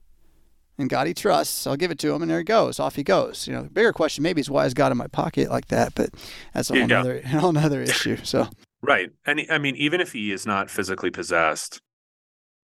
And 0.78 0.90
God 0.90 1.08
he 1.08 1.14
trusts. 1.14 1.66
I'll 1.66 1.76
give 1.76 1.92
it 1.92 2.00
to 2.00 2.14
him, 2.14 2.22
and 2.22 2.30
there 2.30 2.40
he 2.40 2.44
goes. 2.44 2.80
Off 2.80 2.96
he 2.96 3.04
goes. 3.04 3.48
You 3.48 3.54
know, 3.54 3.64
the 3.64 3.70
bigger 3.70 3.94
question 3.94 4.24
maybe 4.24 4.42
is 4.42 4.50
why 4.50 4.66
is 4.66 4.74
God 4.74 4.92
in 4.92 4.98
my 4.98 5.08
pocket 5.08 5.50
like 5.50 5.68
that? 5.68 5.96
But 5.96 6.10
that's 6.54 6.70
a 6.70 6.78
whole 6.78 6.90
yeah. 6.90 7.00
other, 7.00 7.22
whole 7.26 7.58
other 7.58 7.82
issue. 7.82 8.18
So 8.24 8.48
right, 8.82 9.10
and 9.26 9.42
I 9.50 9.58
mean, 9.58 9.76
even 9.76 10.02
if 10.02 10.14
he 10.14 10.32
is 10.32 10.46
not 10.46 10.70
physically 10.70 11.12
possessed, 11.12 11.82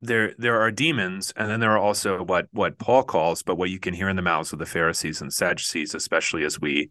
there 0.01 0.34
there 0.38 0.59
are 0.62 0.72
demons, 0.72 1.34
and 1.36 1.49
then 1.49 1.59
there 1.59 1.72
are 1.72 1.80
also 1.80 2.24
what 2.24 2.47
what 2.51 2.78
Paul 2.78 3.03
calls, 3.03 3.43
but 3.43 3.57
what 3.57 3.70
you 3.70 3.80
can 3.80 3.93
hear 3.93 4.09
in 4.09 4.16
the 4.16 4.22
mouths 4.22 4.53
of 4.53 4.59
the 4.59 4.66
Pharisees 4.66 5.22
and 5.22 5.34
Sadducees, 5.34 5.93
especially 5.93 6.43
as 6.43 6.59
we 6.59 6.89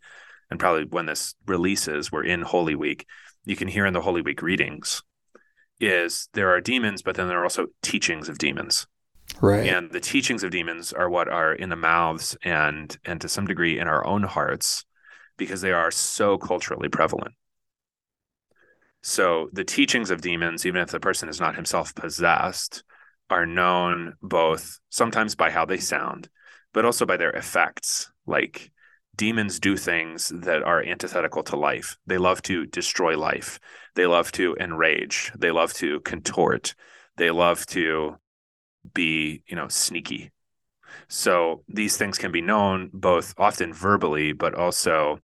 and 0.51 0.59
probably 0.59 0.85
when 0.85 1.07
this 1.07 1.35
releases, 1.47 2.11
we're 2.11 2.25
in 2.25 2.43
Holy 2.43 2.75
Week, 2.75 3.07
you 3.45 3.57
can 3.57 3.68
hear 3.68 3.87
in 3.87 3.95
the 3.95 4.01
Holy 4.01 4.21
Week 4.21 4.43
readings 4.43 5.03
is 5.81 6.29
there 6.35 6.51
are 6.51 6.61
demons, 6.61 7.03
but 7.03 7.16
then 7.16 7.27
there 7.29 7.41
are 7.41 7.45
also 7.45 7.68
teachings 7.83 8.29
of 8.29 8.39
demons. 8.39 8.87
Right. 9.41 9.68
And 9.68 9.91
the 9.91 10.01
teachings 10.01 10.43
of 10.43 10.51
demons 10.51 10.93
are 10.93 11.09
what 11.09 11.28
are 11.28 11.53
in 11.53 11.68
the 11.68 11.76
mouths 11.76 12.37
and 12.43 12.97
and 13.05 13.20
to 13.20 13.28
some 13.28 13.47
degree 13.47 13.78
in 13.78 13.89
our 13.89 14.07
own 14.07 14.22
hearts 14.22 14.85
because 15.37 15.61
they 15.61 15.72
are 15.72 15.91
so 15.91 16.39
culturally 16.39 16.89
prevalent. 16.89 17.35
So 19.03 19.49
the 19.53 19.64
teachings 19.64 20.11
of 20.11 20.20
demons, 20.20 20.66
even 20.66 20.83
if 20.83 20.91
the 20.91 21.01
person 21.01 21.28
is 21.28 21.41
not 21.41 21.57
himself 21.57 21.95
possessed, 21.95 22.85
are 23.31 23.47
known 23.47 24.14
both 24.20 24.78
sometimes 24.91 25.35
by 25.35 25.51
how 25.51 25.64
they 25.64 25.78
sound, 25.78 26.28
but 26.74 26.85
also 26.85 27.07
by 27.07 27.16
their 27.16 27.31
effects. 27.31 28.12
Like 28.26 28.70
demons 29.16 29.59
do 29.59 29.76
things 29.76 30.31
that 30.35 30.62
are 30.62 30.83
antithetical 30.83 31.43
to 31.45 31.57
life. 31.57 31.97
They 32.07 32.18
love 32.18 32.43
to 32.43 32.66
destroy 32.66 33.18
life. 33.18 33.59
They 33.95 34.07
love 34.07 34.33
to 34.33 34.57
enrage. 34.61 35.33
They 35.37 35.51
love 35.51 35.72
to 35.74 36.01
contort. 36.01 36.74
They 37.16 37.31
love 37.31 37.66
to 37.66 38.16
be, 38.95 39.43
you 39.47 39.57
know, 39.57 39.68
sneaky. 39.68 40.31
So 41.09 41.64
these 41.68 41.97
things 41.97 42.18
can 42.18 42.33
be 42.33 42.41
known 42.41 42.91
both 42.93 43.35
often 43.39 43.72
verbally, 43.72 44.33
but 44.33 44.55
also, 44.55 45.20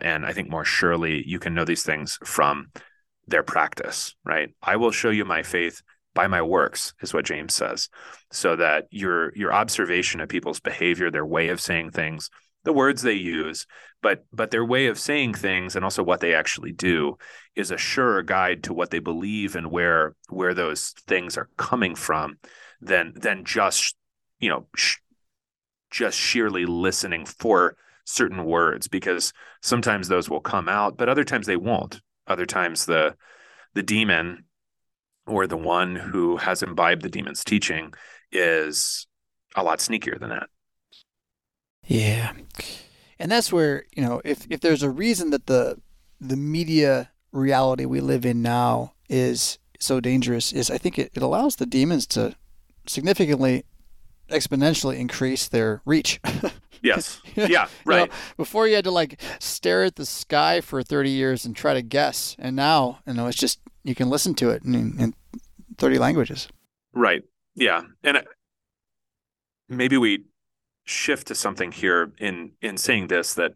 and 0.00 0.26
I 0.26 0.32
think 0.32 0.50
more 0.50 0.64
surely, 0.64 1.26
you 1.26 1.38
can 1.38 1.54
know 1.54 1.64
these 1.64 1.82
things 1.82 2.18
from 2.24 2.70
their 3.26 3.42
practice, 3.42 4.14
right? 4.24 4.50
I 4.62 4.76
will 4.76 4.90
show 4.90 5.10
you 5.10 5.24
my 5.24 5.42
faith 5.42 5.82
by 6.14 6.26
my 6.26 6.42
works 6.42 6.94
is 7.00 7.14
what 7.14 7.24
James 7.24 7.54
says 7.54 7.88
so 8.30 8.56
that 8.56 8.86
your 8.90 9.34
your 9.36 9.52
observation 9.52 10.20
of 10.20 10.28
people's 10.28 10.60
behavior 10.60 11.10
their 11.10 11.26
way 11.26 11.48
of 11.48 11.60
saying 11.60 11.90
things 11.90 12.30
the 12.64 12.72
words 12.72 13.02
they 13.02 13.14
use 13.14 13.66
but 14.02 14.24
but 14.32 14.50
their 14.50 14.64
way 14.64 14.86
of 14.86 14.98
saying 14.98 15.34
things 15.34 15.76
and 15.76 15.84
also 15.84 16.02
what 16.02 16.20
they 16.20 16.34
actually 16.34 16.72
do 16.72 17.16
is 17.54 17.70
a 17.70 17.78
sure 17.78 18.22
guide 18.22 18.64
to 18.64 18.74
what 18.74 18.90
they 18.90 18.98
believe 18.98 19.54
and 19.54 19.70
where 19.70 20.14
where 20.28 20.54
those 20.54 20.90
things 21.06 21.36
are 21.36 21.48
coming 21.56 21.94
from 21.94 22.36
than 22.80 23.12
than 23.16 23.44
just 23.44 23.96
you 24.38 24.48
know 24.48 24.66
sh- 24.76 24.98
just 25.90 26.18
sheerly 26.18 26.66
listening 26.66 27.26
for 27.26 27.76
certain 28.04 28.44
words 28.44 28.88
because 28.88 29.32
sometimes 29.60 30.08
those 30.08 30.28
will 30.28 30.40
come 30.40 30.68
out 30.68 30.96
but 30.96 31.08
other 31.08 31.24
times 31.24 31.46
they 31.46 31.56
won't 31.56 32.00
other 32.26 32.46
times 32.46 32.86
the 32.86 33.14
the 33.74 33.82
demon 33.82 34.44
or 35.26 35.46
the 35.46 35.56
one 35.56 35.94
who 35.94 36.36
has 36.38 36.62
imbibed 36.62 37.02
the 37.02 37.08
demon's 37.08 37.44
teaching 37.44 37.92
is 38.32 39.06
a 39.56 39.62
lot 39.62 39.78
sneakier 39.78 40.18
than 40.18 40.30
that. 40.30 40.48
Yeah. 41.86 42.32
And 43.18 43.30
that's 43.30 43.52
where, 43.52 43.84
you 43.94 44.02
know, 44.02 44.20
if, 44.24 44.46
if 44.50 44.60
there's 44.60 44.82
a 44.82 44.90
reason 44.90 45.30
that 45.30 45.46
the 45.46 45.78
the 46.20 46.36
media 46.36 47.10
reality 47.32 47.86
we 47.86 48.00
live 48.00 48.26
in 48.26 48.42
now 48.42 48.92
is 49.08 49.58
so 49.78 50.00
dangerous 50.00 50.52
is 50.52 50.70
I 50.70 50.76
think 50.76 50.98
it, 50.98 51.10
it 51.14 51.22
allows 51.22 51.56
the 51.56 51.64
demons 51.64 52.06
to 52.08 52.36
significantly 52.90 53.64
exponentially 54.30 54.98
increase 54.98 55.48
their 55.48 55.82
reach. 55.84 56.20
yes. 56.82 57.20
Yeah. 57.34 57.68
Right. 57.84 58.02
You 58.02 58.06
know, 58.06 58.12
before 58.36 58.68
you 58.68 58.74
had 58.74 58.84
to 58.84 58.90
like 58.90 59.20
stare 59.38 59.84
at 59.84 59.96
the 59.96 60.06
sky 60.06 60.60
for 60.60 60.82
30 60.82 61.10
years 61.10 61.44
and 61.44 61.54
try 61.54 61.74
to 61.74 61.82
guess. 61.82 62.36
And 62.38 62.56
now, 62.56 63.00
you 63.06 63.14
know, 63.14 63.26
it's 63.26 63.38
just, 63.38 63.60
you 63.82 63.94
can 63.94 64.10
listen 64.10 64.34
to 64.34 64.50
it 64.50 64.64
in, 64.64 65.00
in 65.00 65.14
30 65.78 65.98
languages. 65.98 66.48
Right. 66.92 67.22
Yeah. 67.54 67.82
And 68.02 68.18
uh, 68.18 68.22
maybe 69.68 69.96
we 69.96 70.24
shift 70.84 71.28
to 71.28 71.34
something 71.34 71.72
here 71.72 72.12
in, 72.18 72.52
in 72.60 72.76
saying 72.76 73.08
this 73.08 73.34
that 73.34 73.52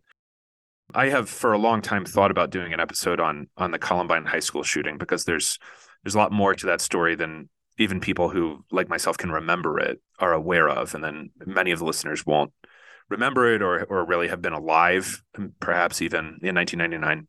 I 0.95 1.09
have 1.09 1.29
for 1.29 1.53
a 1.53 1.59
long 1.59 1.83
time 1.83 2.05
thought 2.05 2.31
about 2.31 2.51
doing 2.51 2.73
an 2.73 2.81
episode 2.81 3.21
on, 3.21 3.49
on 3.57 3.71
the 3.71 3.79
Columbine 3.79 4.27
high 4.27 4.41
school 4.41 4.63
shooting 4.63 4.99
because 4.99 5.25
there's, 5.25 5.59
there's 6.03 6.15
a 6.15 6.19
lot 6.19 6.33
more 6.33 6.55
to 6.55 6.67
that 6.67 6.81
story 6.81 7.15
than 7.15 7.49
even 7.79 8.01
people 8.01 8.29
who 8.29 8.65
like 8.71 8.89
myself 8.89 9.17
can 9.17 9.31
remember 9.31 9.79
it 9.79 10.01
are 10.19 10.33
aware 10.33 10.69
of 10.69 10.95
and 10.95 11.03
then 11.03 11.31
many 11.45 11.71
of 11.71 11.79
the 11.79 11.85
listeners 11.85 12.25
won't 12.25 12.53
remember 13.09 13.53
it 13.55 13.63
or 13.63 13.85
or 13.85 14.07
really 14.07 14.29
have 14.29 14.43
been 14.43 14.53
alive 14.53 15.23
um, 15.39 15.53
perhaps 15.61 16.01
even 16.01 16.39
in 16.43 16.55
1999 16.55 17.27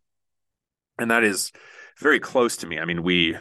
and 0.98 1.12
that 1.12 1.24
is 1.24 1.52
very 2.00 2.20
close 2.20 2.58
to 2.58 2.68
me. 2.68 2.80
I 2.80 2.86
mean 2.86 3.04
we 3.04 3.38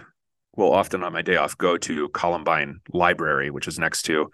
will 0.56 0.72
often 0.72 1.02
on 1.02 1.12
my 1.12 1.22
day 1.22 1.36
off 1.36 1.58
go 1.58 1.76
to 1.76 2.08
columbine 2.10 2.80
library 2.92 3.50
which 3.50 3.68
is 3.68 3.78
next 3.78 4.02
to 4.02 4.30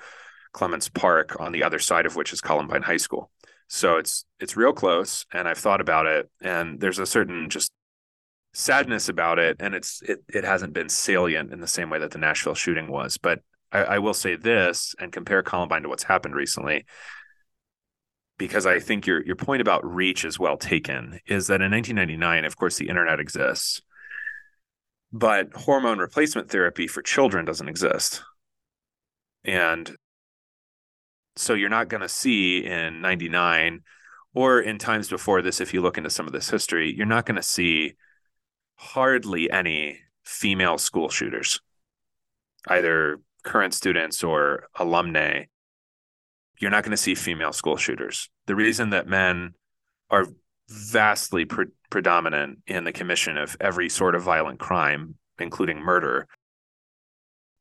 clements 0.53 0.89
park 0.89 1.39
on 1.41 1.53
the 1.53 1.63
other 1.63 1.79
side 1.79 2.07
of 2.07 2.17
which 2.17 2.33
is 2.33 2.41
columbine 2.41 2.83
high 2.83 2.97
school. 2.97 3.31
So 3.69 3.97
it's 3.97 4.25
it's 4.39 4.57
real 4.57 4.73
close 4.73 5.27
and 5.33 5.47
i've 5.47 5.59
thought 5.59 5.81
about 5.81 6.07
it 6.07 6.31
and 6.41 6.81
there's 6.81 6.99
a 6.99 7.07
certain 7.07 7.51
just 7.51 7.73
sadness 8.53 9.09
about 9.09 9.39
it, 9.39 9.57
and 9.61 9.75
it's 9.75 10.03
it 10.03 10.23
it 10.29 10.45
hasn't 10.45 10.73
been 10.73 10.89
salient 10.89 11.53
in 11.53 11.61
the 11.61 11.67
same 11.67 11.91
way 11.91 11.99
that 11.99 12.11
the 12.11 12.19
Nashville 12.19 12.55
shooting 12.55 12.89
was. 12.89 13.19
But 13.19 13.41
I, 13.73 13.79
I 13.79 13.99
will 13.99 14.15
say 14.15 14.37
this 14.37 14.95
and 14.99 15.13
compare 15.13 15.43
Columbine 15.43 15.83
to 15.83 15.89
what's 15.89 16.03
happened 16.03 16.35
recently, 16.35 16.85
because 18.39 18.67
I 18.67 18.81
think 18.81 19.07
your 19.07 19.25
your 19.25 19.37
point 19.37 19.61
about 19.61 19.85
reach 19.85 20.25
is 20.25 20.39
well 20.39 20.57
taken. 20.57 21.21
Is 21.27 21.47
that 21.47 21.63
in 21.63 21.71
1999, 21.71 22.45
of 22.45 22.57
course, 22.57 22.77
the 22.77 22.89
internet 22.89 23.21
exists, 23.21 23.81
but 25.13 25.53
hormone 25.55 25.99
replacement 25.99 26.51
therapy 26.51 26.87
for 26.87 27.03
children 27.03 27.45
doesn't 27.45 27.69
exist, 27.69 28.23
and 29.45 29.97
so 31.37 31.55
you're 31.55 31.69
not 31.69 31.89
going 31.89 32.03
to 32.03 32.09
see 32.09 32.65
in 32.65 33.01
99 33.01 33.83
or 34.35 34.61
in 34.61 34.79
times 34.79 35.09
before 35.09 35.43
this 35.43 35.61
if 35.61 35.73
you 35.73 35.81
look 35.81 35.97
into 35.97 36.11
some 36.11 36.27
of 36.27 36.33
this 36.33 36.51
history 36.51 36.93
you're 36.95 37.07
not 37.07 37.25
going 37.25 37.37
to 37.37 37.43
see 37.43 37.95
hardly 38.81 39.51
any 39.51 39.99
female 40.25 40.79
school 40.79 41.11
shooters, 41.11 41.61
either 42.67 43.21
current 43.45 43.75
students 43.75 44.25
or 44.25 44.69
alumni. 44.75 45.45
You're 46.59 46.71
not 46.71 46.83
going 46.83 46.93
to 46.93 46.97
see 46.97 47.15
female 47.15 47.53
school 47.53 47.77
shooters. 47.77 48.31
The 48.47 48.55
reason 48.55 48.91
that 48.91 49.07
men 49.07 49.53
are 50.09 50.27
vastly 50.69 51.45
pre- 51.45 51.67
predominant 51.91 52.61
in 52.67 52.85
the 52.85 52.93
commission 52.93 53.37
of 53.37 53.55
every 53.61 53.91
sort 53.91 54.15
of 54.15 54.23
violent 54.23 54.59
crime, 54.59 55.17
including 55.39 55.79
murder, 55.79 56.27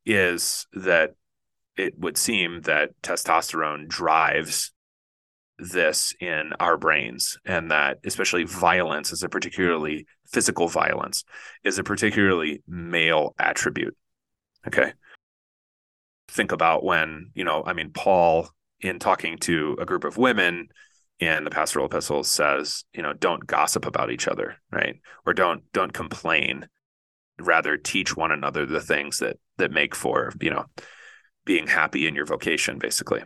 is 0.06 0.68
that 0.74 1.16
it 1.76 2.00
would 2.00 2.18
seem 2.18 2.62
that 2.62 2.92
testosterone 3.02 3.88
drives 3.90 4.72
this 5.60 6.14
in 6.20 6.54
our 6.60 6.78
brains 6.78 7.38
and 7.46 7.72
that 7.72 8.00
especially 8.06 8.44
violence 8.44 9.12
is 9.12 9.24
a 9.24 9.30
particularly 9.30 10.06
physical 10.26 10.68
violence 10.68 11.24
is 11.64 11.78
a 11.78 11.84
particularly 11.84 12.62
male 12.68 13.36
attribute 13.40 13.96
okay? 14.68 14.94
Think 16.30 16.52
about 16.52 16.84
when 16.84 17.32
you 17.34 17.44
know 17.44 17.64
i 17.66 17.74
mean 17.74 17.92
paul 17.92 18.50
in 18.82 19.00
talking 19.00 19.38
to 19.40 19.76
a 19.80 19.86
group 19.86 20.04
of 20.04 20.18
women 20.18 20.70
in 21.20 21.44
the 21.44 21.50
pastoral 21.50 21.86
epistles 21.86 22.30
says 22.30 22.86
you 22.94 23.02
know 23.02 23.14
don't 23.14 23.46
gossip 23.46 23.86
about 23.86 24.12
each 24.12 24.28
other 24.28 24.58
right? 24.72 25.00
Or 25.26 25.34
don't 25.34 25.64
don't 25.74 25.94
complain. 25.94 26.68
Rather 27.40 27.78
teach 27.78 28.18
one 28.18 28.32
another 28.32 28.66
the 28.66 28.82
things 28.82 29.20
that 29.20 29.38
that 29.58 29.72
make 29.72 29.96
for 29.96 30.34
you 30.42 30.50
know 30.50 30.66
being 31.46 31.68
happy 31.68 32.08
in 32.08 32.16
your 32.16 32.26
vocation 32.26 32.78
basically 32.78 33.24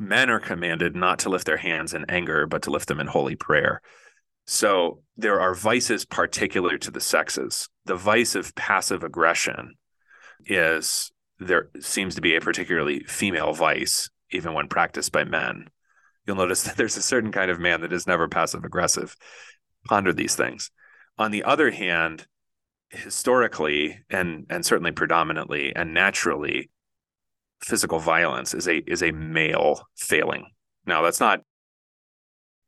men 0.00 0.30
are 0.30 0.40
commanded 0.40 0.94
not 0.94 1.18
to 1.20 1.28
lift 1.28 1.46
their 1.46 1.56
hands 1.56 1.94
in 1.94 2.04
anger, 2.08 2.46
but 2.46 2.62
to 2.62 2.70
lift 2.70 2.88
them 2.88 3.00
in 3.00 3.06
holy 3.06 3.36
prayer. 3.36 3.80
So 4.46 5.02
there 5.16 5.40
are 5.40 5.54
vices 5.54 6.04
particular 6.04 6.78
to 6.78 6.90
the 6.90 7.00
sexes. 7.00 7.68
The 7.84 7.96
vice 7.96 8.34
of 8.34 8.54
passive 8.54 9.02
aggression 9.02 9.74
is 10.44 11.10
there 11.38 11.68
seems 11.80 12.14
to 12.14 12.20
be 12.20 12.36
a 12.36 12.40
particularly 12.40 13.00
female 13.04 13.52
vice, 13.52 14.08
even 14.30 14.52
when 14.52 14.68
practiced 14.68 15.12
by 15.12 15.24
men. 15.24 15.68
You'll 16.26 16.36
notice 16.36 16.62
that 16.62 16.76
there's 16.78 16.96
a 16.96 17.02
certain 17.02 17.32
kind 17.32 17.50
of 17.50 17.60
man 17.60 17.80
that 17.80 17.92
is 17.92 18.06
never 18.06 18.28
passive 18.28 18.64
aggressive. 18.64 19.16
Ponder 19.84 20.12
these 20.12 20.34
things. 20.34 20.70
On 21.18 21.30
the 21.30 21.44
other 21.44 21.70
hand, 21.70 22.26
historically 22.90 23.98
and 24.10 24.46
and 24.48 24.64
certainly 24.64 24.92
predominantly 24.92 25.74
and 25.74 25.92
naturally, 25.92 26.70
physical 27.62 27.98
violence 27.98 28.54
is 28.54 28.68
a 28.68 28.78
is 28.90 29.02
a 29.02 29.12
male 29.12 29.86
failing. 29.96 30.46
Now 30.86 31.02
that's 31.02 31.20
not 31.20 31.40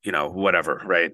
you 0.03 0.13
know 0.13 0.29
whatever, 0.29 0.83
right? 0.85 1.13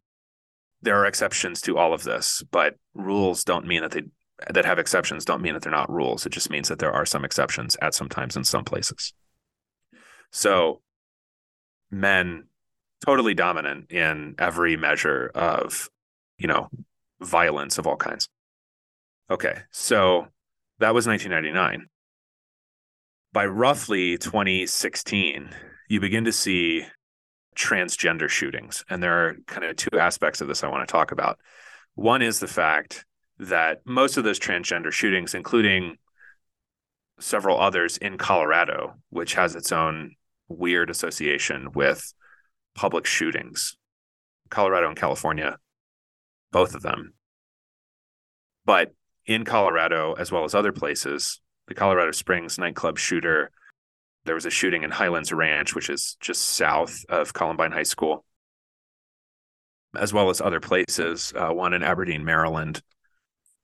There 0.83 0.99
are 1.01 1.07
exceptions 1.07 1.61
to 1.63 1.79
all 1.79 1.95
of 1.95 2.05
this, 2.05 2.43
but 2.51 2.77
rules 2.95 3.45
don't 3.45 3.67
mean 3.67 3.83
that 3.83 3.93
they 3.93 4.03
that 4.51 4.65
have 4.65 4.79
exceptions 4.79 5.25
don't 5.25 5.43
mean 5.43 5.55
that 5.55 5.63
they're 5.63 5.73
not 5.73 5.91
rules. 5.91 6.27
It 6.27 6.31
just 6.31 6.51
means 6.51 6.69
that 6.69 6.79
there 6.79 6.93
are 6.93 7.07
some 7.07 7.25
exceptions 7.25 7.77
at 7.81 7.95
some 7.95 8.09
times 8.09 8.37
in 8.37 8.45
some 8.45 8.65
places. 8.65 9.13
So 10.33 10.81
men 11.91 12.45
totally 13.05 13.35
dominant 13.35 13.93
in 13.93 14.35
every 14.39 14.77
measure 14.77 15.31
of, 15.35 15.89
you 16.39 16.49
know, 16.49 16.69
violence 17.21 17.79
of 17.79 17.87
all 17.87 17.97
kinds. 17.97 18.29
Okay. 19.31 19.59
So 19.71 20.27
that 20.79 20.95
was 20.95 21.07
1999 21.07 21.89
by 23.35 23.45
roughly 23.45 24.17
2016, 24.17 25.51
you 25.89 26.01
begin 26.01 26.25
to 26.25 26.33
see 26.33 26.87
transgender 27.57 28.29
shootings. 28.29 28.85
And 28.89 29.03
there 29.03 29.27
are 29.27 29.35
kind 29.49 29.65
of 29.65 29.75
two 29.75 29.99
aspects 29.99 30.41
of 30.41 30.47
this 30.47 30.63
I 30.63 30.69
want 30.69 30.89
to 30.89 30.93
talk 30.93 31.11
about. 31.11 31.41
One 31.97 32.23
is 32.23 32.39
the 32.39 32.47
fact 32.47 33.05
that 33.41 33.81
most 33.85 34.17
of 34.17 34.23
those 34.23 34.39
transgender 34.39 34.93
shootings, 34.93 35.35
including 35.35 35.97
several 37.19 37.61
others 37.61 37.97
in 37.97 38.19
Colorado, 38.19 38.95
which 39.11 39.35
has 39.35 39.57
its 39.57 39.73
own 39.73 40.15
weird 40.47 40.89
association 40.89 41.73
with 41.75 42.15
public 42.77 43.05
shootings, 43.05 43.77
Colorado 44.49 44.87
and 44.87 44.97
California, 44.97 45.59
both 46.53 46.77
of 46.77 46.83
them. 46.83 47.15
But 48.65 48.95
in 49.27 49.45
Colorado, 49.45 50.13
as 50.13 50.31
well 50.31 50.45
as 50.45 50.55
other 50.55 50.73
places, 50.73 51.41
the 51.69 51.75
Colorado 51.75 52.13
Springs 52.13 52.59
nightclub 52.59 52.99
shooter 52.99 53.51
there 54.25 54.35
was 54.35 54.47
a 54.47 54.51
shooting 54.51 54.83
in 54.83 54.91
Highlands 54.91 55.33
Ranch, 55.33 55.75
which 55.75 55.91
is 55.91 56.17
just 56.21 56.43
south 56.43 57.05
of 57.09 57.33
Columbine 57.33 57.73
High 57.73 57.83
School, 57.83 58.25
as 59.97 60.13
well 60.13 60.31
as 60.31 60.41
other 60.41 60.61
places. 60.61 61.33
Uh, 61.37 61.51
one 61.51 61.75
in 61.75 61.83
Aberdeen, 61.83 62.25
Maryland, 62.25 62.83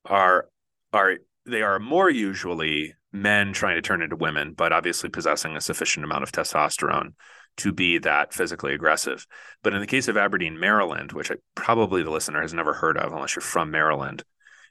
are 0.04 0.48
are 0.92 1.16
they 1.46 1.62
are 1.62 1.78
more 1.78 2.10
usually 2.10 2.94
men 3.12 3.52
trying 3.52 3.76
to 3.76 3.82
turn 3.82 4.02
into 4.02 4.16
women, 4.16 4.52
but 4.52 4.72
obviously 4.72 5.08
possessing 5.08 5.56
a 5.56 5.60
sufficient 5.60 6.04
amount 6.04 6.22
of 6.22 6.32
testosterone 6.32 7.14
to 7.56 7.72
be 7.72 7.98
that 7.98 8.32
physically 8.32 8.72
aggressive. 8.74 9.26
But 9.62 9.74
in 9.74 9.80
the 9.80 9.86
case 9.86 10.08
of 10.08 10.16
Aberdeen, 10.16 10.60
Maryland, 10.60 11.12
which 11.12 11.30
I, 11.30 11.36
probably 11.54 12.02
the 12.02 12.10
listener 12.10 12.40
has 12.40 12.54
never 12.54 12.74
heard 12.74 12.96
of 12.96 13.12
unless 13.12 13.34
you're 13.34 13.42
from 13.42 13.70
Maryland, 13.70 14.22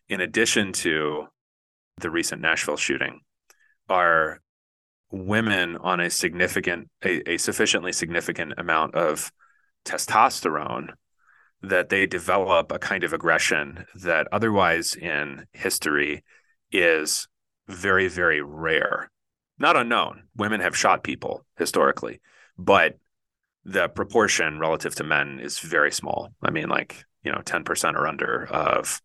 in 0.08 0.22
addition 0.22 0.72
to 0.74 1.28
the 2.00 2.10
recent 2.10 2.41
Nashville 2.41 2.78
shooting, 2.78 3.22
are 3.88 4.39
women 5.12 5.78
on 5.78 6.00
a 6.00 6.10
significant, 6.10 6.89
a, 7.04 7.34
a 7.34 7.38
sufficiently 7.38 7.91
significant 7.91 8.54
amount 8.58 8.95
of 8.95 9.32
testosterone 9.86 10.89
that 11.62 11.89
they 11.89 12.06
develop 12.06 12.72
a 12.72 12.80
kind 12.80 13.04
of 13.04 13.14
aggression 13.14 13.86
that 13.95 14.28
otherwise 14.32 14.95
in 14.95 15.45
history 15.52 16.24
is 16.72 17.28
very, 17.68 18.08
very 18.08 18.41
rare. 18.41 19.12
Not 19.58 19.76
unknown. 19.76 20.24
Women 20.36 20.62
have 20.62 20.78
shot 20.78 21.04
people 21.04 21.45
historically, 21.58 22.22
but 22.58 22.97
the 23.66 23.89
proportion 23.89 24.60
relative 24.60 24.95
to 24.95 25.04
men 25.04 25.39
is 25.39 25.60
very 25.60 25.91
small. 25.91 26.30
I 26.41 26.50
mean, 26.50 26.70
like, 26.70 27.04
you 27.24 27.32
know, 27.32 27.39
10% 27.39 27.95
or 27.95 28.08
under 28.08 28.47
of 28.47 29.02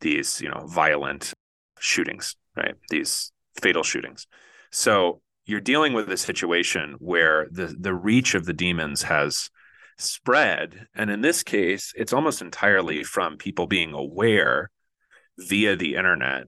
these, 0.00 0.40
you 0.40 0.48
know, 0.48 0.66
violent 0.66 1.34
shootings, 1.80 2.36
right? 2.56 2.74
These 2.90 3.32
fatal 3.60 3.82
shootings. 3.82 4.26
So 4.70 5.20
you're 5.48 5.60
dealing 5.60 5.94
with 5.94 6.10
a 6.10 6.16
situation 6.16 6.96
where 6.98 7.48
the 7.50 7.74
the 7.78 7.94
reach 7.94 8.34
of 8.34 8.44
the 8.44 8.52
demons 8.52 9.02
has 9.02 9.50
spread 9.96 10.86
and 10.94 11.10
in 11.10 11.22
this 11.22 11.42
case 11.42 11.92
it's 11.96 12.12
almost 12.12 12.40
entirely 12.40 13.02
from 13.02 13.36
people 13.36 13.66
being 13.66 13.92
aware 13.92 14.70
via 15.38 15.74
the 15.74 15.96
internet 15.96 16.44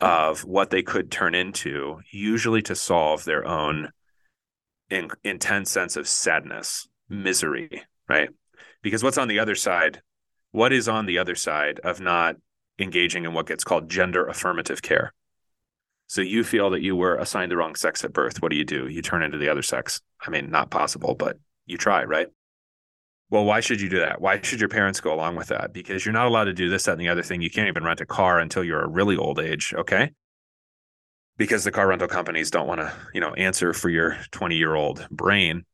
of 0.00 0.42
what 0.44 0.70
they 0.70 0.82
could 0.82 1.10
turn 1.10 1.34
into 1.34 2.00
usually 2.10 2.62
to 2.62 2.74
solve 2.74 3.24
their 3.24 3.46
own 3.46 3.90
in, 4.88 5.10
intense 5.22 5.70
sense 5.70 5.96
of 5.96 6.08
sadness 6.08 6.88
misery 7.10 7.82
right 8.08 8.30
because 8.82 9.02
what's 9.02 9.18
on 9.18 9.28
the 9.28 9.38
other 9.38 9.54
side 9.54 10.00
what 10.52 10.72
is 10.72 10.88
on 10.88 11.04
the 11.04 11.18
other 11.18 11.34
side 11.34 11.80
of 11.80 12.00
not 12.00 12.36
engaging 12.78 13.24
in 13.24 13.32
what 13.32 13.46
gets 13.46 13.64
called 13.64 13.88
gender 13.88 14.26
affirmative 14.26 14.82
care 14.82 15.12
so 16.06 16.20
you 16.20 16.44
feel 16.44 16.70
that 16.70 16.82
you 16.82 16.96
were 16.96 17.16
assigned 17.16 17.50
the 17.50 17.56
wrong 17.56 17.74
sex 17.74 18.04
at 18.04 18.12
birth. 18.12 18.42
What 18.42 18.50
do 18.50 18.56
you 18.56 18.64
do? 18.64 18.88
You 18.88 19.02
turn 19.02 19.22
into 19.22 19.38
the 19.38 19.48
other 19.48 19.62
sex. 19.62 20.00
I 20.24 20.30
mean, 20.30 20.50
not 20.50 20.70
possible, 20.70 21.14
but 21.14 21.38
you 21.66 21.78
try, 21.78 22.04
right? 22.04 22.28
Well, 23.30 23.44
why 23.44 23.60
should 23.60 23.80
you 23.80 23.88
do 23.88 24.00
that? 24.00 24.20
Why 24.20 24.40
should 24.40 24.60
your 24.60 24.68
parents 24.68 25.00
go 25.00 25.12
along 25.14 25.36
with 25.36 25.48
that? 25.48 25.72
Because 25.72 26.04
you're 26.04 26.12
not 26.12 26.26
allowed 26.26 26.44
to 26.44 26.52
do 26.52 26.68
this, 26.68 26.84
that, 26.84 26.92
and 26.92 27.00
the 27.00 27.08
other 27.08 27.22
thing. 27.22 27.40
You 27.40 27.50
can't 27.50 27.68
even 27.68 27.84
rent 27.84 28.00
a 28.00 28.06
car 28.06 28.38
until 28.38 28.62
you're 28.62 28.82
a 28.82 28.88
really 28.88 29.16
old 29.16 29.40
age. 29.40 29.74
Okay. 29.76 30.12
Because 31.36 31.64
the 31.64 31.72
car 31.72 31.88
rental 31.88 32.06
companies 32.06 32.50
don't 32.50 32.68
want 32.68 32.80
to, 32.80 32.92
you 33.12 33.20
know, 33.20 33.32
answer 33.34 33.72
for 33.72 33.88
your 33.88 34.18
20 34.30 34.56
year 34.56 34.74
old 34.74 35.08
brain. 35.10 35.64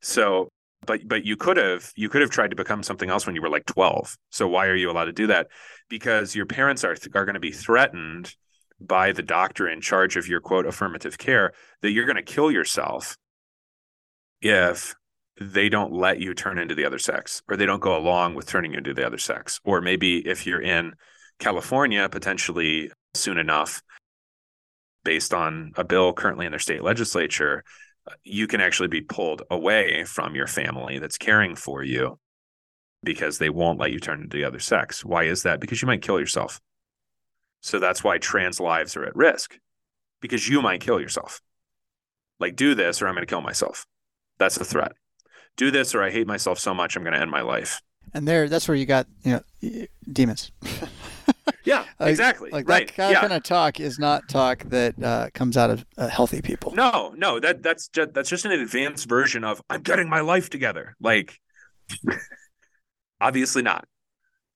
So, 0.00 0.48
but, 0.86 1.00
but 1.08 1.24
you 1.24 1.36
could 1.36 1.56
have, 1.56 1.90
you 1.96 2.08
could 2.08 2.20
have 2.20 2.30
tried 2.30 2.50
to 2.50 2.56
become 2.56 2.84
something 2.84 3.10
else 3.10 3.26
when 3.26 3.34
you 3.34 3.42
were 3.42 3.48
like 3.48 3.66
12. 3.66 4.16
So 4.30 4.46
why 4.46 4.66
are 4.66 4.76
you 4.76 4.90
allowed 4.90 5.06
to 5.06 5.12
do 5.12 5.26
that? 5.28 5.48
Because 5.88 6.34
your 6.34 6.46
parents 6.46 6.84
are, 6.84 6.96
are 7.14 7.24
going 7.24 7.34
to 7.34 7.40
be 7.40 7.52
threatened 7.52 8.34
by 8.80 9.12
the 9.12 9.22
doctor 9.22 9.68
in 9.68 9.80
charge 9.80 10.16
of 10.16 10.28
your 10.28 10.40
quote 10.40 10.66
affirmative 10.66 11.18
care 11.18 11.52
that 11.82 11.90
you're 11.90 12.04
going 12.04 12.16
to 12.16 12.22
kill 12.22 12.50
yourself 12.50 13.16
if 14.40 14.94
they 15.40 15.68
don't 15.68 15.92
let 15.92 16.20
you 16.20 16.34
turn 16.34 16.58
into 16.58 16.74
the 16.74 16.84
other 16.84 16.98
sex 16.98 17.42
or 17.48 17.56
they 17.56 17.66
don't 17.66 17.80
go 17.80 17.96
along 17.96 18.34
with 18.34 18.46
turning 18.46 18.72
you 18.72 18.78
into 18.78 18.94
the 18.94 19.06
other 19.06 19.18
sex. 19.18 19.60
Or 19.64 19.80
maybe 19.80 20.18
if 20.18 20.46
you're 20.46 20.62
in 20.62 20.94
California 21.38 22.08
potentially 22.08 22.90
soon 23.14 23.38
enough 23.38 23.82
based 25.04 25.32
on 25.32 25.72
a 25.76 25.84
bill 25.84 26.12
currently 26.12 26.46
in 26.46 26.52
their 26.52 26.58
state 26.58 26.82
legislature 26.82 27.64
you 28.24 28.46
can 28.46 28.60
actually 28.60 28.88
be 28.88 29.00
pulled 29.00 29.42
away 29.50 30.04
from 30.04 30.34
your 30.34 30.46
family 30.46 30.98
that's 30.98 31.18
caring 31.18 31.54
for 31.54 31.82
you 31.82 32.18
because 33.02 33.38
they 33.38 33.48
won't 33.48 33.78
let 33.78 33.92
you 33.92 34.00
turn 34.00 34.22
into 34.22 34.36
the 34.36 34.44
other 34.44 34.58
sex 34.58 35.04
why 35.04 35.24
is 35.24 35.42
that 35.42 35.60
because 35.60 35.80
you 35.80 35.86
might 35.86 36.02
kill 36.02 36.18
yourself 36.18 36.60
so 37.60 37.78
that's 37.78 38.04
why 38.04 38.18
trans 38.18 38.60
lives 38.60 38.96
are 38.96 39.04
at 39.04 39.16
risk 39.16 39.58
because 40.20 40.48
you 40.48 40.62
might 40.62 40.80
kill 40.80 41.00
yourself. 41.00 41.40
Like, 42.40 42.56
do 42.56 42.74
this 42.74 43.02
or 43.02 43.08
I'm 43.08 43.14
going 43.14 43.26
to 43.26 43.30
kill 43.30 43.40
myself. 43.40 43.86
That's 44.38 44.56
a 44.56 44.64
threat. 44.64 44.92
Do 45.56 45.70
this 45.70 45.94
or 45.94 46.02
I 46.02 46.10
hate 46.10 46.26
myself 46.26 46.58
so 46.58 46.72
much 46.72 46.96
I'm 46.96 47.02
going 47.02 47.14
to 47.14 47.20
end 47.20 47.30
my 47.30 47.40
life. 47.40 47.82
And 48.14 48.26
there, 48.26 48.48
that's 48.48 48.68
where 48.68 48.76
you 48.76 48.86
got, 48.86 49.06
you 49.22 49.32
know, 49.32 49.86
demons. 50.10 50.50
yeah, 51.64 51.84
like, 52.00 52.10
exactly. 52.10 52.50
Like 52.50 52.68
right. 52.68 52.96
that 52.96 53.12
yeah. 53.12 53.20
kind 53.20 53.32
of 53.32 53.42
talk 53.42 53.80
is 53.80 53.98
not 53.98 54.28
talk 54.28 54.64
that 54.70 55.02
uh, 55.02 55.28
comes 55.34 55.56
out 55.56 55.70
of 55.70 55.84
uh, 55.98 56.08
healthy 56.08 56.40
people. 56.40 56.74
No, 56.74 57.12
no, 57.16 57.38
that 57.40 57.62
that's 57.62 57.88
just 57.88 58.14
that's 58.14 58.30
just 58.30 58.46
an 58.46 58.52
advanced 58.52 59.08
version 59.08 59.44
of 59.44 59.60
I'm 59.68 59.82
getting 59.82 60.08
my 60.08 60.20
life 60.20 60.48
together. 60.48 60.96
Like, 61.00 61.38
obviously 63.20 63.62
not. 63.62 63.86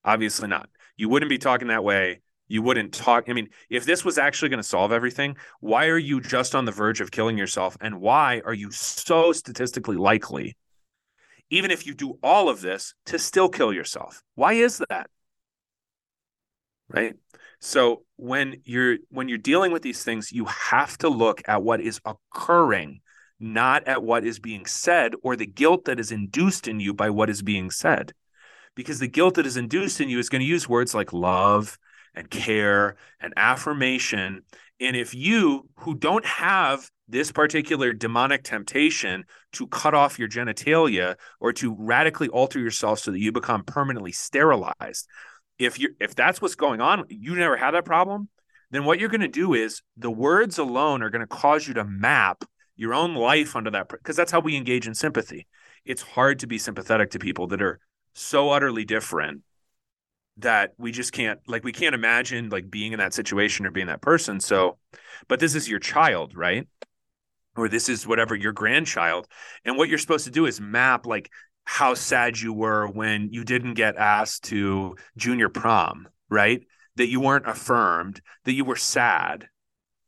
Obviously 0.05 0.49
not. 0.49 0.69
You 0.97 1.09
wouldn't 1.09 1.31
be 1.31 1.39
talking 1.39 1.69
that 1.69 1.85
way 1.85 2.21
you 2.53 2.61
wouldn't 2.61 2.93
talk. 2.93 3.31
I 3.31 3.33
mean, 3.33 3.49
if 3.71 3.87
this 3.87 4.05
was 4.05 4.19
actually 4.19 4.51
going 4.51 4.59
to 4.59 4.63
solve 4.63 4.93
everything, 4.93 5.39
why 5.61 5.87
are 5.87 5.97
you 5.97 6.21
just 6.21 6.55
on 6.55 6.67
the 6.67 6.71
verge 6.71 7.01
of 7.01 7.11
killing 7.11 7.39
yourself? 7.39 7.79
And 7.81 7.99
why 7.99 8.43
are 8.45 8.53
you 8.53 8.71
so 8.71 9.33
statistically 9.33 9.97
likely, 9.97 10.55
even 11.49 11.71
if 11.71 11.87
you 11.87 11.95
do 11.95 12.19
all 12.23 12.51
of 12.51 12.61
this, 12.61 12.93
to 13.07 13.19
still 13.19 13.49
kill 13.49 13.73
yourself? 13.73 14.23
Why 14.35 14.53
is 14.53 14.83
that? 14.91 15.09
Right. 16.91 17.15
So 17.59 18.03
when 18.17 18.61
you're 18.65 18.99
when 19.09 19.31
you're 19.31 19.39
dealing 19.39 19.73
with 19.73 19.81
these 19.81 20.05
things, 20.05 20.31
you 20.31 20.45
have 20.45 20.99
to 20.99 21.09
look 21.09 21.41
at 21.49 21.63
what 21.63 21.81
is 21.81 22.03
occurring, 22.05 23.01
not 23.41 23.89
at 23.89 24.03
what 24.03 24.27
is 24.27 24.39
being 24.39 24.67
said 24.67 25.15
or 25.23 25.37
the 25.37 25.47
guilt 25.47 25.87
that 25.87 25.99
is 25.99 26.13
induced 26.13 26.69
in 26.69 26.81
you 26.81 26.93
by 26.93 27.09
what 27.09 27.31
is 27.31 27.41
being 27.41 27.71
said. 27.71 28.13
Because 28.75 28.99
the 28.99 29.09
guilt 29.09 29.35
that 29.35 29.47
is 29.47 29.57
induced 29.57 30.01
in 30.01 30.09
you 30.09 30.18
is 30.18 30.29
going 30.29 30.41
to 30.41 30.47
use 30.47 30.68
words 30.68 30.95
like 30.95 31.12
love 31.12 31.79
and 32.14 32.31
care 32.31 32.97
and 33.20 33.33
affirmation. 33.37 34.43
And 34.81 34.97
if 34.97 35.14
you, 35.14 35.68
who 35.77 35.95
don't 35.95 36.25
have 36.25 36.91
this 37.09 37.31
particular 37.31 37.93
demonic 37.93 38.43
temptation 38.43 39.25
to 39.53 39.66
cut 39.66 39.95
off 39.95 40.18
your 40.18 40.29
genitalia 40.29 41.16
or 41.41 41.53
to 41.55 41.77
radically 41.79 42.29
alter 42.29 42.59
yourself 42.59 42.99
so 42.99 43.11
that 43.11 43.20
you 43.20 43.33
become 43.33 43.64
permanently 43.64 44.12
sterilized, 44.12 45.07
if 45.59 45.79
you 45.79 45.91
if 46.01 46.14
that's 46.14 46.41
what's 46.41 46.55
going 46.55 46.81
on, 46.81 47.05
you 47.09 47.35
never 47.35 47.57
had 47.57 47.73
that 47.73 47.85
problem, 47.85 48.29
then 48.70 48.85
what 48.85 48.99
you're 48.99 49.09
going 49.09 49.20
to 49.20 49.29
do 49.29 49.55
is 49.55 49.83
the 49.97 50.11
words 50.11 50.59
alone 50.59 51.03
are 51.03 51.11
going 51.11 51.20
to 51.20 51.27
cause 51.27 51.68
you 51.68 51.75
to 51.75 51.85
map 51.85 52.45
your 52.75 52.95
own 52.95 53.14
life 53.14 53.55
under 53.55 53.70
that 53.70 53.89
because 53.89 54.16
that's 54.16 54.33
how 54.33 54.41
we 54.41 54.57
engage 54.57 54.87
in 54.87 54.95
sympathy. 54.95 55.47
It's 55.85 56.03
hard 56.03 56.39
to 56.41 56.47
be 56.47 56.59
sympathetic 56.59 57.11
to 57.11 57.18
people 57.18 57.47
that 57.49 57.62
are 57.62 57.81
so 58.15 58.51
utterly 58.51 58.85
different 58.85 59.43
that 60.39 60.73
we 60.79 60.93
just 60.93 61.13
can't 61.13 61.41
like 61.47 61.65
we 61.65 61.73
can't 61.73 61.95
imagine 61.95 62.49
like 62.49 62.71
being 62.71 62.93
in 62.93 62.99
that 62.99 63.15
situation 63.15 63.67
or 63.67 63.71
being 63.71 63.87
that 63.87 64.01
person. 64.01 64.41
So 64.41 64.79
but 65.29 65.41
this 65.41 65.55
is 65.55 65.69
your 65.69 65.79
child 65.79 66.37
right? 66.37 66.67
Or 67.57 67.69
this 67.69 67.89
is 67.89 68.07
whatever 68.07 68.35
your 68.35 68.53
grandchild. 68.53 69.29
And 69.65 69.77
what 69.77 69.89
you're 69.89 69.99
supposed 69.99 70.25
to 70.25 70.31
do 70.31 70.47
is 70.47 70.61
map 70.61 71.07
like 71.07 71.31
how 71.65 71.95
sad 71.95 72.39
you 72.39 72.53
were 72.53 72.87
when 72.89 73.29
you 73.31 73.45
didn't 73.45 73.75
get 73.75 73.97
asked 73.97 74.45
to 74.45 74.97
junior 75.17 75.49
prom 75.49 76.09
right? 76.31 76.63
That 76.97 77.09
you 77.09 77.21
weren't 77.21 77.49
affirmed 77.49 78.21
that 78.45 78.53
you 78.53 78.65
were 78.65 78.77
sad 78.77 79.49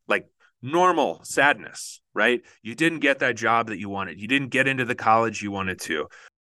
like 0.09 0.27
normal 0.63 1.23
sadness 1.25 2.01
right? 2.15 2.43
You 2.63 2.75
didn't 2.75 3.01
get 3.01 3.19
that 3.19 3.37
job 3.37 3.69
that 3.69 3.79
you 3.79 3.89
wanted. 3.89 4.21
You 4.21 4.29
didn't 4.29 4.49
get 4.49 4.69
into 4.69 4.85
the 4.85 4.95
college 4.95 5.43
you 5.43 5.51
wanted 5.51 5.81
to 5.81 6.07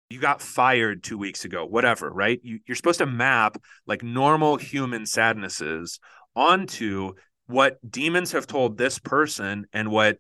you 0.09 0.21
got 0.21 0.41
fired 0.41 1.03
two 1.03 1.19
weeks 1.19 1.45
ago, 1.45 1.65
whatever, 1.65 2.11
right? 2.11 2.41
You, 2.43 2.61
you're 2.67 2.77
supposed 2.77 2.99
to 2.99 3.07
map 3.07 3.59
like 3.87 4.03
normal 4.03 4.57
human 4.57 5.07
sadnesses 5.07 5.99
onto 6.35 7.15
what 7.47 7.79
demons 7.89 8.33
have 8.33 8.47
told 8.47 8.77
this 8.77 8.99
person 8.99 9.67
and 9.73 9.91
what 9.91 10.19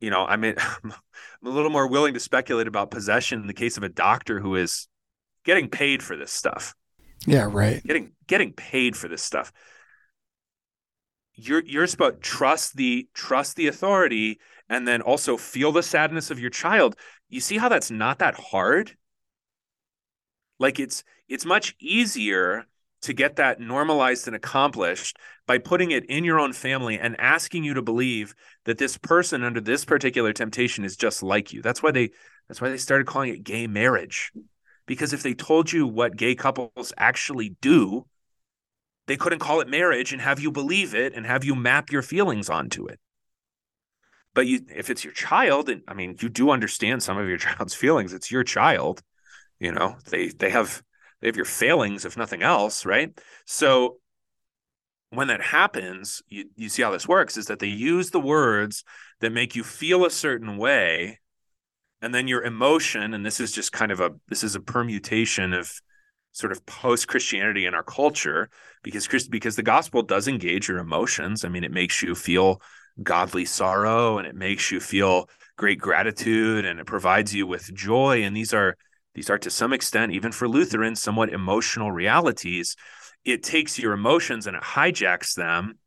you 0.00 0.10
know, 0.10 0.26
I 0.26 0.36
mean, 0.36 0.56
I'm 0.84 0.92
a 1.44 1.48
little 1.48 1.70
more 1.70 1.86
willing 1.86 2.14
to 2.14 2.20
speculate 2.20 2.66
about 2.66 2.90
possession 2.90 3.40
in 3.40 3.46
the 3.46 3.54
case 3.54 3.76
of 3.76 3.84
a 3.84 3.88
doctor 3.88 4.40
who 4.40 4.56
is 4.56 4.88
getting 5.44 5.68
paid 5.68 6.02
for 6.02 6.16
this 6.16 6.32
stuff. 6.32 6.74
Yeah, 7.26 7.48
right. 7.50 7.82
Getting 7.84 8.12
getting 8.26 8.52
paid 8.52 8.96
for 8.96 9.08
this 9.08 9.22
stuff. 9.22 9.52
You're 11.34 11.62
you're 11.64 11.86
supposed 11.86 12.16
to 12.16 12.20
trust 12.20 12.76
the 12.76 13.08
trust 13.14 13.56
the 13.56 13.68
authority 13.68 14.40
and 14.68 14.86
then 14.86 15.02
also 15.02 15.36
feel 15.36 15.70
the 15.70 15.82
sadness 15.82 16.30
of 16.30 16.40
your 16.40 16.50
child. 16.50 16.96
You 17.32 17.40
see 17.40 17.56
how 17.56 17.70
that's 17.70 17.90
not 17.90 18.18
that 18.18 18.34
hard? 18.34 18.94
Like 20.58 20.78
it's 20.78 21.02
it's 21.28 21.46
much 21.46 21.74
easier 21.80 22.66
to 23.00 23.14
get 23.14 23.36
that 23.36 23.58
normalized 23.58 24.26
and 24.26 24.36
accomplished 24.36 25.16
by 25.46 25.56
putting 25.56 25.92
it 25.92 26.04
in 26.04 26.24
your 26.24 26.38
own 26.38 26.52
family 26.52 26.98
and 26.98 27.18
asking 27.18 27.64
you 27.64 27.72
to 27.72 27.80
believe 27.80 28.34
that 28.66 28.76
this 28.76 28.98
person 28.98 29.42
under 29.42 29.62
this 29.62 29.86
particular 29.86 30.34
temptation 30.34 30.84
is 30.84 30.94
just 30.94 31.22
like 31.22 31.54
you. 31.54 31.62
That's 31.62 31.82
why 31.82 31.90
they 31.90 32.10
that's 32.48 32.60
why 32.60 32.68
they 32.68 32.76
started 32.76 33.06
calling 33.06 33.30
it 33.30 33.42
gay 33.42 33.66
marriage. 33.66 34.30
Because 34.84 35.14
if 35.14 35.22
they 35.22 35.32
told 35.32 35.72
you 35.72 35.86
what 35.86 36.16
gay 36.16 36.34
couples 36.34 36.92
actually 36.98 37.56
do, 37.62 38.04
they 39.06 39.16
couldn't 39.16 39.38
call 39.38 39.62
it 39.62 39.68
marriage 39.68 40.12
and 40.12 40.20
have 40.20 40.38
you 40.38 40.52
believe 40.52 40.94
it 40.94 41.14
and 41.14 41.24
have 41.24 41.44
you 41.44 41.54
map 41.54 41.90
your 41.90 42.02
feelings 42.02 42.50
onto 42.50 42.86
it. 42.88 43.00
But 44.34 44.46
you 44.46 44.60
if 44.74 44.90
it's 44.90 45.04
your 45.04 45.12
child, 45.12 45.68
and 45.68 45.82
I 45.86 45.94
mean 45.94 46.16
you 46.20 46.28
do 46.28 46.50
understand 46.50 47.02
some 47.02 47.18
of 47.18 47.28
your 47.28 47.38
child's 47.46 47.74
feelings, 47.74 48.12
it's 48.12 48.30
your 48.30 48.44
child. 48.44 49.02
You 49.58 49.72
know, 49.72 49.96
they 50.10 50.28
they 50.28 50.50
have 50.50 50.82
they 51.20 51.28
have 51.28 51.36
your 51.36 51.44
failings, 51.44 52.04
if 52.04 52.16
nothing 52.16 52.42
else, 52.42 52.84
right? 52.84 53.16
So 53.46 53.98
when 55.10 55.28
that 55.28 55.42
happens, 55.42 56.22
you, 56.28 56.46
you 56.56 56.68
see 56.68 56.82
how 56.82 56.90
this 56.90 57.06
works 57.06 57.36
is 57.36 57.46
that 57.46 57.58
they 57.58 57.66
use 57.66 58.10
the 58.10 58.20
words 58.20 58.82
that 59.20 59.30
make 59.30 59.54
you 59.54 59.62
feel 59.62 60.06
a 60.06 60.10
certain 60.10 60.56
way. 60.56 61.20
And 62.00 62.14
then 62.14 62.26
your 62.26 62.42
emotion, 62.42 63.14
and 63.14 63.24
this 63.24 63.38
is 63.38 63.52
just 63.52 63.72
kind 63.72 63.92
of 63.92 64.00
a 64.00 64.10
this 64.28 64.42
is 64.42 64.56
a 64.56 64.60
permutation 64.60 65.52
of 65.52 65.70
sort 66.32 66.50
of 66.50 66.64
post 66.64 67.06
Christianity 67.06 67.66
in 67.66 67.74
our 67.74 67.82
culture, 67.82 68.48
because 68.82 69.06
Christ, 69.06 69.30
because 69.30 69.54
the 69.54 69.62
gospel 69.62 70.02
does 70.02 70.26
engage 70.26 70.68
your 70.68 70.78
emotions. 70.78 71.44
I 71.44 71.48
mean, 71.48 71.62
it 71.62 71.70
makes 71.70 72.02
you 72.02 72.14
feel 72.14 72.60
godly 73.02 73.44
sorrow 73.44 74.18
and 74.18 74.26
it 74.26 74.34
makes 74.34 74.70
you 74.70 74.80
feel 74.80 75.28
great 75.56 75.78
gratitude 75.78 76.64
and 76.64 76.80
it 76.80 76.86
provides 76.86 77.34
you 77.34 77.46
with 77.46 77.72
joy. 77.72 78.22
And 78.22 78.36
these 78.36 78.52
are 78.52 78.76
these 79.14 79.30
are 79.30 79.38
to 79.38 79.50
some 79.50 79.72
extent, 79.72 80.12
even 80.12 80.32
for 80.32 80.48
Lutherans, 80.48 81.02
somewhat 81.02 81.32
emotional 81.32 81.92
realities. 81.92 82.76
It 83.24 83.42
takes 83.42 83.78
your 83.78 83.92
emotions 83.92 84.46
and 84.46 84.56
it 84.56 84.62
hijacks 84.62 85.34
them 85.34 85.78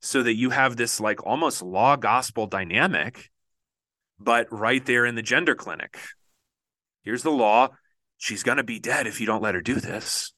so 0.00 0.22
that 0.22 0.34
you 0.34 0.50
have 0.50 0.76
this 0.76 1.00
like 1.00 1.24
almost 1.24 1.62
law 1.62 1.96
gospel 1.96 2.46
dynamic, 2.46 3.30
but 4.18 4.46
right 4.50 4.84
there 4.84 5.06
in 5.06 5.14
the 5.14 5.22
gender 5.22 5.54
clinic. 5.54 5.98
Here's 7.02 7.22
the 7.22 7.30
law. 7.30 7.68
She's 8.16 8.42
going 8.42 8.56
to 8.56 8.64
be 8.64 8.78
dead 8.78 9.06
if 9.06 9.20
you 9.20 9.26
don't 9.26 9.42
let 9.42 9.54
her 9.54 9.60
do 9.60 9.74
this. 9.74 10.32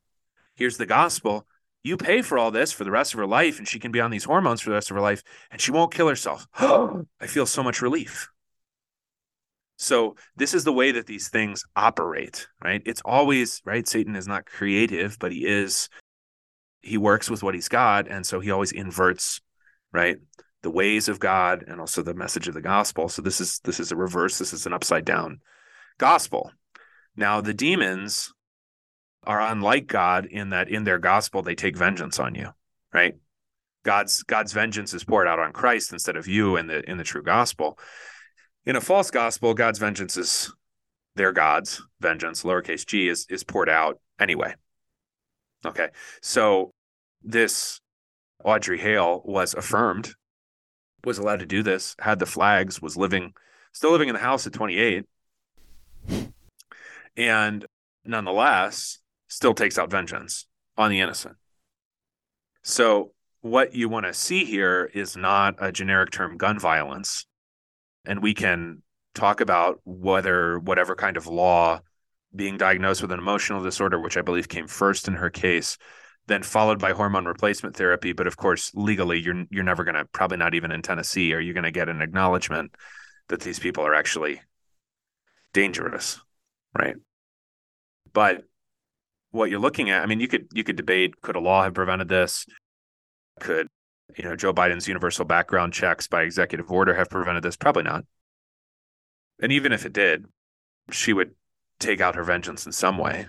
Here's 0.55 0.77
the 0.77 0.87
gospel. 0.87 1.47
You 1.85 1.99
pay 1.99 2.22
for 2.22 2.39
all 2.39 2.51
this 2.51 2.72
for 2.72 2.82
the 2.82 2.91
rest 2.91 3.12
of 3.12 3.18
her 3.18 3.26
life, 3.26 3.59
and 3.59 3.68
she 3.68 3.78
can 3.78 3.93
be 3.93 4.01
on 4.01 4.11
these 4.11 4.24
hormones 4.24 4.62
for 4.62 4.70
the 4.70 4.74
rest 4.74 4.91
of 4.91 4.95
her 4.95 5.03
life, 5.03 5.22
and 5.51 5.61
she 5.61 5.70
won't 5.70 5.93
kill 5.93 6.09
herself. 6.09 6.47
I 6.59 7.26
feel 7.26 7.45
so 7.45 7.62
much 7.62 7.82
relief. 7.82 8.30
So 9.76 10.16
this 10.35 10.55
is 10.55 10.64
the 10.64 10.72
way 10.72 10.93
that 10.93 11.07
these 11.07 11.28
things 11.28 11.62
operate, 11.76 12.49
right? 12.62 12.80
It's 12.87 13.03
always 13.05 13.61
right. 13.66 13.87
Satan 13.87 14.16
is 14.16 14.26
not 14.26 14.47
creative, 14.47 15.18
but 15.18 15.30
he 15.30 15.47
is. 15.47 15.91
He 16.80 16.97
works 16.97 17.28
with 17.28 17.43
what 17.43 17.55
he's 17.55 17.68
got, 17.68 18.09
and 18.09 18.26
so 18.26 18.41
he 18.41 18.51
always 18.51 18.72
inverts, 18.72 19.41
right, 19.93 20.18
the 20.62 20.70
ways 20.70 21.09
of 21.09 21.20
God 21.20 21.64
and 21.68 21.80
also 21.80 22.03
the 22.03 22.14
message 22.14 22.49
of 22.49 22.55
the 22.55 22.62
gospel. 22.62 23.09
So 23.09 23.20
this 23.20 23.41
is 23.41 23.61
this 23.64 23.78
is 23.78 23.93
a 23.93 23.97
reverse. 23.97 24.39
This 24.39 24.53
is 24.53 24.64
an 24.66 24.72
upside 24.72 25.05
down 25.05 25.41
gospel. 25.99 26.51
Now 27.14 27.41
the 27.41 27.55
demons 27.55 28.32
are 29.27 29.41
unlike 29.41 29.87
God 29.87 30.27
in 30.27 30.51
that 30.51 30.68
in 30.68 30.85
their 30.85 30.99
gospel 30.99 31.43
they 31.43 31.55
take 31.55 31.77
vengeance 31.77 32.18
on 32.18 32.35
you, 32.35 32.51
right? 32.93 33.14
God's 33.85 34.22
God's 34.22 34.53
vengeance 34.53 34.95
is 34.95 35.05
poured 35.05 35.29
out 35.29 35.39
on 35.39 35.53
Christ 35.53 35.93
instead 35.93 36.16
of 36.16 36.27
you 36.27 36.57
in 36.57 36.66
the 36.66 36.89
in 36.89 36.97
the 36.97 37.05
true 37.05 37.22
gospel. 37.22 37.79
In 38.66 38.77
a 38.77 38.81
false 38.81 39.11
gospel, 39.11 39.53
God's 39.53 39.79
vengeance 39.79 40.16
is 40.16 40.53
their 41.16 41.33
God's 41.33 41.83
vengeance, 42.01 42.43
lowercase 42.43 42.87
g, 42.87 43.09
is, 43.09 43.27
is 43.29 43.45
poured 43.45 43.68
out 43.68 44.01
anyway. 44.18 44.55
Okay. 45.64 45.89
So 46.22 46.72
this 47.22 47.81
Audrey 48.45 48.79
Hale 48.79 49.22
was 49.25 49.55
affirmed, 49.55 50.14
was 51.05 51.18
allowed 51.18 51.41
to 51.41 51.47
do 51.47 51.62
this, 51.62 51.95
had 51.99 52.18
the 52.18 52.27
flags, 52.27 52.83
was 52.83 52.97
living, 52.97 53.33
still 53.72 53.93
living 53.93 54.09
in 54.09 54.14
the 54.14 54.20
house 54.20 54.47
at 54.47 54.53
28. 54.53 55.05
And 57.16 57.64
nonetheless, 58.05 58.99
still 59.35 59.53
takes 59.53 59.78
out 59.78 59.91
vengeance 59.91 60.47
on 60.76 60.91
the 60.91 61.01
innocent. 61.01 61.37
So, 62.62 63.12
what 63.41 63.74
you 63.74 63.89
want 63.89 64.07
to 64.07 64.14
see 64.14 64.45
here 64.45 64.89
is 64.95 65.16
not 65.16 65.57
a 65.59 65.72
generic 65.72 66.12
term 66.12 66.37
gun 66.37 66.59
violence, 66.59 67.26
and 68.05 68.22
we 68.22 68.32
can 68.32 68.82
talk 69.14 69.41
about 69.41 69.80
whether 69.85 70.59
whatever 70.59 70.95
kind 70.95 71.16
of 71.16 71.26
law 71.26 71.80
being 72.35 72.57
diagnosed 72.57 73.03
with 73.03 73.12
an 73.12 73.18
emotional 73.18 73.62
disorder, 73.62 74.01
which 74.01 74.16
I 74.16 74.22
believe 74.22 74.49
came 74.49 74.66
first 74.66 75.09
in 75.09 75.14
her 75.14 75.30
case, 75.30 75.78
then 76.26 76.43
followed 76.43 76.78
by 76.78 76.93
hormone 76.93 77.26
replacement 77.26 77.76
therapy. 77.76 78.12
But 78.12 78.28
of 78.28 78.37
course, 78.37 78.70
legally, 78.74 79.20
you're 79.20 79.45
you're 79.51 79.64
never 79.64 79.82
going 79.82 79.97
to 79.97 80.05
probably 80.07 80.39
not 80.39 80.55
even 80.55 80.70
in 80.70 80.82
Tennessee 80.82 81.35
are 81.35 81.41
you 81.41 81.53
going 81.53 81.64
to 81.64 81.72
get 81.72 81.89
an 81.89 82.03
acknowledgement 82.03 82.74
that 83.28 83.41
these 83.41 83.59
people 83.59 83.85
are 83.85 83.95
actually 83.95 84.41
dangerous, 85.53 86.20
right? 86.78 86.95
But 88.12 88.45
what 89.35 89.51
you're 89.51 89.61
looking 89.61 89.91
at, 89.91 90.03
I 90.03 90.07
mean, 90.07 90.20
you 90.20 90.28
could 90.28 90.49
you 90.53 90.64
could 90.64 90.76
debate 90.76 91.20
could 91.20 91.37
a 91.37 91.41
law 91.41 91.64
have 91.64 91.74
prevented 91.74 92.09
this? 92.09 92.47
Could 93.41 93.68
you 94.16 94.24
know, 94.24 94.37
Joe 94.37 94.53
Biden's 94.53 94.87
universal 94.87 95.24
background 95.24 95.72
checks 95.72 96.07
by 96.07 96.22
executive 96.22 96.70
order 96.70 96.95
have 96.95 97.11
prevented 97.11 97.43
this? 97.43 97.57
Probably 97.57 97.82
not. 97.82 98.05
And 99.43 99.51
even 99.51 99.72
if 99.72 99.85
it 99.85 99.93
did, 99.93 100.26
she 100.91 101.12
would 101.12 101.32
take 101.80 102.01
out 102.01 102.14
her 102.14 102.22
vengeance 102.22 102.66
in 102.66 102.72
some 102.72 102.99
way, 102.99 103.26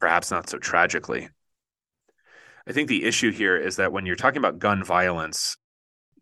perhaps 0.00 0.30
not 0.30 0.48
so 0.48 0.58
tragically. 0.58 1.28
I 2.66 2.72
think 2.72 2.88
the 2.88 3.04
issue 3.04 3.30
here 3.30 3.56
is 3.56 3.76
that 3.76 3.92
when 3.92 4.06
you're 4.06 4.16
talking 4.16 4.38
about 4.38 4.58
gun 4.58 4.84
violence, 4.84 5.56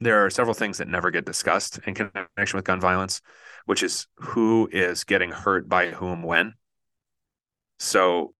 there 0.00 0.24
are 0.24 0.30
several 0.30 0.54
things 0.54 0.78
that 0.78 0.88
never 0.88 1.10
get 1.10 1.24
discussed 1.24 1.78
in 1.86 1.94
connection 1.94 2.56
with 2.56 2.64
gun 2.64 2.80
violence, 2.80 3.20
which 3.66 3.82
is 3.82 4.06
who 4.16 4.68
is 4.72 5.04
getting 5.04 5.30
hurt 5.30 5.68
by 5.68 5.88
whom 5.88 6.22
when. 6.22 6.54
So 7.78 8.34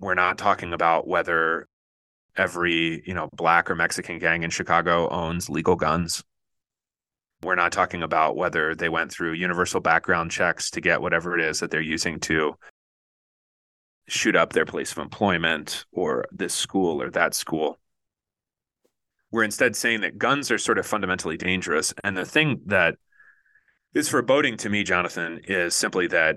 we're 0.00 0.14
not 0.14 0.38
talking 0.38 0.72
about 0.72 1.06
whether 1.06 1.68
every 2.36 3.02
you 3.06 3.14
know 3.14 3.28
black 3.32 3.70
or 3.70 3.74
mexican 3.74 4.18
gang 4.18 4.42
in 4.42 4.50
chicago 4.50 5.08
owns 5.08 5.48
legal 5.48 5.76
guns. 5.76 6.24
We're 7.42 7.54
not 7.54 7.72
talking 7.72 8.02
about 8.02 8.36
whether 8.36 8.74
they 8.74 8.90
went 8.90 9.10
through 9.10 9.32
universal 9.32 9.80
background 9.80 10.30
checks 10.30 10.70
to 10.72 10.80
get 10.80 11.00
whatever 11.00 11.38
it 11.38 11.42
is 11.42 11.60
that 11.60 11.70
they're 11.70 11.80
using 11.80 12.20
to 12.20 12.54
shoot 14.08 14.36
up 14.36 14.52
their 14.52 14.66
place 14.66 14.92
of 14.92 14.98
employment 14.98 15.86
or 15.90 16.26
this 16.32 16.52
school 16.52 17.00
or 17.00 17.10
that 17.10 17.34
school. 17.34 17.78
We're 19.30 19.44
instead 19.44 19.74
saying 19.74 20.02
that 20.02 20.18
guns 20.18 20.50
are 20.50 20.58
sort 20.58 20.78
of 20.78 20.86
fundamentally 20.86 21.38
dangerous. 21.38 21.94
And 22.04 22.14
the 22.14 22.26
thing 22.26 22.60
that 22.66 22.96
is 23.94 24.08
foreboding 24.08 24.56
to 24.56 24.68
me 24.68 24.82
jonathan 24.84 25.40
is 25.44 25.74
simply 25.74 26.06
that 26.08 26.36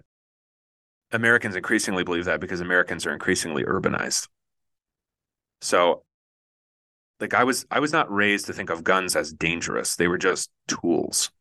americans 1.14 1.56
increasingly 1.56 2.04
believe 2.04 2.26
that 2.26 2.42
because 2.42 2.60
americans 2.60 3.06
are 3.06 3.14
increasingly 3.14 3.64
urbanized 3.64 4.28
so 5.62 6.04
like 7.24 7.34
I 7.34 7.46
was 7.46 7.66
I 7.72 7.80
was 7.80 7.94
not 7.94 8.14
raised 8.14 8.48
to 8.48 8.54
think 8.54 8.70
of 8.70 8.84
guns 8.84 9.16
as 9.16 9.32
dangerous. 9.32 9.96
They 9.96 10.10
were 10.10 10.18
just 10.18 10.52
tools. 10.68 11.32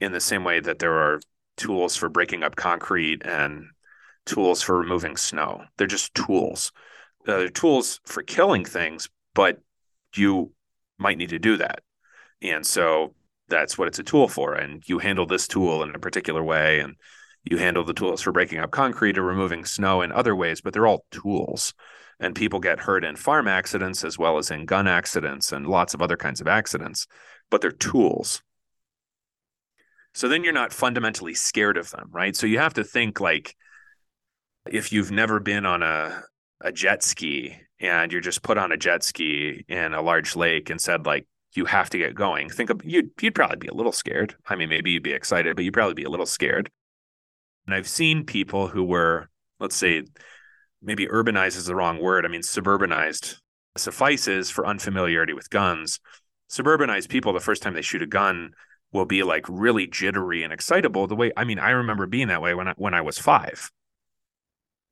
In 0.00 0.12
the 0.12 0.20
same 0.20 0.42
way 0.42 0.60
that 0.60 0.78
there 0.78 0.94
are 0.94 1.20
tools 1.56 1.96
for 1.96 2.08
breaking 2.08 2.42
up 2.42 2.56
concrete 2.56 3.26
and 3.26 3.66
tools 4.24 4.62
for 4.62 4.78
removing 4.78 5.16
snow. 5.16 5.64
They're 5.76 5.86
just 5.86 6.14
tools. 6.14 6.72
Uh, 7.26 7.38
they're 7.38 7.48
tools 7.48 8.00
for 8.06 8.22
killing 8.22 8.64
things, 8.64 9.08
but 9.34 9.58
you 10.14 10.52
might 10.98 11.18
need 11.18 11.30
to 11.30 11.38
do 11.38 11.58
that. 11.58 11.80
And 12.40 12.64
so 12.64 13.14
that's 13.48 13.76
what 13.76 13.88
it's 13.88 13.98
a 13.98 14.04
tool 14.04 14.28
for. 14.28 14.54
And 14.54 14.82
you 14.88 14.98
handle 14.98 15.26
this 15.26 15.46
tool 15.48 15.82
in 15.82 15.94
a 15.94 15.98
particular 15.98 16.42
way, 16.42 16.80
and 16.80 16.94
you 17.44 17.58
handle 17.58 17.84
the 17.84 17.94
tools 17.94 18.20
for 18.20 18.32
breaking 18.32 18.58
up 18.58 18.70
concrete 18.70 19.18
or 19.18 19.22
removing 19.22 19.64
snow 19.64 20.02
in 20.02 20.12
other 20.12 20.34
ways, 20.34 20.60
but 20.60 20.72
they're 20.72 20.86
all 20.86 21.04
tools 21.10 21.74
and 22.20 22.34
people 22.34 22.60
get 22.60 22.80
hurt 22.80 23.04
in 23.04 23.16
farm 23.16 23.46
accidents 23.46 24.04
as 24.04 24.18
well 24.18 24.38
as 24.38 24.50
in 24.50 24.66
gun 24.66 24.88
accidents 24.88 25.52
and 25.52 25.66
lots 25.66 25.94
of 25.94 26.02
other 26.02 26.16
kinds 26.16 26.40
of 26.40 26.48
accidents, 26.48 27.06
but 27.50 27.60
they're 27.60 27.70
tools. 27.70 28.42
So 30.14 30.28
then 30.28 30.42
you're 30.42 30.52
not 30.52 30.72
fundamentally 30.72 31.34
scared 31.34 31.76
of 31.76 31.90
them, 31.90 32.08
right? 32.10 32.34
So 32.34 32.46
you 32.46 32.58
have 32.58 32.74
to 32.74 32.84
think 32.84 33.20
like 33.20 33.54
if 34.68 34.92
you've 34.92 35.12
never 35.12 35.38
been 35.40 35.64
on 35.64 35.82
a 35.82 36.22
a 36.60 36.72
jet 36.72 37.04
ski 37.04 37.56
and 37.78 38.10
you're 38.10 38.20
just 38.20 38.42
put 38.42 38.58
on 38.58 38.72
a 38.72 38.76
jet 38.76 39.04
ski 39.04 39.64
in 39.68 39.94
a 39.94 40.02
large 40.02 40.34
lake 40.34 40.70
and 40.70 40.80
said 40.80 41.06
like 41.06 41.26
you 41.54 41.64
have 41.66 41.88
to 41.90 41.98
get 41.98 42.14
going. 42.14 42.48
Think 42.48 42.70
of 42.70 42.80
you'd 42.84 43.10
you'd 43.20 43.34
probably 43.34 43.58
be 43.58 43.68
a 43.68 43.74
little 43.74 43.92
scared. 43.92 44.34
I 44.46 44.56
mean, 44.56 44.68
maybe 44.68 44.90
you'd 44.90 45.02
be 45.02 45.12
excited, 45.12 45.54
but 45.54 45.64
you'd 45.64 45.74
probably 45.74 45.94
be 45.94 46.04
a 46.04 46.10
little 46.10 46.26
scared. 46.26 46.70
And 47.68 47.74
I've 47.74 47.86
seen 47.86 48.24
people 48.24 48.68
who 48.68 48.82
were, 48.82 49.28
let's 49.60 49.76
say, 49.76 50.02
maybe 50.80 51.06
urbanized 51.06 51.58
is 51.58 51.66
the 51.66 51.74
wrong 51.74 52.00
word. 52.00 52.24
I 52.24 52.28
mean, 52.28 52.40
suburbanized 52.40 53.36
suffices 53.76 54.48
for 54.48 54.66
unfamiliarity 54.66 55.34
with 55.34 55.50
guns. 55.50 56.00
Suburbanized 56.48 57.10
people, 57.10 57.34
the 57.34 57.40
first 57.40 57.62
time 57.62 57.74
they 57.74 57.82
shoot 57.82 58.00
a 58.00 58.06
gun, 58.06 58.52
will 58.90 59.04
be 59.04 59.22
like 59.22 59.44
really 59.50 59.86
jittery 59.86 60.44
and 60.44 60.50
excitable. 60.50 61.06
The 61.06 61.14
way 61.14 61.30
I 61.36 61.44
mean, 61.44 61.58
I 61.58 61.72
remember 61.72 62.06
being 62.06 62.28
that 62.28 62.40
way 62.40 62.54
when 62.54 62.68
I 62.68 62.74
when 62.78 62.94
I 62.94 63.02
was 63.02 63.18
five. 63.18 63.70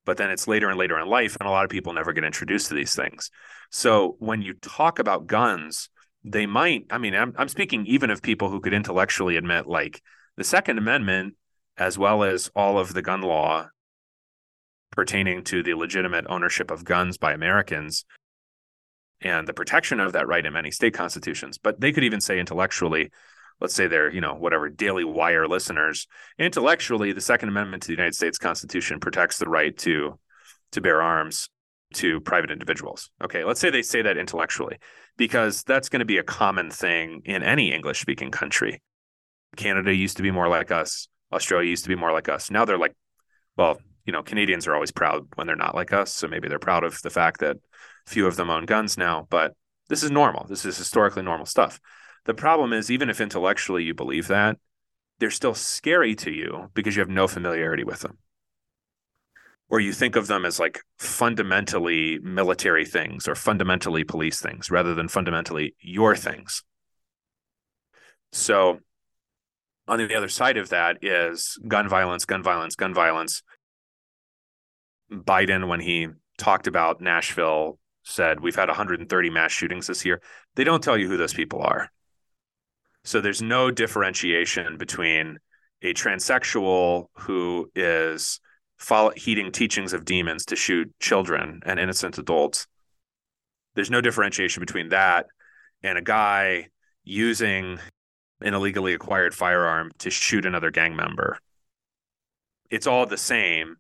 But 0.05 0.19
then 0.19 0.31
it's 0.31 0.47
later 0.47 0.69
and 0.69 0.79
later 0.79 1.01
in 1.01 1.09
life, 1.09 1.35
and 1.41 1.49
a 1.49 1.51
lot 1.51 1.65
of 1.65 1.71
people 1.71 1.95
never 1.95 2.13
get 2.13 2.25
introduced 2.25 2.69
to 2.69 2.75
these 2.75 2.95
things. 2.95 3.31
So 3.71 4.17
when 4.19 4.43
you 4.43 4.53
talk 4.53 4.99
about 4.99 5.27
guns, 5.27 5.89
they 6.25 6.45
might. 6.45 6.85
I 6.91 6.99
mean, 6.99 7.15
I'm 7.15 7.33
I'm 7.39 7.49
speaking 7.49 7.87
even 7.87 8.11
of 8.11 8.21
people 8.21 8.51
who 8.51 8.61
could 8.61 8.75
intellectually 8.75 9.39
admit 9.39 9.67
like 9.67 10.03
the 10.37 10.45
Second 10.45 10.77
Amendment, 10.77 11.37
as 11.79 11.99
well 11.99 12.23
as 12.23 12.51
all 12.55 12.79
of 12.79 12.95
the 12.95 13.03
gun 13.03 13.23
law 13.23 13.69
pertaining 14.93 15.45
to 15.45 15.63
the 15.63 15.75
legitimate 15.75 16.25
ownership 16.29 16.71
of 16.71 16.85
guns 16.85 17.19
by 17.19 17.33
Americans 17.33 18.05
and 19.21 19.47
the 19.47 19.55
protection 19.55 20.01
of 20.01 20.13
that 20.13 20.27
right 20.27 20.45
in 20.45 20.53
many 20.53 20.71
state 20.71 20.95
constitutions. 20.95 21.59
But 21.59 21.81
they 21.81 21.93
could 21.93 22.05
even 22.05 22.21
say 22.21 22.39
intellectually, 22.39 23.11
let's 23.61 23.75
say 23.75 23.87
they're, 23.87 24.13
you 24.13 24.21
know, 24.21 24.35
whatever 24.35 24.69
Daily 24.69 25.05
Wire 25.05 25.47
listeners, 25.47 26.07
intellectually, 26.39 27.13
the 27.13 27.21
Second 27.21 27.49
Amendment 27.51 27.83
to 27.83 27.89
the 27.89 27.95
United 27.95 28.15
States 28.15 28.39
Constitution 28.39 29.01
protects 29.01 29.39
the 29.39 29.49
right 29.49 29.77
to 29.79 30.19
to 30.73 30.81
bear 30.81 31.01
arms 31.01 31.49
to 31.95 32.21
private 32.21 32.51
individuals. 32.51 33.11
Okay, 33.23 33.45
let's 33.45 33.61
say 33.61 33.71
they 33.71 33.83
say 33.83 34.03
that 34.03 34.17
intellectually, 34.17 34.79
because 35.17 35.63
that's 35.63 35.89
going 35.89 36.01
to 36.01 36.07
be 36.07 36.19
a 36.19 36.25
common 36.25 36.71
thing 36.71 37.23
in 37.25 37.43
any 37.43 37.73
English 37.73 38.01
speaking 38.01 38.31
country. 38.31 38.83
Canada 39.57 39.95
used 39.95 40.17
to 40.17 40.23
be 40.23 40.31
more 40.31 40.49
like 40.49 40.71
us. 40.71 41.09
Australia 41.33 41.69
used 41.69 41.85
to 41.85 41.89
be 41.89 41.97
more 41.97 42.13
like 42.13 42.29
us. 42.29 42.51
Now 42.51 42.65
they're 42.65 42.79
like, 42.79 42.95
well, 43.57 43.79
you 44.05 44.13
know, 44.13 44.23
Canadians 44.23 44.67
are 44.67 44.75
always 44.75 44.93
proud 44.93 45.27
when 45.35 45.47
they're 45.47 45.57
not 45.57 45.75
like 45.75 45.93
us. 45.93 46.13
So 46.13 46.29
maybe 46.29 46.49
they're 46.49 46.59
proud 46.59 46.85
of 46.85 47.01
the 47.03 47.11
fact 47.11 47.41
that 47.41 47.57
few 48.07 48.27
of 48.27 48.37
them 48.37 48.51
own 48.51 48.67
guns 48.67 48.97
now, 48.97 49.27
but 49.31 49.55
this 49.89 50.03
is 50.03 50.11
normal. 50.11 50.47
This 50.49 50.65
is 50.65 50.79
historically 50.79 51.23
normal 51.23 51.47
stuff. 51.47 51.81
The 52.25 52.35
problem 52.35 52.73
is, 52.73 52.91
even 52.91 53.09
if 53.09 53.21
intellectually 53.21 53.85
you 53.85 53.95
believe 53.95 54.29
that, 54.29 54.59
they're 55.19 55.31
still 55.31 55.55
scary 55.55 56.15
to 56.17 56.31
you 56.31 56.71
because 56.75 56.97
you 56.97 57.01
have 57.01 57.09
no 57.09 57.29
familiarity 57.29 57.85
with 57.85 58.01
them. 58.01 58.19
Or 59.69 59.81
you 59.81 59.93
think 59.93 60.15
of 60.15 60.27
them 60.27 60.45
as 60.45 60.61
like 60.61 60.81
fundamentally 60.99 62.19
military 62.21 62.85
things 62.85 63.27
or 63.27 63.35
fundamentally 63.35 64.05
police 64.05 64.41
things 64.41 64.71
rather 64.71 64.95
than 64.95 65.09
fundamentally 65.09 65.75
your 65.81 66.15
things. 66.15 66.63
So, 68.33 68.81
on 69.89 69.99
the 69.99 70.15
other 70.15 70.29
side 70.29 70.57
of 70.57 70.71
that 70.71 70.99
is 71.03 71.59
gun 71.67 71.89
violence, 71.89 72.25
gun 72.25 72.43
violence, 72.43 72.77
gun 72.77 72.95
violence. 72.95 73.43
Biden, 75.11 75.69
when 75.69 75.81
he 75.81 76.09
talked 76.39 76.67
about 76.67 77.01
Nashville 77.01 77.79
said 78.07 78.41
we've 78.41 78.57
had 78.57 78.69
130 78.69 79.31
mass 79.31 79.53
shootings 79.53 79.89
this 79.89 80.05
year. 80.05 80.23
They 80.55 80.65
don't 80.65 80.83
tell 80.83 80.97
you 80.97 81.09
who 81.09 81.17
those 81.17 81.35
people 81.35 81.61
are. 81.61 81.91
So 83.05 83.21
there's 83.21 83.43
no 83.43 83.71
differentiation 83.71 84.79
between 84.79 85.39
a 85.83 85.93
transsexual 85.93 87.07
who 87.19 87.71
is 87.75 88.41
follow, 88.79 89.11
heeding 89.11 89.53
teachings 89.53 89.93
of 89.93 90.05
demons 90.05 90.47
to 90.47 90.57
shoot 90.57 90.93
children 91.01 91.61
and 91.65 91.79
innocent 91.79 92.19
adults. 92.19 92.67
There's 93.75 93.91
no 93.91 94.01
differentiation 94.01 94.61
between 94.61 94.91
that 94.91 95.27
and 95.83 95.99
a 95.99 96.03
guy 96.03 96.69
using 97.05 97.79
an 98.41 98.55
illegally 98.55 98.95
acquired 98.95 99.35
firearm 99.35 99.93
to 99.99 100.11
shoot 100.11 100.47
another 100.47 100.71
gang 100.71 100.95
member. 100.97 101.39
It's 102.71 102.87
all 102.87 103.07
the 103.07 103.17
same 103.17 103.77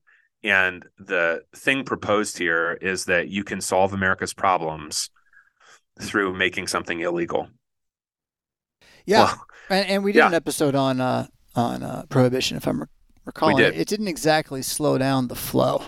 and 0.46 0.86
the 0.96 1.42
thing 1.56 1.84
proposed 1.84 2.38
here 2.38 2.78
is 2.80 3.06
that 3.06 3.28
you 3.28 3.42
can 3.42 3.60
solve 3.60 3.92
America's 3.92 4.32
problems 4.32 5.10
through 6.00 6.34
making 6.34 6.68
something 6.68 7.00
illegal. 7.00 7.48
Yeah, 9.06 9.24
well, 9.24 9.46
and, 9.70 9.88
and, 9.88 10.04
we 10.04 10.12
did 10.12 10.20
yeah. 10.20 10.28
an 10.28 10.34
episode 10.34 10.74
on 10.74 11.00
uh, 11.00 11.26
on 11.56 11.82
uh, 11.82 12.04
prohibition, 12.08 12.56
if 12.56 12.66
I'm 12.66 12.84
recalling. 13.24 13.58
It. 13.58 13.76
it 13.76 13.88
didn't 13.88 14.08
exactly 14.08 14.62
slow 14.62 14.98
down 14.98 15.28
the 15.28 15.34
flow, 15.34 15.82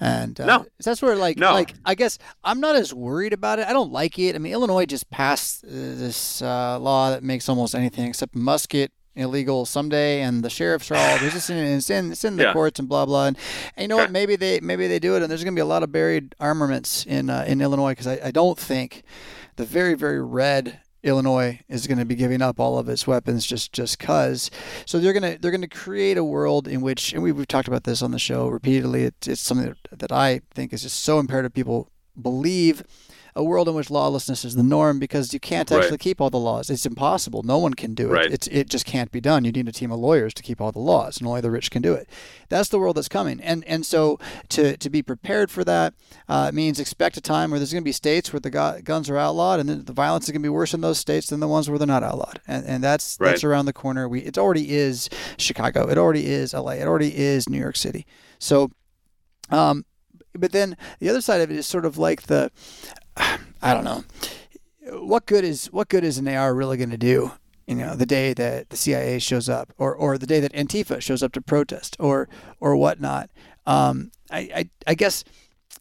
and 0.00 0.40
uh, 0.40 0.46
no. 0.46 0.66
that's 0.82 1.00
where 1.00 1.16
like 1.16 1.36
no. 1.36 1.52
like 1.52 1.74
I 1.84 1.94
guess 1.94 2.18
I'm 2.42 2.60
not 2.60 2.76
as 2.76 2.92
worried 2.92 3.32
about 3.32 3.58
it. 3.58 3.66
I 3.68 3.72
don't 3.72 3.92
like 3.92 4.18
it. 4.18 4.34
I 4.34 4.38
mean, 4.38 4.52
Illinois 4.52 4.86
just 4.86 5.10
passed 5.10 5.64
uh, 5.64 5.68
this 5.70 6.42
uh, 6.42 6.78
law 6.78 7.10
that 7.10 7.22
makes 7.22 7.48
almost 7.48 7.74
anything 7.74 8.06
except 8.06 8.34
musket 8.34 8.92
illegal 9.16 9.64
someday, 9.64 10.22
and 10.22 10.42
the 10.42 10.50
sheriffs 10.50 10.90
are 10.90 10.96
all 10.96 11.18
there's 11.18 11.32
just 11.32 11.50
it's 11.50 11.90
in 11.90 12.12
it's 12.12 12.24
in 12.24 12.36
the 12.36 12.44
yeah. 12.44 12.52
courts 12.52 12.78
and 12.78 12.88
blah 12.88 13.06
blah. 13.06 13.26
And, 13.26 13.38
and 13.76 13.84
you 13.84 13.88
know 13.88 13.96
what? 13.96 14.10
Maybe 14.10 14.36
they 14.36 14.60
maybe 14.60 14.88
they 14.88 14.98
do 14.98 15.16
it, 15.16 15.22
and 15.22 15.30
there's 15.30 15.44
going 15.44 15.54
to 15.54 15.58
be 15.58 15.62
a 15.62 15.66
lot 15.66 15.82
of 15.82 15.92
buried 15.92 16.34
armaments 16.40 17.06
in 17.06 17.30
uh, 17.30 17.44
in 17.46 17.60
Illinois 17.60 17.92
because 17.92 18.06
I, 18.06 18.20
I 18.24 18.30
don't 18.30 18.58
think 18.58 19.02
the 19.56 19.64
very 19.64 19.94
very 19.94 20.22
red 20.22 20.80
Illinois 21.04 21.60
is 21.68 21.86
going 21.86 21.98
to 21.98 22.04
be 22.04 22.14
giving 22.14 22.42
up 22.42 22.58
all 22.58 22.78
of 22.78 22.88
its 22.88 23.06
weapons 23.06 23.46
just 23.46 23.72
just 23.72 23.98
cause. 23.98 24.50
So 24.86 24.98
they're 24.98 25.12
going 25.12 25.34
to 25.34 25.38
they're 25.40 25.50
going 25.50 25.60
to 25.60 25.68
create 25.68 26.16
a 26.16 26.24
world 26.24 26.66
in 26.66 26.80
which, 26.80 27.12
and 27.12 27.22
we, 27.22 27.30
we've 27.30 27.46
talked 27.46 27.68
about 27.68 27.84
this 27.84 28.02
on 28.02 28.10
the 28.10 28.18
show 28.18 28.48
repeatedly. 28.48 29.04
It, 29.04 29.28
it's 29.28 29.40
something 29.40 29.74
that 29.92 30.10
I 30.10 30.40
think 30.50 30.72
is 30.72 30.82
just 30.82 31.02
so 31.02 31.18
imperative. 31.18 31.52
People 31.52 31.90
believe 32.20 32.82
a 33.36 33.42
world 33.42 33.68
in 33.68 33.74
which 33.74 33.90
lawlessness 33.90 34.44
is 34.44 34.54
the 34.54 34.62
norm 34.62 34.98
because 34.98 35.34
you 35.34 35.40
can't 35.40 35.70
actually 35.72 35.90
right. 35.90 36.00
keep 36.00 36.20
all 36.20 36.30
the 36.30 36.38
laws. 36.38 36.70
It's 36.70 36.86
impossible. 36.86 37.42
No 37.42 37.58
one 37.58 37.74
can 37.74 37.94
do 37.94 38.06
it. 38.06 38.12
Right. 38.12 38.32
It's, 38.32 38.46
it 38.46 38.68
just 38.68 38.86
can't 38.86 39.10
be 39.10 39.20
done. 39.20 39.44
You 39.44 39.50
need 39.50 39.66
a 39.66 39.72
team 39.72 39.90
of 39.90 39.98
lawyers 39.98 40.32
to 40.34 40.42
keep 40.42 40.60
all 40.60 40.70
the 40.70 40.78
laws, 40.78 41.18
and 41.18 41.26
only 41.26 41.40
the 41.40 41.50
rich 41.50 41.70
can 41.70 41.82
do 41.82 41.94
it. 41.94 42.08
That's 42.48 42.68
the 42.68 42.78
world 42.78 42.96
that's 42.96 43.08
coming. 43.08 43.40
And 43.40 43.64
and 43.64 43.84
so 43.84 44.20
to, 44.50 44.76
to 44.76 44.90
be 44.90 45.02
prepared 45.02 45.50
for 45.50 45.64
that 45.64 45.94
uh, 46.28 46.52
means 46.54 46.78
expect 46.78 47.16
a 47.16 47.20
time 47.20 47.50
where 47.50 47.58
there's 47.58 47.72
going 47.72 47.82
to 47.82 47.88
be 47.88 47.92
states 47.92 48.32
where 48.32 48.40
the 48.40 48.50
guns 48.84 49.10
are 49.10 49.18
outlawed, 49.18 49.58
and 49.58 49.68
then 49.68 49.84
the 49.84 49.92
violence 49.92 50.24
is 50.24 50.30
going 50.30 50.42
to 50.42 50.46
be 50.46 50.50
worse 50.50 50.72
in 50.72 50.80
those 50.80 50.98
states 50.98 51.26
than 51.28 51.40
the 51.40 51.48
ones 51.48 51.68
where 51.68 51.78
they're 51.78 51.86
not 51.86 52.04
outlawed. 52.04 52.40
And, 52.46 52.64
and 52.66 52.84
that's 52.84 53.16
right. 53.18 53.30
that's 53.30 53.44
around 53.44 53.66
the 53.66 53.72
corner. 53.72 54.08
We 54.08 54.20
it 54.20 54.38
already 54.38 54.70
is 54.70 55.10
Chicago. 55.38 55.88
It 55.88 55.98
already 55.98 56.26
is 56.26 56.54
LA. 56.54 56.72
It 56.72 56.86
already 56.86 57.16
is 57.16 57.48
New 57.48 57.58
York 57.58 57.76
City. 57.76 58.06
So 58.38 58.70
um, 59.50 59.84
but 60.34 60.52
then 60.52 60.76
the 60.98 61.08
other 61.08 61.20
side 61.20 61.40
of 61.40 61.50
it 61.50 61.56
is 61.56 61.66
sort 61.66 61.84
of 61.84 61.98
like 61.98 62.22
the 62.22 62.50
I 63.16 63.74
don't 63.74 63.84
know. 63.84 64.04
What 65.00 65.26
good 65.26 65.44
is 65.44 65.66
what 65.66 65.88
good 65.88 66.04
is 66.04 66.18
an 66.18 66.28
AR 66.28 66.54
really 66.54 66.76
going 66.76 66.90
to 66.90 66.98
do? 66.98 67.32
You 67.66 67.76
know, 67.76 67.94
the 67.94 68.06
day 68.06 68.34
that 68.34 68.68
the 68.68 68.76
CIA 68.76 69.18
shows 69.18 69.48
up, 69.48 69.72
or 69.78 69.94
or 69.94 70.18
the 70.18 70.26
day 70.26 70.40
that 70.40 70.52
Antifa 70.52 71.00
shows 71.00 71.22
up 71.22 71.32
to 71.32 71.40
protest, 71.40 71.96
or 71.98 72.28
or 72.60 72.76
whatnot. 72.76 73.30
Um, 73.66 74.10
I, 74.30 74.38
I 74.54 74.70
I 74.88 74.94
guess 74.94 75.24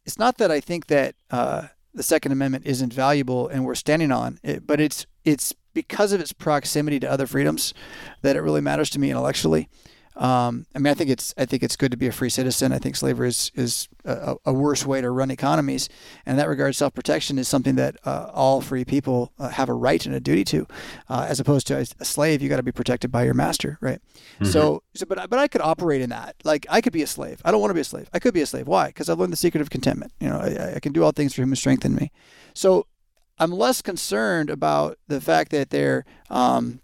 it's 0.06 0.18
not 0.18 0.38
that 0.38 0.52
I 0.52 0.60
think 0.60 0.88
that 0.88 1.16
uh, 1.30 1.68
the 1.94 2.04
Second 2.04 2.32
Amendment 2.32 2.66
isn't 2.66 2.94
valuable 2.94 3.48
and 3.48 3.66
we're 3.66 3.76
standing 3.76 4.12
on 4.12 4.40
it, 4.44 4.66
but 4.66 4.80
it's 4.80 5.06
it's 5.26 5.54
because 5.74 6.14
of 6.14 6.22
its 6.22 6.34
proximity 6.34 7.00
to 7.00 7.10
other 7.10 7.28
freedoms 7.28 7.74
that 8.22 8.36
it 8.36 8.42
really 8.42 8.62
matters 8.62 8.90
to 8.92 9.00
me 9.00 9.10
intellectually. 9.10 9.70
Um, 10.16 10.68
I 10.76 10.80
mean, 10.80 10.92
I 10.92 10.94
think 10.94 11.10
it's 11.10 11.34
I 11.38 11.46
think 11.46 11.64
it's 11.64 11.76
good 11.76 11.92
to 11.92 11.98
be 11.98 12.08
a 12.08 12.12
free 12.12 12.30
citizen. 12.30 12.72
I 12.72 12.78
think 12.78 12.96
slavery 12.96 13.30
is 13.30 13.52
is 13.56 13.88
a, 14.06 14.36
a 14.46 14.54
worse 14.54 14.86
way 14.86 15.02
to 15.02 15.10
run 15.10 15.32
economies. 15.32 15.90
And 16.26 16.34
in 16.34 16.38
that 16.38 16.48
regard, 16.48 16.76
self 16.76 16.94
protection 16.94 17.40
is 17.40 17.48
something 17.48 17.76
that 17.76 17.98
uh, 18.06 18.30
all 18.34 18.62
free 18.62 18.86
people 18.86 19.32
uh, 19.40 19.50
have 19.50 19.70
a 19.70 19.74
right 19.74 20.06
and 20.06 20.14
a 20.14 20.20
duty 20.20 20.44
to, 20.46 20.68
uh, 21.10 21.26
as 21.28 21.40
opposed 21.40 21.68
to 21.68 21.78
a, 21.78 21.86
a 22.00 22.06
slave. 22.06 22.42
You 22.42 22.50
got 22.50 22.58
to 22.58 22.64
be 22.64 22.72
protected 22.72 23.12
by 23.12 23.24
your 23.24 23.34
master, 23.34 23.78
right? 23.82 24.00
Mm-hmm. 24.36 24.46
So, 24.46 24.84
so, 24.94 25.06
but 25.08 25.30
but 25.30 25.40
I 25.40 25.48
could 25.48 25.62
operate 25.62 26.02
in 26.02 26.12
that. 26.12 26.36
Like 26.44 26.66
I 26.70 26.82
could 26.82 26.94
be 26.94 27.02
a 27.02 27.08
slave. 27.08 27.42
I 27.44 27.52
don't 27.52 27.62
want 27.62 27.72
to 27.72 27.76
be 27.76 27.82
a 27.82 27.86
slave. 27.86 28.10
I 28.14 28.20
could 28.20 28.34
be 28.34 28.42
a 28.42 28.46
slave. 28.46 28.68
Why? 28.68 28.88
Because 28.88 29.10
I've 29.10 29.20
learned 29.20 29.34
the 29.34 29.38
secret 29.38 29.62
of 29.62 29.70
contentment. 29.70 30.12
You 30.20 30.30
know, 30.30 30.38
I, 30.38 30.76
I 30.76 30.80
can 30.80 30.94
do 30.94 31.04
all 31.04 31.12
things 31.12 31.34
for 31.34 31.42
Him 31.42 31.50
who 31.50 31.56
strengthen 31.56 31.96
me. 31.96 32.12
So 32.54 32.86
I'm 33.40 33.52
less 33.52 33.82
concerned 33.82 34.50
about 34.50 35.00
the 35.08 35.20
fact 35.20 35.52
that 35.52 35.72
they're 35.72 36.06
um, 36.30 36.82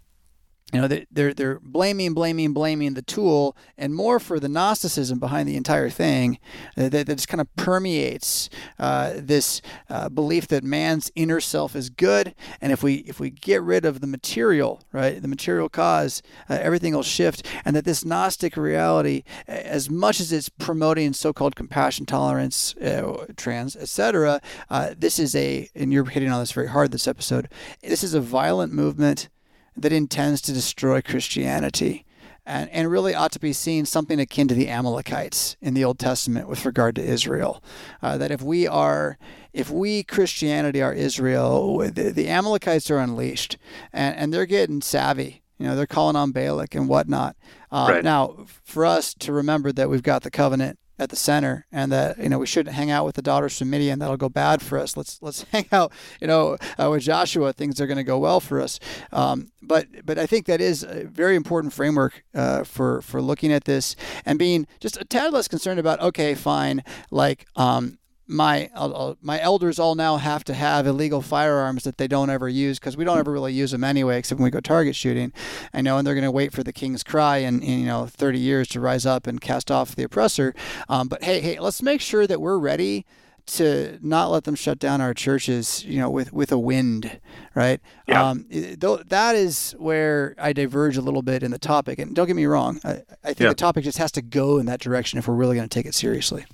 you 0.72 0.80
know 0.80 0.88
they're 1.10 1.34
they're 1.34 1.60
blaming 1.60 2.14
blaming 2.14 2.52
blaming 2.52 2.94
the 2.94 3.02
tool 3.02 3.56
and 3.76 3.94
more 3.94 4.20
for 4.20 4.38
the 4.38 4.48
gnosticism 4.48 5.18
behind 5.18 5.48
the 5.48 5.56
entire 5.56 5.90
thing 5.90 6.38
uh, 6.76 6.88
that, 6.88 7.06
that 7.06 7.16
just 7.16 7.28
kind 7.28 7.40
of 7.40 7.54
permeates 7.56 8.48
uh, 8.78 9.12
this 9.16 9.60
uh, 9.88 10.08
belief 10.08 10.46
that 10.48 10.64
man's 10.64 11.10
inner 11.14 11.40
self 11.40 11.74
is 11.74 11.90
good. 11.90 12.34
And 12.60 12.72
if 12.72 12.82
we 12.82 12.96
if 12.96 13.20
we 13.20 13.30
get 13.30 13.62
rid 13.62 13.84
of 13.84 14.00
the 14.00 14.06
material 14.06 14.82
right 14.92 15.20
the 15.20 15.28
material 15.28 15.68
cause 15.68 16.22
uh, 16.48 16.58
everything 16.60 16.94
will 16.94 17.02
shift. 17.02 17.46
And 17.64 17.74
that 17.76 17.84
this 17.84 18.04
gnostic 18.04 18.56
reality 18.56 19.22
as 19.46 19.90
much 19.90 20.20
as 20.20 20.32
it's 20.32 20.48
promoting 20.48 21.12
so-called 21.12 21.56
compassion 21.56 22.06
tolerance 22.06 22.76
uh, 22.76 23.26
trans 23.36 23.76
etc 23.76 24.40
uh, 24.68 24.94
this 24.96 25.18
is 25.18 25.34
a 25.34 25.68
and 25.74 25.92
you're 25.92 26.04
hitting 26.04 26.30
on 26.30 26.40
this 26.40 26.52
very 26.52 26.68
hard 26.68 26.92
this 26.92 27.08
episode 27.08 27.48
this 27.82 28.04
is 28.04 28.14
a 28.14 28.20
violent 28.20 28.72
movement 28.72 29.28
that 29.76 29.92
intends 29.92 30.40
to 30.42 30.52
destroy 30.52 31.00
Christianity. 31.00 32.04
and, 32.46 32.70
and 32.70 32.90
really 32.90 33.14
ought 33.14 33.32
to 33.32 33.38
be 33.38 33.52
seen 33.52 33.86
something 33.86 34.18
akin 34.18 34.48
to 34.48 34.54
the 34.54 34.68
Amalekites 34.68 35.56
in 35.60 35.74
the 35.74 35.84
Old 35.84 35.98
Testament 35.98 36.48
with 36.48 36.66
regard 36.66 36.96
to 36.96 37.02
Israel. 37.02 37.62
Uh, 38.02 38.18
that 38.18 38.30
if 38.30 38.42
we 38.42 38.66
are, 38.66 39.18
if 39.52 39.70
we 39.70 40.02
Christianity 40.02 40.82
are 40.82 40.92
Israel, 40.92 41.78
the, 41.78 42.10
the 42.10 42.28
Amalekites 42.28 42.90
are 42.90 42.98
unleashed, 42.98 43.56
and, 43.92 44.16
and 44.16 44.34
they're 44.34 44.46
getting 44.46 44.80
savvy. 44.82 45.42
You 45.58 45.66
know, 45.66 45.76
they're 45.76 45.86
calling 45.86 46.16
on 46.16 46.32
Balak 46.32 46.74
and 46.74 46.88
whatnot. 46.88 47.36
Uh, 47.70 47.86
right. 47.90 48.04
Now, 48.04 48.46
for 48.64 48.86
us 48.86 49.14
to 49.14 49.32
remember 49.32 49.72
that 49.72 49.90
we've 49.90 50.02
got 50.02 50.22
the 50.22 50.30
covenant 50.30 50.78
at 51.00 51.08
the 51.08 51.16
center, 51.16 51.66
and 51.72 51.90
that 51.90 52.18
you 52.18 52.28
know 52.28 52.38
we 52.38 52.46
shouldn't 52.46 52.76
hang 52.76 52.90
out 52.90 53.06
with 53.06 53.16
the 53.16 53.22
daughters 53.22 53.58
from 53.58 53.70
Midian. 53.70 53.98
That'll 53.98 54.18
go 54.18 54.28
bad 54.28 54.60
for 54.60 54.78
us. 54.78 54.96
Let's 54.96 55.20
let's 55.22 55.42
hang 55.52 55.66
out, 55.72 55.92
you 56.20 56.26
know, 56.26 56.58
uh, 56.78 56.90
with 56.90 57.02
Joshua. 57.02 57.52
Things 57.52 57.80
are 57.80 57.86
going 57.86 57.96
to 57.96 58.04
go 58.04 58.18
well 58.18 58.38
for 58.38 58.60
us. 58.60 58.78
Um, 59.10 59.50
but 59.62 59.86
but 60.04 60.18
I 60.18 60.26
think 60.26 60.46
that 60.46 60.60
is 60.60 60.84
a 60.84 61.04
very 61.04 61.36
important 61.36 61.72
framework 61.72 62.22
uh, 62.34 62.64
for 62.64 63.00
for 63.00 63.22
looking 63.22 63.50
at 63.50 63.64
this 63.64 63.96
and 64.26 64.38
being 64.38 64.66
just 64.78 65.00
a 65.00 65.04
tad 65.04 65.32
less 65.32 65.48
concerned 65.48 65.80
about. 65.80 66.00
Okay, 66.00 66.34
fine, 66.34 66.84
like 67.10 67.46
um, 67.56 67.98
my 68.30 68.70
uh, 68.74 69.14
my 69.20 69.40
elders 69.40 69.78
all 69.78 69.94
now 69.94 70.16
have 70.16 70.44
to 70.44 70.54
have 70.54 70.86
illegal 70.86 71.20
firearms 71.20 71.82
that 71.84 71.98
they 71.98 72.06
don't 72.06 72.30
ever 72.30 72.48
use 72.48 72.78
because 72.78 72.96
we 72.96 73.04
don't 73.04 73.18
ever 73.18 73.32
really 73.32 73.52
use 73.52 73.72
them 73.72 73.82
anyway, 73.82 74.18
except 74.18 74.38
when 74.38 74.44
we 74.44 74.50
go 74.50 74.60
target 74.60 74.94
shooting. 74.94 75.32
I 75.74 75.80
know, 75.80 75.98
and 75.98 76.06
they're 76.06 76.14
going 76.14 76.24
to 76.24 76.30
wait 76.30 76.52
for 76.52 76.62
the 76.62 76.72
king's 76.72 77.02
cry 77.02 77.38
in, 77.38 77.60
in, 77.62 77.80
you 77.80 77.86
know 77.86 78.06
30 78.06 78.38
years 78.38 78.68
to 78.68 78.80
rise 78.80 79.04
up 79.04 79.26
and 79.26 79.40
cast 79.40 79.70
off 79.70 79.96
the 79.96 80.04
oppressor. 80.04 80.54
Um, 80.88 81.08
but 81.08 81.24
hey, 81.24 81.40
hey, 81.40 81.58
let's 81.58 81.82
make 81.82 82.00
sure 82.00 82.26
that 82.26 82.40
we're 82.40 82.58
ready 82.58 83.04
to 83.46 83.98
not 84.00 84.30
let 84.30 84.44
them 84.44 84.54
shut 84.54 84.78
down 84.78 85.00
our 85.00 85.12
churches, 85.12 85.84
you 85.84 85.98
know, 85.98 86.08
with 86.08 86.32
with 86.32 86.52
a 86.52 86.58
wind, 86.58 87.20
right? 87.56 87.80
Yeah. 88.06 88.28
Um, 88.28 88.46
that 88.48 89.34
is 89.34 89.74
where 89.78 90.36
I 90.38 90.52
diverge 90.52 90.96
a 90.96 91.02
little 91.02 91.22
bit 91.22 91.42
in 91.42 91.50
the 91.50 91.58
topic. 91.58 91.98
And 91.98 92.14
don't 92.14 92.28
get 92.28 92.36
me 92.36 92.46
wrong, 92.46 92.80
I, 92.84 93.02
I 93.24 93.34
think 93.34 93.40
yeah. 93.40 93.48
the 93.48 93.54
topic 93.54 93.82
just 93.82 93.98
has 93.98 94.12
to 94.12 94.22
go 94.22 94.58
in 94.58 94.66
that 94.66 94.80
direction 94.80 95.18
if 95.18 95.26
we're 95.26 95.34
really 95.34 95.56
going 95.56 95.68
to 95.68 95.74
take 95.74 95.86
it 95.86 95.94
seriously. 95.94 96.44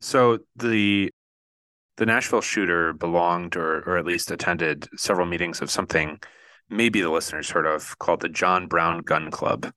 So 0.00 0.38
the 0.56 1.10
the 1.96 2.06
Nashville 2.06 2.40
shooter 2.40 2.92
belonged 2.92 3.56
or 3.56 3.82
or 3.88 3.98
at 3.98 4.06
least 4.06 4.30
attended 4.30 4.88
several 4.96 5.26
meetings 5.26 5.60
of 5.60 5.70
something 5.70 6.18
maybe 6.70 7.00
the 7.00 7.10
listeners 7.10 7.50
heard 7.50 7.66
of 7.66 7.98
called 7.98 8.20
the 8.20 8.28
John 8.28 8.66
Brown 8.68 9.00
Gun 9.00 9.30
Club. 9.30 9.72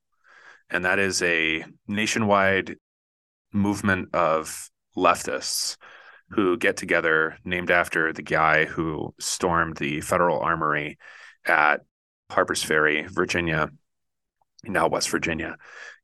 And 0.70 0.86
that 0.86 1.00
is 1.00 1.22
a 1.22 1.66
nationwide 1.88 2.78
movement 3.52 4.14
of 4.14 4.70
leftists 4.96 5.78
who 6.30 6.58
get 6.58 6.78
together 6.78 7.38
named 7.44 7.72
after 7.72 8.14
the 8.14 8.22
guy 8.22 8.66
who 8.66 9.14
stormed 9.20 9.78
the 9.78 10.02
federal 10.02 10.40
armory 10.40 10.98
at 11.46 11.82
Harper's 12.30 12.64
Ferry, 12.64 13.06
Virginia, 13.08 13.70
now 14.64 14.88
West 14.88 15.10
Virginia, 15.10 15.58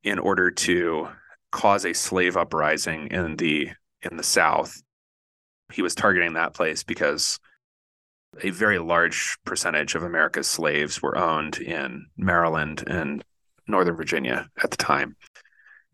in 0.04 0.20
order 0.20 0.52
to 0.52 1.08
cause 1.52 1.86
a 1.86 1.94
slave 1.94 2.38
uprising 2.38 3.08
in 3.08 3.38
the 3.38 3.72
in 4.02 4.18
the 4.18 4.24
South, 4.24 4.82
he 5.72 5.82
was 5.82 5.96
targeting 5.96 6.34
that 6.34 6.54
place 6.54 6.84
because 6.84 7.40
a 8.42 8.50
very 8.50 8.80
large 8.80 9.38
percentage 9.46 9.96
of 9.96 10.04
America's 10.04 10.48
slaves 10.48 11.02
were 11.02 11.18
owned 11.18 11.58
in 11.58 12.08
Maryland 12.18 12.84
and 12.88 13.24
Northern 13.68 13.96
Virginia 13.96 14.50
at 14.64 14.72
the 14.72 14.78
time. 14.78 15.16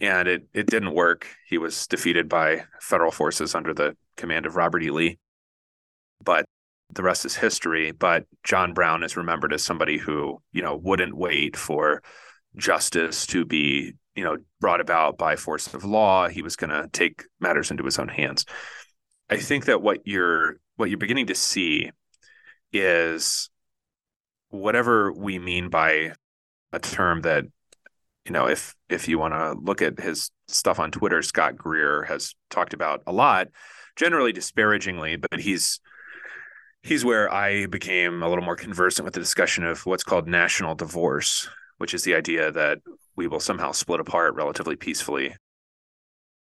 And 0.01 0.27
it, 0.27 0.47
it 0.53 0.67
didn't 0.67 0.93
work. 0.93 1.27
He 1.47 1.57
was 1.57 1.87
defeated 1.87 2.27
by 2.27 2.65
federal 2.81 3.11
forces 3.11 3.55
under 3.55 3.73
the 3.73 3.95
command 4.17 4.45
of 4.45 4.55
Robert 4.55 4.83
E. 4.83 4.91
Lee. 4.91 5.19
But 6.23 6.45
the 6.93 7.03
rest 7.03 7.25
is 7.25 7.35
history. 7.35 7.91
But 7.91 8.25
John 8.43 8.73
Brown 8.73 9.03
is 9.03 9.15
remembered 9.15 9.53
as 9.53 9.63
somebody 9.63 9.97
who, 9.97 10.41
you 10.51 10.61
know, 10.61 10.75
wouldn't 10.75 11.15
wait 11.15 11.55
for 11.55 12.01
justice 12.57 13.25
to 13.27 13.45
be 13.45 13.93
you 14.15 14.23
know 14.23 14.37
brought 14.59 14.81
about 14.81 15.17
by 15.17 15.35
force 15.35 15.73
of 15.73 15.83
law 15.83 16.27
he 16.27 16.41
was 16.41 16.55
going 16.55 16.69
to 16.69 16.89
take 16.91 17.23
matters 17.39 17.71
into 17.71 17.83
his 17.83 17.99
own 17.99 18.07
hands. 18.07 18.45
I 19.29 19.37
think 19.37 19.65
that 19.65 19.81
what 19.81 19.99
you're 20.05 20.57
what 20.77 20.89
you're 20.89 20.97
beginning 20.97 21.27
to 21.27 21.35
see 21.35 21.91
is 22.71 23.49
whatever 24.49 25.11
we 25.11 25.39
mean 25.39 25.69
by 25.69 26.13
a 26.71 26.79
term 26.79 27.21
that 27.21 27.45
you 28.25 28.31
know 28.31 28.47
if 28.47 28.75
if 28.89 29.07
you 29.07 29.17
want 29.19 29.33
to 29.33 29.53
look 29.53 29.81
at 29.81 29.99
his 29.99 30.31
stuff 30.47 30.79
on 30.79 30.91
twitter 30.91 31.21
scott 31.21 31.55
greer 31.55 32.03
has 32.03 32.35
talked 32.49 32.73
about 32.73 33.01
a 33.07 33.11
lot 33.11 33.47
generally 33.95 34.31
disparagingly 34.31 35.15
but 35.15 35.39
he's 35.39 35.79
he's 36.83 37.05
where 37.05 37.31
i 37.33 37.65
became 37.67 38.21
a 38.21 38.29
little 38.29 38.43
more 38.43 38.55
conversant 38.55 39.05
with 39.05 39.13
the 39.13 39.19
discussion 39.19 39.63
of 39.63 39.85
what's 39.85 40.03
called 40.03 40.27
national 40.27 40.75
divorce 40.75 41.47
which 41.77 41.93
is 41.93 42.03
the 42.03 42.15
idea 42.15 42.51
that 42.51 42.79
we 43.15 43.27
will 43.27 43.39
somehow 43.39 43.71
split 43.71 43.99
apart 43.99 44.35
relatively 44.35 44.75
peacefully. 44.75 45.35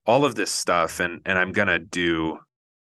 All 0.05 0.26
of 0.26 0.36
this 0.36 0.51
stuff, 0.51 0.99
and 0.99 1.22
and 1.26 1.38
I'm 1.38 1.51
gonna 1.51 1.80
do 1.80 2.39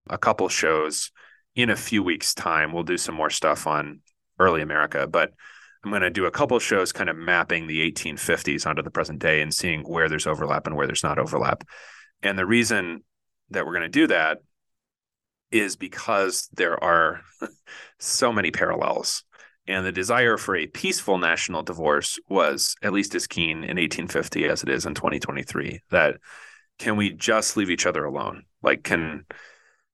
a 0.09 0.19
couple 0.19 0.49
shows 0.49 1.11
in 1.55 1.71
a 1.71 1.77
few 1.77 2.03
weeks' 2.03 2.35
time. 2.35 2.73
We'll 2.73 2.83
do 2.83 2.99
some 2.99 3.15
more 3.15 3.31
stuff 3.31 3.67
on 3.67 4.01
early 4.39 4.63
America, 4.63 5.07
but 5.07 5.33
I'm 5.85 5.91
going 5.91 6.03
to 6.03 6.11
do 6.11 6.25
a 6.25 6.31
couple 6.31 6.59
shows 6.59 6.93
kind 6.93 7.11
of 7.11 7.17
mapping 7.17 7.67
the 7.67 7.91
1850s 7.91 8.67
onto 8.67 8.83
the 8.83 8.91
present 8.91 9.19
day 9.19 9.43
and 9.43 9.53
seeing 9.53 9.83
where 9.83 10.09
there's 10.09 10.27
overlap 10.27 10.67
and 10.67 10.77
where 10.77 10.87
there's 10.87 11.05
not 11.05 11.19
overlap. 11.19 11.63
And 12.23 12.39
the 12.39 12.47
reason 12.47 13.05
that 13.51 13.67
we're 13.67 13.75
going 13.75 13.83
to 13.83 13.89
do 13.89 14.07
that 14.07 14.39
is 15.51 15.77
because 15.77 16.49
there 16.55 16.83
are 16.83 17.21
so 17.99 18.33
many 18.33 18.51
parallels 18.51 19.25
and 19.67 19.85
the 19.85 19.93
desire 19.93 20.37
for 20.37 20.57
a 20.57 20.67
peaceful 20.67 21.19
national 21.19 21.63
divorce 21.63 22.19
was 22.29 22.77
at 22.83 22.93
least 22.93 23.15
as 23.15 23.27
keen 23.27 23.59
in 23.59 23.77
1850 23.77 24.45
as 24.47 24.63
it 24.63 24.69
is 24.69 24.87
in 24.87 24.95
2023 24.95 25.81
that 25.91 26.17
can 26.79 26.97
we 26.97 27.11
just 27.11 27.57
leave 27.57 27.71
each 27.71 27.87
other 27.87 28.05
alone? 28.05 28.45
Like 28.63 28.83
can 28.83 29.25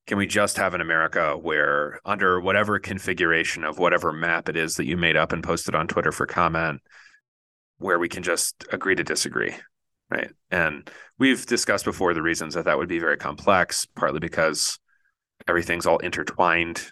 can 0.07 0.19
we 0.19 0.27
just 0.27 0.57
have 0.57 0.75
an 0.75 0.81
america 0.81 1.37
where 1.37 2.01
under 2.05 2.41
whatever 2.41 2.81
configuration 2.81 3.63
of 3.63 3.79
whatever 3.79 4.13
map 4.13 4.49
it 4.49 4.57
is 4.57 4.75
that 4.75 4.87
you 4.87 4.97
made 4.97 5.15
up 5.15 5.31
and 5.31 5.45
posted 5.45 5.75
on 5.75 5.87
twitter 5.87 6.11
for 6.11 6.27
comment 6.27 6.81
where 7.79 7.99
we 7.99 8.09
can 8.09 8.25
just 8.25 8.65
agree 8.73 8.97
to 8.97 9.05
disagree 9.05 9.55
right? 10.11 10.31
And 10.51 10.91
we've 11.19 11.47
discussed 11.47 11.85
before 11.85 12.15
the 12.15 12.23
reasons 12.23 12.55
that 12.55 12.65
that 12.65 12.77
would 12.77 12.89
be 12.89 12.99
very 12.99 13.17
complex 13.17 13.87
partly 13.95 14.19
because 14.19 14.79
everything's 15.47 15.87
all 15.87 15.99
intertwined 15.99 16.91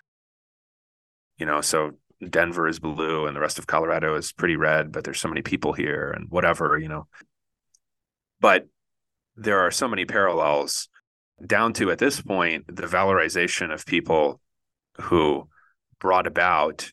you 1.39 1.47
know 1.47 1.61
so 1.61 1.93
Denver 2.27 2.66
is 2.66 2.81
blue 2.81 3.27
and 3.27 3.37
the 3.37 3.41
rest 3.41 3.59
of 3.59 3.66
Colorado 3.66 4.16
is 4.16 4.33
pretty 4.33 4.57
red, 4.57 4.93
but 4.93 5.05
there's 5.05 5.21
so 5.21 5.29
many 5.29 5.43
people 5.43 5.73
here 5.73 6.11
and 6.11 6.29
whatever, 6.31 6.79
you 6.79 6.89
know. 6.89 7.07
But 8.41 8.69
there 9.37 9.61
are 9.61 9.71
so 9.71 9.89
many 9.89 10.05
parallels 10.05 10.89
down 11.45 11.73
to 11.75 11.91
at 11.91 11.99
this 11.99 12.21
point 12.21 12.66
the 12.66 12.87
valorization 12.87 13.73
of 13.73 13.87
people 13.87 14.41
who 15.01 15.49
brought 16.01 16.27
about 16.27 16.91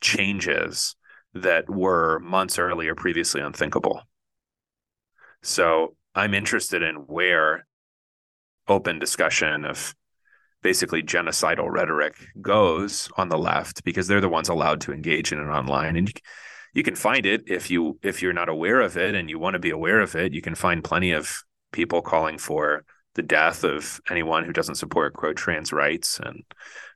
changes 0.00 0.96
that 1.34 1.68
were 1.68 2.18
months 2.20 2.58
earlier 2.58 2.94
previously 2.94 3.40
unthinkable. 3.40 4.02
So 5.42 5.96
I'm 6.14 6.34
interested 6.34 6.82
in 6.82 6.96
where 6.96 7.66
open 8.68 8.98
discussion 8.98 9.64
of 9.64 9.94
basically 10.62 11.02
genocidal 11.02 11.70
rhetoric 11.70 12.14
goes 12.40 13.10
on 13.16 13.28
the 13.28 13.38
left 13.38 13.84
because 13.84 14.06
they're 14.06 14.20
the 14.20 14.28
ones 14.28 14.48
allowed 14.48 14.80
to 14.82 14.92
engage 14.92 15.32
in 15.32 15.38
it 15.38 15.50
online. 15.50 15.96
And 15.96 16.08
you, 16.08 16.14
you 16.74 16.82
can 16.82 16.94
find 16.94 17.26
it 17.26 17.42
if 17.46 17.70
you 17.70 17.98
if 18.02 18.22
you're 18.22 18.32
not 18.32 18.48
aware 18.48 18.80
of 18.80 18.96
it 18.96 19.14
and 19.14 19.28
you 19.28 19.38
want 19.38 19.54
to 19.54 19.60
be 19.60 19.70
aware 19.70 20.00
of 20.00 20.14
it 20.14 20.32
you 20.32 20.40
can 20.40 20.54
find 20.54 20.82
plenty 20.82 21.12
of 21.12 21.42
people 21.70 22.00
calling 22.00 22.38
for 22.38 22.84
the 23.14 23.22
death 23.22 23.62
of 23.64 24.00
anyone 24.10 24.44
who 24.44 24.52
doesn't 24.52 24.76
support 24.76 25.14
quote 25.14 25.36
trans 25.36 25.72
rights 25.72 26.18
and 26.18 26.42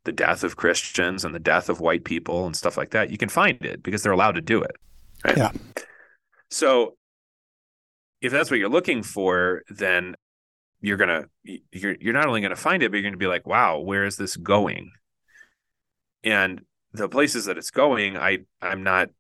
the 0.05 0.13
death 0.13 0.45
of 0.45 0.57
Christians 0.57 1.25
and 1.25 1.35
the 1.35 1.39
death 1.41 1.69
of 1.69 1.81
white 1.81 2.05
people 2.05 2.47
and 2.47 2.57
stuff 2.57 2.77
like 2.77 2.91
that. 2.91 3.11
You 3.11 3.19
can 3.19 3.29
find 3.29 3.63
it 3.65 3.83
because 3.83 4.03
they're 4.03 4.13
allowed 4.13 4.37
to 4.37 4.41
do 4.41 4.63
it. 4.63 4.77
Right? 5.25 5.37
yeah. 5.37 5.53
So 6.51 6.97
if 8.21 8.33
that's 8.33 8.51
what 8.51 8.59
you're 8.59 8.69
looking 8.71 9.03
for 9.03 9.63
then 9.69 10.16
you're 10.81 10.97
gonna 10.97 11.25
you're 11.45 11.97
you're 12.01 12.15
not 12.15 12.27
only 12.27 12.41
gonna 12.41 12.57
find 12.57 12.83
it, 12.83 12.91
but 12.91 12.97
you're 12.97 13.11
gonna 13.11 13.17
be 13.17 13.27
like, 13.27 13.47
wow, 13.47 13.79
where 13.79 14.05
is 14.05 14.17
this 14.17 14.37
going? 14.37 14.93
And 16.25 16.63
the 16.93 17.09
places 17.09 17.45
that 17.47 17.59
it's 17.59 17.71
going, 17.71 18.17
I 18.17 18.39
I'm 18.61 18.83
not 18.83 19.11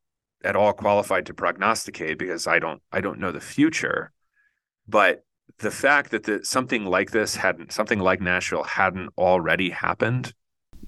at 0.44 0.56
all 0.56 0.72
qualified 0.72 1.26
to 1.26 1.34
prognosticate 1.34 2.18
because 2.18 2.46
I 2.46 2.58
don't 2.58 2.82
I 2.92 3.00
don't 3.00 3.18
know 3.18 3.32
the 3.32 3.40
future. 3.40 4.12
But 4.88 5.24
the 5.58 5.70
fact 5.70 6.10
that 6.10 6.24
the, 6.24 6.44
something 6.44 6.84
like 6.84 7.10
this 7.10 7.36
hadn't 7.36 7.72
something 7.72 7.98
like 7.98 8.20
Nashville 8.20 8.64
hadn't 8.64 9.10
already 9.16 9.70
happened, 9.70 10.32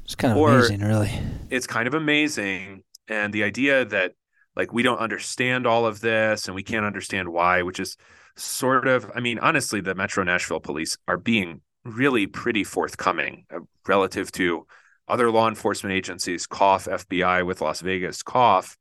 it's 0.05 0.15
kind 0.15 0.39
of 0.39 0.45
amazing, 0.45 0.81
really. 0.81 1.11
It's 1.51 1.67
kind 1.67 1.89
of 1.89 1.95
amazing, 1.95 2.83
and 3.09 3.33
the 3.33 3.45
idea 3.45 3.85
that 3.87 4.13
like 4.57 4.73
we 4.73 4.83
don't 4.83 4.99
understand 4.99 5.67
all 5.67 5.87
of 5.87 6.01
this 6.01 6.47
and 6.47 6.55
we 6.55 6.63
can't 6.63 6.85
understand 6.85 7.29
why, 7.29 7.63
which 7.63 7.81
is 7.81 7.97
sort 8.39 8.87
of, 8.87 9.11
I 9.15 9.21
mean, 9.21 9.39
honestly, 9.39 9.81
the 9.81 9.95
Metro 9.95 10.25
Nashville 10.25 10.61
police 10.61 10.97
are 11.07 11.17
being 11.17 11.61
really 11.85 12.27
pretty 12.27 12.65
forthcoming 12.65 13.45
uh, 13.55 13.61
relative 13.87 14.31
to 14.33 14.67
other 15.07 15.31
law 15.31 15.49
enforcement 15.49 15.95
agencies, 15.95 16.47
cough 16.47 16.87
FBI 16.87 17.47
with 17.47 17.61
Las 17.61 17.81
Vegas, 17.81 18.23
cough 18.23 18.77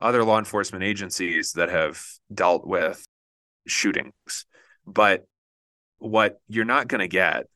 other 0.00 0.24
law 0.24 0.38
enforcement 0.38 0.84
agencies 0.84 1.52
that 1.52 1.68
have 1.68 2.02
dealt 2.32 2.66
with 2.66 3.06
shootings. 3.66 4.46
But 4.86 5.26
what 5.98 6.40
you're 6.48 6.64
not 6.64 6.88
going 6.88 7.00
to 7.00 7.08
get, 7.08 7.46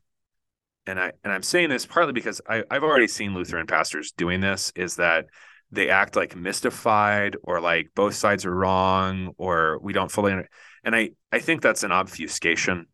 and 0.86 0.98
I 0.98 1.12
and 1.22 1.32
I'm 1.32 1.42
saying 1.42 1.70
this 1.70 1.86
partly 1.86 2.12
because 2.12 2.40
I, 2.48 2.64
I've 2.70 2.82
already 2.82 3.08
seen 3.08 3.34
Lutheran 3.34 3.66
pastors 3.66 4.12
doing 4.12 4.40
this, 4.40 4.72
is 4.74 4.96
that 4.96 5.26
they 5.70 5.88
act 5.88 6.16
like 6.16 6.34
mystified 6.34 7.36
or 7.42 7.60
like 7.60 7.90
both 7.94 8.14
sides 8.14 8.44
are 8.44 8.54
wrong 8.54 9.32
or 9.38 9.78
we 9.80 9.92
don't 9.92 10.10
fully 10.10 10.34
and 10.84 10.94
I 10.94 11.10
I 11.32 11.38
think 11.38 11.62
that's 11.62 11.82
an 11.82 11.92
obfuscation. 11.92 12.86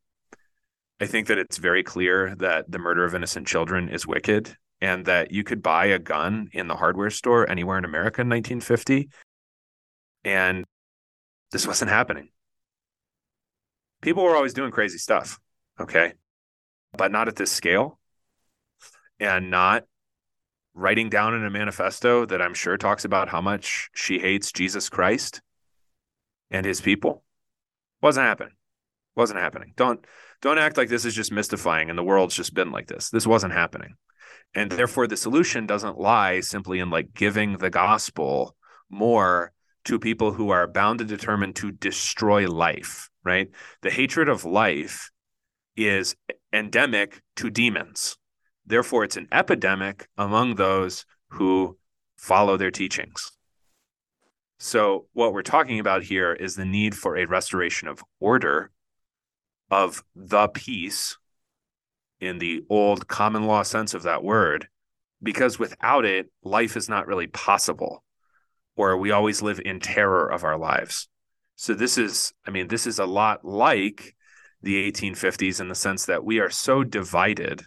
I 1.01 1.07
think 1.07 1.27
that 1.27 1.39
it's 1.39 1.59
very 1.59 1.83
clear 1.83 2.35
that 2.37 2.71
the 2.71 2.79
murder 2.79 3.05
of 3.05 3.15
innocent 3.15 3.47
children 3.47 3.89
is 3.89 4.07
wicked 4.07 4.57
and 4.81 5.05
that 5.07 5.31
you 5.31 5.45
could 5.45 5.63
buy 5.63 5.87
a 5.87 5.99
gun 5.99 6.49
in 6.53 6.69
the 6.69 6.77
hardware 6.77 7.11
store 7.11 7.49
anywhere 7.49 7.79
in 7.79 7.85
America 7.85 8.23
in 8.23 8.29
1950 8.29 9.11
and 10.25 10.65
this 11.53 11.67
wasn't 11.67 11.91
happening. 11.91 12.31
People 14.03 14.25
were 14.25 14.37
always 14.37 14.55
doing 14.55 14.71
crazy 14.71 14.99
stuff, 14.99 15.39
okay? 15.81 16.15
But 16.97 17.13
not 17.13 17.29
at 17.29 17.37
this 17.37 17.53
scale 17.53 17.99
and 19.21 19.51
not 19.51 19.85
writing 20.75 21.09
down 21.09 21.35
in 21.35 21.45
a 21.45 21.51
manifesto 21.51 22.27
that 22.27 22.43
I'm 22.43 22.55
sure 22.55 22.77
talks 22.77 23.05
about 23.05 23.29
how 23.29 23.41
much 23.41 23.89
she 23.95 24.19
hates 24.19 24.53
Jesus 24.53 24.89
Christ 24.89 25.41
and 26.51 26.67
his 26.67 26.81
people. 26.81 27.23
Wasn't 28.03 28.27
happening. 28.27 28.55
Wasn't 29.15 29.41
happening. 29.41 29.73
Don't 29.77 30.05
don't 30.43 30.59
act 30.59 30.77
like 30.77 30.89
this 30.89 31.05
is 31.05 31.15
just 31.15 31.33
mystifying 31.33 31.89
and 31.89 31.99
the 31.99 32.05
world's 32.05 32.35
just 32.35 32.55
been 32.55 32.71
like 32.71 32.87
this. 32.87 33.11
This 33.11 33.27
wasn't 33.27 33.55
happening. 33.55 33.95
And 34.55 34.71
therefore 34.71 35.07
the 35.07 35.17
solution 35.17 35.67
doesn't 35.67 35.99
lie 35.99 36.41
simply 36.41 36.79
in 36.79 36.91
like 36.91 37.15
giving 37.15 37.59
the 37.59 37.71
gospel 37.71 38.57
more 38.91 39.53
to 39.85 39.99
people 39.99 40.33
who 40.33 40.51
are 40.51 40.67
bound 40.67 41.01
and 41.01 41.09
determined 41.09 41.57
to 41.57 41.73
destroy 41.73 42.49
life, 42.49 43.09
right? 43.25 43.49
The 43.83 43.91
hatred 43.91 44.29
of 44.29 44.45
life 44.45 45.11
is 45.77 46.17
endemic 46.53 47.23
to 47.37 47.51
demons. 47.51 48.17
Therefore, 48.67 49.05
it's 49.05 49.17
an 49.17 49.29
epidemic 49.31 50.09
among 50.19 50.57
those 50.57 51.07
who 51.31 51.79
follow 52.17 52.57
their 52.57 52.71
teachings. 52.71 53.31
So, 54.59 55.07
what 55.13 55.35
we're 55.35 55.43
talking 55.43 55.81
about 55.81 56.03
here 56.03 56.33
is 56.33 56.57
the 56.57 56.65
need 56.65 56.95
for 56.95 57.17
a 57.17 57.27
restoration 57.27 57.89
of 57.89 58.03
order, 58.21 58.71
of 59.71 60.03
the 60.15 60.49
peace 60.49 61.19
in 62.21 62.39
the 62.39 62.65
old 62.71 63.07
common 63.07 63.45
law 63.45 63.63
sense 63.63 63.93
of 63.93 64.05
that 64.05 64.25
word, 64.25 64.69
because 65.23 65.59
without 65.59 66.07
it, 66.07 66.31
life 66.43 66.75
is 66.75 66.89
not 66.89 67.07
really 67.07 67.27
possible, 67.27 68.03
or 68.77 68.97
we 68.97 69.11
always 69.11 69.43
live 69.43 69.61
in 69.63 69.79
terror 69.79 70.27
of 70.27 70.43
our 70.43 70.57
lives. 70.57 71.09
So, 71.57 71.75
this 71.75 71.99
is, 71.99 72.33
I 72.47 72.51
mean, 72.51 72.69
this 72.69 72.87
is 72.87 72.99
a 72.99 73.07
lot 73.07 73.45
like 73.45 74.15
the 74.63 74.91
1850s 74.91 75.61
in 75.61 75.69
the 75.69 75.75
sense 75.75 76.07
that 76.07 76.25
we 76.25 76.41
are 76.41 76.51
so 76.51 76.83
divided 76.83 77.63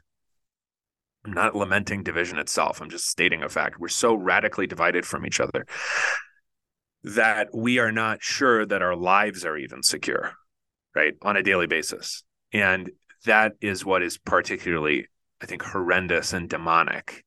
I'm 1.25 1.33
not 1.33 1.53
lamenting 1.53 2.01
division 2.01 2.39
itself. 2.39 2.81
I'm 2.81 2.89
just 2.89 3.09
stating 3.09 3.43
a 3.43 3.49
fact. 3.49 3.77
We're 3.77 3.89
so 3.89 4.15
radically 4.15 4.67
divided 4.67 5.05
from 5.05 5.25
each 5.25 5.41
other 5.41 5.65
that 7.03 7.49
we 7.53 7.79
are 7.79 7.91
not 7.91 8.21
sure 8.21 8.65
that 8.65 8.81
our 8.81 8.95
lives 8.95 9.45
are 9.45 9.57
even 9.57 9.83
secure, 9.83 10.33
right, 10.95 11.13
on 11.21 11.37
a 11.37 11.43
daily 11.43 11.67
basis. 11.67 12.23
And 12.51 12.91
that 13.25 13.53
is 13.61 13.85
what 13.85 14.03
is 14.03 14.17
particularly, 14.17 15.07
I 15.41 15.45
think, 15.45 15.63
horrendous 15.63 16.33
and 16.33 16.49
demonic 16.49 17.25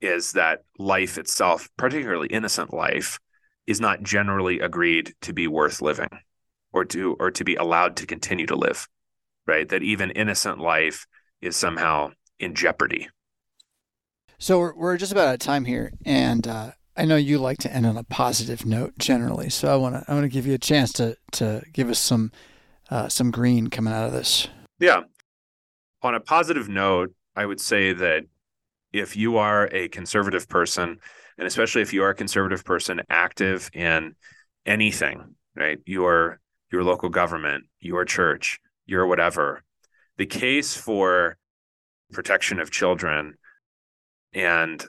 is 0.00 0.32
that 0.32 0.62
life 0.78 1.18
itself, 1.18 1.68
particularly 1.76 2.28
innocent 2.28 2.72
life, 2.72 3.18
is 3.66 3.80
not 3.80 4.02
generally 4.02 4.60
agreed 4.60 5.12
to 5.20 5.32
be 5.32 5.46
worth 5.46 5.82
living 5.82 6.08
or 6.72 6.84
to 6.86 7.16
or 7.20 7.30
to 7.30 7.44
be 7.44 7.56
allowed 7.56 7.96
to 7.96 8.06
continue 8.06 8.46
to 8.46 8.56
live. 8.56 8.88
Right. 9.46 9.68
That 9.68 9.82
even 9.82 10.10
innocent 10.10 10.58
life 10.58 11.06
is 11.40 11.56
somehow 11.56 12.12
in 12.38 12.54
jeopardy. 12.54 13.08
So 14.38 14.58
we're, 14.58 14.74
we're 14.74 14.96
just 14.96 15.12
about 15.12 15.28
out 15.28 15.34
of 15.34 15.40
time 15.40 15.66
here, 15.66 15.92
and 16.06 16.46
uh, 16.46 16.70
I 16.96 17.04
know 17.04 17.16
you 17.16 17.38
like 17.38 17.58
to 17.58 17.72
end 17.72 17.86
on 17.86 17.96
a 17.96 18.04
positive 18.04 18.66
note 18.66 18.98
generally. 18.98 19.48
So 19.50 19.72
I 19.72 19.76
want 19.76 19.94
to 19.94 20.04
I 20.08 20.14
want 20.14 20.24
to 20.24 20.28
give 20.28 20.46
you 20.46 20.54
a 20.54 20.58
chance 20.58 20.92
to 20.94 21.16
to 21.32 21.62
give 21.72 21.88
us 21.88 21.98
some 21.98 22.32
uh, 22.90 23.08
some 23.08 23.30
green 23.30 23.68
coming 23.68 23.92
out 23.92 24.06
of 24.06 24.12
this. 24.12 24.48
Yeah. 24.78 25.02
On 26.02 26.14
a 26.14 26.20
positive 26.20 26.68
note, 26.68 27.14
I 27.36 27.46
would 27.46 27.60
say 27.60 27.92
that 27.92 28.24
if 28.92 29.16
you 29.16 29.36
are 29.36 29.68
a 29.72 29.88
conservative 29.88 30.48
person, 30.48 30.98
and 31.38 31.46
especially 31.46 31.82
if 31.82 31.92
you 31.92 32.02
are 32.02 32.10
a 32.10 32.14
conservative 32.14 32.64
person 32.64 33.00
active 33.08 33.70
in 33.72 34.16
anything, 34.66 35.36
right? 35.54 35.78
Your 35.86 36.40
your 36.72 36.84
local 36.84 37.08
government, 37.08 37.64
your 37.80 38.04
church, 38.04 38.58
your 38.86 39.06
whatever, 39.06 39.62
the 40.16 40.26
case 40.26 40.76
for 40.76 41.36
protection 42.12 42.60
of 42.60 42.70
children 42.70 43.34
and 44.32 44.84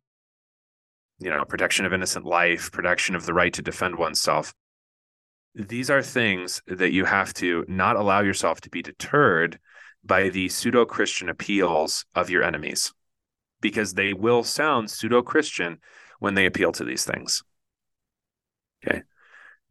you 1.22 1.30
know 1.30 1.46
protection 1.46 1.86
of 1.86 1.94
innocent 1.94 2.26
life 2.26 2.72
protection 2.72 3.16
of 3.16 3.26
the 3.26 3.34
right 3.34 3.54
to 3.54 3.62
defend 3.62 3.98
oneself. 3.98 4.54
These 5.54 5.90
are 5.90 6.02
things 6.02 6.62
that 6.68 6.92
you 6.92 7.06
have 7.06 7.34
to 7.36 7.66
not 7.68 7.96
allow 7.96 8.22
yourself 8.22 8.62
to 8.62 8.70
be 8.70 8.82
deterred 8.82 9.60
by 10.04 10.30
the 10.30 10.50
pseudo 10.50 10.84
christian 10.86 11.30
appeals 11.30 12.06
of 12.16 12.30
your 12.30 12.44
enemies 12.44 12.92
because 13.62 13.94
they 13.94 14.14
will 14.14 14.44
sound 14.44 14.90
pseudo 14.90 15.22
christian 15.22 15.78
when 16.20 16.34
they 16.34 16.46
appeal 16.46 16.72
to 16.72 16.84
these 16.84 17.06
things. 17.06 17.44
Okay? 18.84 19.04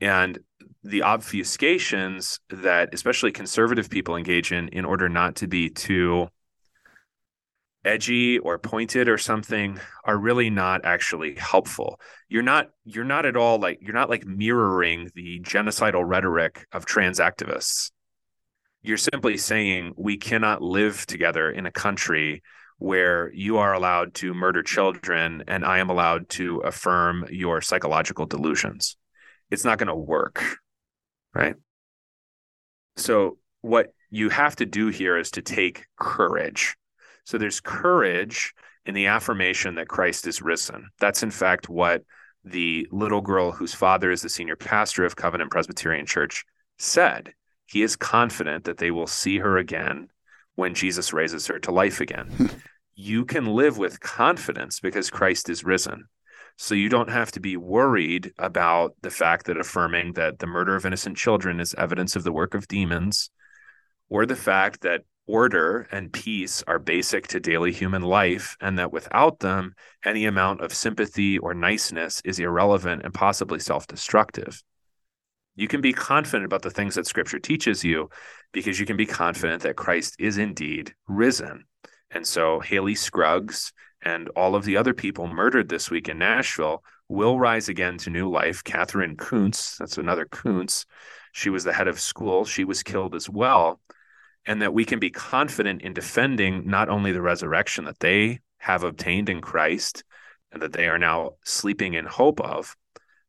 And 0.01 0.39
the 0.83 1.01
obfuscations 1.01 2.41
that 2.49 2.95
especially 2.95 3.33
conservative 3.33 3.91
people 3.91 4.17
engage 4.17 4.53
in 4.53 4.69
in 4.69 4.85
order 4.85 5.09
not 5.09 5.37
to 5.37 5.47
be 5.47 5.69
too 5.69 6.29
edgy 7.85 8.39
or 8.39 8.59
pointed 8.59 9.09
or 9.09 9.19
something 9.19 9.79
are 10.05 10.19
really 10.19 10.51
not 10.51 10.85
actually 10.85 11.35
helpful. 11.35 12.01
You're 12.29 12.43
not 12.43 12.69
you're 12.85 13.05
not 13.05 13.27
at 13.27 13.37
all 13.37 13.59
like 13.59 13.79
you're 13.81 13.95
not 13.95 14.11
like 14.11 14.27
mirroring 14.27 15.11
the 15.15 15.41
genocidal 15.41 16.03
rhetoric 16.07 16.67
of 16.73 16.85
trans 16.85 17.19
activists. 17.19 17.91
You're 18.83 18.97
simply 18.97 19.37
saying 19.37 19.95
we 19.97 20.17
cannot 20.17 20.63
live 20.63 21.07
together 21.07 21.51
in 21.51 21.67
a 21.67 21.73
country 21.73 22.43
where 22.79 23.31
you 23.35 23.59
are 23.59 23.75
allowed 23.75 24.15
to 24.15 24.33
murder 24.33 24.63
children 24.63 25.45
and 25.47 25.65
I 25.65 25.79
am 25.79 25.91
allowed 25.91 26.31
to 26.31 26.61
affirm 26.61 27.27
your 27.31 27.61
psychological 27.61 28.25
delusions. 28.25 28.97
It's 29.51 29.65
not 29.65 29.79
going 29.79 29.89
to 29.89 29.95
work. 29.95 30.43
Right? 31.35 31.57
So 32.97 33.39
what 33.61 33.93
you 34.11 34.31
have 34.31 34.57
to 34.57 34.67
do 34.67 34.89
here 34.89 35.19
is 35.19 35.31
to 35.33 35.43
take 35.43 35.85
courage 35.99 36.77
so 37.25 37.39
there's 37.39 37.61
courage 37.61 38.55
in 38.87 38.95
the 38.95 39.07
affirmation 39.07 39.75
that 39.75 39.89
Christ 39.89 40.27
is 40.27 40.43
risen. 40.43 40.91
That's 40.99 41.23
in 41.23 41.31
fact 41.31 41.69
what 41.69 42.03
the 42.45 42.87
little 42.91 43.21
girl 43.21 43.53
whose 43.53 43.75
father 43.75 44.11
is 44.11 44.23
the 44.23 44.29
senior 44.29 44.57
pastor 44.57 45.05
of 45.05 45.17
Covenant 45.17 45.51
Presbyterian 45.51 46.07
Church 46.07 46.45
said. 46.79 47.35
He 47.67 47.83
is 47.83 47.95
confident 47.97 48.65
that 48.65 48.79
they 48.79 48.91
will 48.91 49.07
see 49.07 49.39
her 49.39 49.59
again 49.59 50.09
when 50.57 50.75
Jesus 50.75 51.13
raises 51.13 51.47
her 51.47 51.59
to 51.61 51.71
life 51.71 52.01
again. 52.01 52.27
Hmm. 52.31 52.47
you 52.95 53.25
can 53.25 53.47
live 53.47 53.79
with 53.79 54.01
confidence 54.01 54.81
because 54.81 55.09
Christ 55.09 55.49
is 55.49 55.65
risen. 55.65 56.07
So 56.57 56.75
you 56.75 56.91
don't 56.91 57.09
have 57.09 57.33
to 57.33 57.41
be 57.41 57.57
worried 57.57 58.33
about 58.39 58.95
the 59.01 59.11
fact 59.11 59.47
that 59.47 59.57
affirming 59.57 60.13
that 60.15 60.39
the 60.39 60.47
murder 60.47 60.77
of 60.77 60.85
innocent 60.85 61.17
children 61.17 61.61
is 61.61 61.75
evidence 61.79 62.17
of 62.17 62.25
the 62.25 62.33
work 62.33 62.55
of 62.55 62.69
demons 62.69 63.31
or 64.11 64.27
the 64.27 64.37
fact 64.37 64.83
that 64.83 65.05
order 65.31 65.87
and 65.93 66.13
peace 66.13 66.65
are 66.67 66.79
basic 66.79 67.29
to 67.29 67.39
daily 67.39 67.73
human 67.73 68.03
life, 68.03 68.57
and 68.61 68.79
that 68.79 68.93
without 68.93 69.39
them, 69.39 69.75
any 70.05 70.27
amount 70.27 70.61
of 70.61 70.75
sympathy 70.75 71.39
or 71.39 71.55
niceness 71.55 72.21
is 72.25 72.41
irrelevant 72.41 73.03
and 73.05 73.15
possibly 73.15 73.61
self 73.61 73.87
destructive. 73.87 74.63
You 75.55 75.69
can 75.69 75.81
be 75.81 75.93
confident 75.93 76.45
about 76.45 76.63
the 76.63 76.71
things 76.71 76.97
that 76.97 77.07
scripture 77.07 77.39
teaches 77.39 77.85
you 77.85 78.11
because 78.53 78.81
you 78.81 78.87
can 78.87 78.97
be 78.97 79.07
confident 79.07 79.63
that 79.63 79.77
Christ 79.77 80.17
is 80.19 80.37
indeed 80.37 80.95
risen. 81.07 81.65
And 82.11 82.27
so, 82.27 82.61
Hallie 82.61 82.97
Scruggs 82.97 83.73
and 84.03 84.29
all 84.31 84.55
of 84.55 84.65
the 84.65 84.77
other 84.77 84.95
people 84.95 85.29
murdered 85.29 85.69
this 85.69 85.91
week 85.91 86.09
in 86.09 86.19
Nashville 86.19 86.83
will 87.09 87.39
rise 87.39 87.69
again 87.69 87.99
to 87.99 88.11
new 88.11 88.29
life. 88.29 88.65
Katherine 88.65 89.17
Koontz, 89.17 89.77
that's 89.77 89.99
another 89.99 90.25
Koontz, 90.25 90.87
she 91.33 91.51
was 91.51 91.63
the 91.63 91.73
head 91.73 91.89
of 91.89 92.01
school, 92.01 92.45
she 92.45 92.65
was 92.65 92.83
killed 92.83 93.15
as 93.15 93.29
well 93.29 93.81
and 94.51 94.61
that 94.63 94.75
we 94.75 94.85
can 94.85 94.99
be 94.99 95.11
confident 95.11 95.81
in 95.83 95.93
defending 95.93 96.69
not 96.69 96.89
only 96.89 97.13
the 97.13 97.23
resurrection 97.23 97.85
that 97.85 98.01
they 98.01 98.41
have 98.59 98.83
obtained 98.83 99.29
in 99.29 99.41
Christ 99.41 100.03
and 100.51 100.61
that 100.61 100.73
they 100.73 100.89
are 100.89 100.99
now 100.99 101.35
sleeping 101.45 101.95
in 101.95 102.05
hope 102.05 102.41
of, 102.41 102.77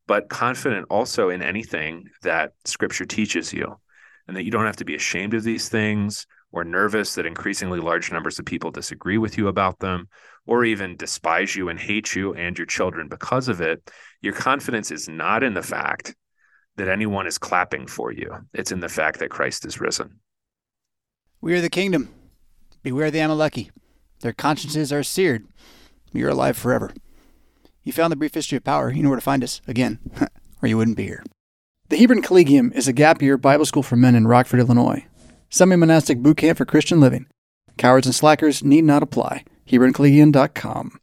but 0.07 0.29
confident 0.29 0.87
also 0.89 1.29
in 1.29 1.43
anything 1.43 2.05
that 2.23 2.53
scripture 2.65 3.05
teaches 3.05 3.53
you, 3.53 3.79
and 4.27 4.35
that 4.35 4.45
you 4.45 4.49
don't 4.49 4.65
have 4.65 4.77
to 4.77 4.83
be 4.83 4.95
ashamed 4.95 5.35
of 5.35 5.43
these 5.43 5.69
things 5.69 6.25
or 6.51 6.63
nervous 6.63 7.13
that 7.13 7.27
increasingly 7.27 7.79
large 7.79 8.11
numbers 8.11 8.39
of 8.39 8.45
people 8.45 8.71
disagree 8.71 9.19
with 9.19 9.37
you 9.37 9.47
about 9.47 9.77
them, 9.77 10.09
or 10.47 10.65
even 10.65 10.97
despise 10.97 11.55
you 11.55 11.69
and 11.69 11.79
hate 11.79 12.15
you 12.15 12.33
and 12.33 12.57
your 12.57 12.65
children 12.65 13.07
because 13.07 13.47
of 13.47 13.61
it, 13.61 13.91
your 14.21 14.33
confidence 14.33 14.89
is 14.89 15.07
not 15.07 15.43
in 15.43 15.53
the 15.53 15.61
fact 15.61 16.15
that 16.77 16.89
anyone 16.89 17.27
is 17.27 17.37
clapping 17.37 17.85
for 17.85 18.11
you. 18.11 18.31
It's 18.55 18.71
in 18.71 18.79
the 18.79 18.89
fact 18.89 19.19
that 19.19 19.29
Christ 19.29 19.67
is 19.67 19.79
risen. 19.79 20.19
We 21.43 21.55
are 21.55 21.61
the 21.61 21.71
kingdom. 21.71 22.09
Beware 22.83 23.09
the 23.09 23.17
Amaleki. 23.17 23.71
Their 24.19 24.31
consciences 24.31 24.93
are 24.93 25.01
seared. 25.01 25.47
You're 26.13 26.29
alive 26.29 26.55
forever. 26.55 26.93
You 27.83 27.91
found 27.91 28.11
the 28.11 28.15
brief 28.15 28.35
history 28.35 28.57
of 28.57 28.63
power. 28.63 28.91
You 28.91 29.01
know 29.01 29.09
where 29.09 29.17
to 29.17 29.23
find 29.23 29.43
us, 29.43 29.59
again, 29.67 29.97
or 30.61 30.67
you 30.67 30.77
wouldn't 30.77 30.97
be 30.97 31.05
here. 31.05 31.23
The 31.89 31.97
Hebron 31.97 32.21
Collegium 32.21 32.71
is 32.73 32.87
a 32.87 32.93
gap 32.93 33.23
year 33.23 33.37
Bible 33.39 33.65
school 33.65 33.81
for 33.81 33.95
men 33.95 34.13
in 34.13 34.27
Rockford, 34.27 34.59
Illinois. 34.59 35.03
Semi 35.49 35.75
monastic 35.75 36.19
boot 36.19 36.37
camp 36.37 36.59
for 36.59 36.65
Christian 36.65 36.99
living. 36.99 37.25
Cowards 37.75 38.05
and 38.05 38.13
slackers 38.13 38.63
need 38.63 38.83
not 38.83 39.01
apply. 39.01 39.43
HebronCollegium.com. 39.67 40.99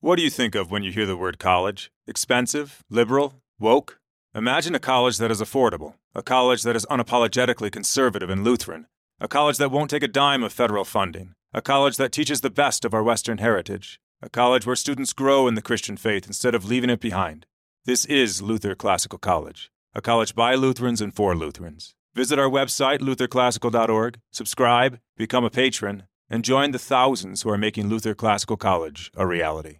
What 0.00 0.16
do 0.16 0.22
you 0.22 0.30
think 0.30 0.54
of 0.54 0.70
when 0.70 0.82
you 0.82 0.92
hear 0.92 1.06
the 1.06 1.16
word 1.16 1.38
college? 1.38 1.90
Expensive? 2.06 2.84
Liberal? 2.90 3.40
Woke? 3.58 3.98
Imagine 4.34 4.74
a 4.74 4.80
college 4.80 5.16
that 5.16 5.30
is 5.30 5.40
affordable, 5.40 5.94
a 6.14 6.22
college 6.22 6.62
that 6.64 6.76
is 6.76 6.84
unapologetically 6.86 7.72
conservative 7.72 8.28
and 8.28 8.44
Lutheran, 8.44 8.86
a 9.22 9.28
college 9.28 9.56
that 9.56 9.70
won't 9.70 9.88
take 9.88 10.02
a 10.02 10.08
dime 10.08 10.42
of 10.42 10.52
federal 10.52 10.84
funding, 10.84 11.32
a 11.54 11.62
college 11.62 11.96
that 11.96 12.10
teaches 12.10 12.40
the 12.40 12.50
best 12.50 12.84
of 12.84 12.92
our 12.92 13.04
Western 13.04 13.38
heritage, 13.38 14.00
a 14.20 14.28
college 14.28 14.66
where 14.66 14.74
students 14.74 15.12
grow 15.12 15.46
in 15.46 15.54
the 15.54 15.62
Christian 15.62 15.96
faith 15.96 16.26
instead 16.26 16.56
of 16.56 16.64
leaving 16.64 16.90
it 16.90 16.98
behind. 16.98 17.46
This 17.84 18.04
is 18.06 18.42
Luther 18.42 18.74
Classical 18.74 19.20
College, 19.20 19.70
a 19.94 20.02
college 20.02 20.34
by 20.34 20.56
Lutherans 20.56 21.00
and 21.00 21.14
for 21.14 21.36
Lutherans. 21.36 21.94
Visit 22.16 22.40
our 22.40 22.48
website, 22.48 22.98
lutherclassical.org, 22.98 24.18
subscribe, 24.32 24.98
become 25.16 25.44
a 25.44 25.50
patron, 25.50 26.02
and 26.28 26.44
join 26.44 26.72
the 26.72 26.78
thousands 26.80 27.42
who 27.42 27.50
are 27.50 27.56
making 27.56 27.88
Luther 27.88 28.16
Classical 28.16 28.56
College 28.56 29.12
a 29.14 29.24
reality. 29.24 29.78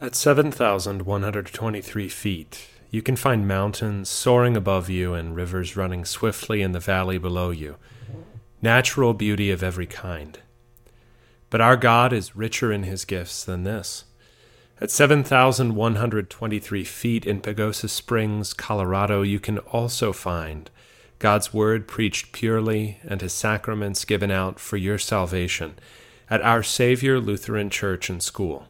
At 0.00 0.14
7,123 0.14 2.08
feet, 2.08 2.68
you 2.92 3.02
can 3.02 3.16
find 3.16 3.48
mountains 3.48 4.08
soaring 4.08 4.56
above 4.56 4.88
you 4.88 5.12
and 5.12 5.34
rivers 5.34 5.76
running 5.76 6.04
swiftly 6.04 6.62
in 6.62 6.70
the 6.70 6.78
valley 6.78 7.18
below 7.18 7.50
you 7.50 7.78
natural 8.64 9.12
beauty 9.12 9.50
of 9.50 9.62
every 9.62 9.86
kind. 9.86 10.38
But 11.50 11.60
our 11.60 11.76
God 11.76 12.14
is 12.14 12.34
richer 12.34 12.72
in 12.72 12.84
his 12.84 13.04
gifts 13.04 13.44
than 13.44 13.62
this. 13.64 14.04
At 14.80 14.90
7,123 14.90 16.84
feet 16.84 17.26
in 17.26 17.42
Pagosa 17.42 17.90
Springs, 17.90 18.54
Colorado, 18.54 19.20
you 19.20 19.38
can 19.38 19.58
also 19.58 20.14
find 20.14 20.70
God's 21.18 21.52
Word 21.52 21.86
preached 21.86 22.32
purely 22.32 22.98
and 23.06 23.20
His 23.20 23.34
sacraments 23.34 24.04
given 24.04 24.30
out 24.30 24.58
for 24.58 24.78
your 24.78 24.98
salvation 24.98 25.74
at 26.28 26.42
Our 26.42 26.62
Savior 26.62 27.20
Lutheran 27.20 27.70
Church 27.70 28.10
and 28.10 28.22
School. 28.22 28.66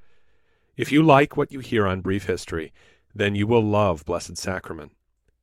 If 0.77 0.89
you 0.89 1.03
like 1.03 1.35
what 1.35 1.51
you 1.51 1.59
hear 1.59 1.85
on 1.85 1.99
Brief 1.99 2.27
History, 2.27 2.71
then 3.13 3.35
you 3.35 3.45
will 3.45 3.61
love 3.61 4.05
Blessed 4.05 4.37
Sacrament, 4.37 4.93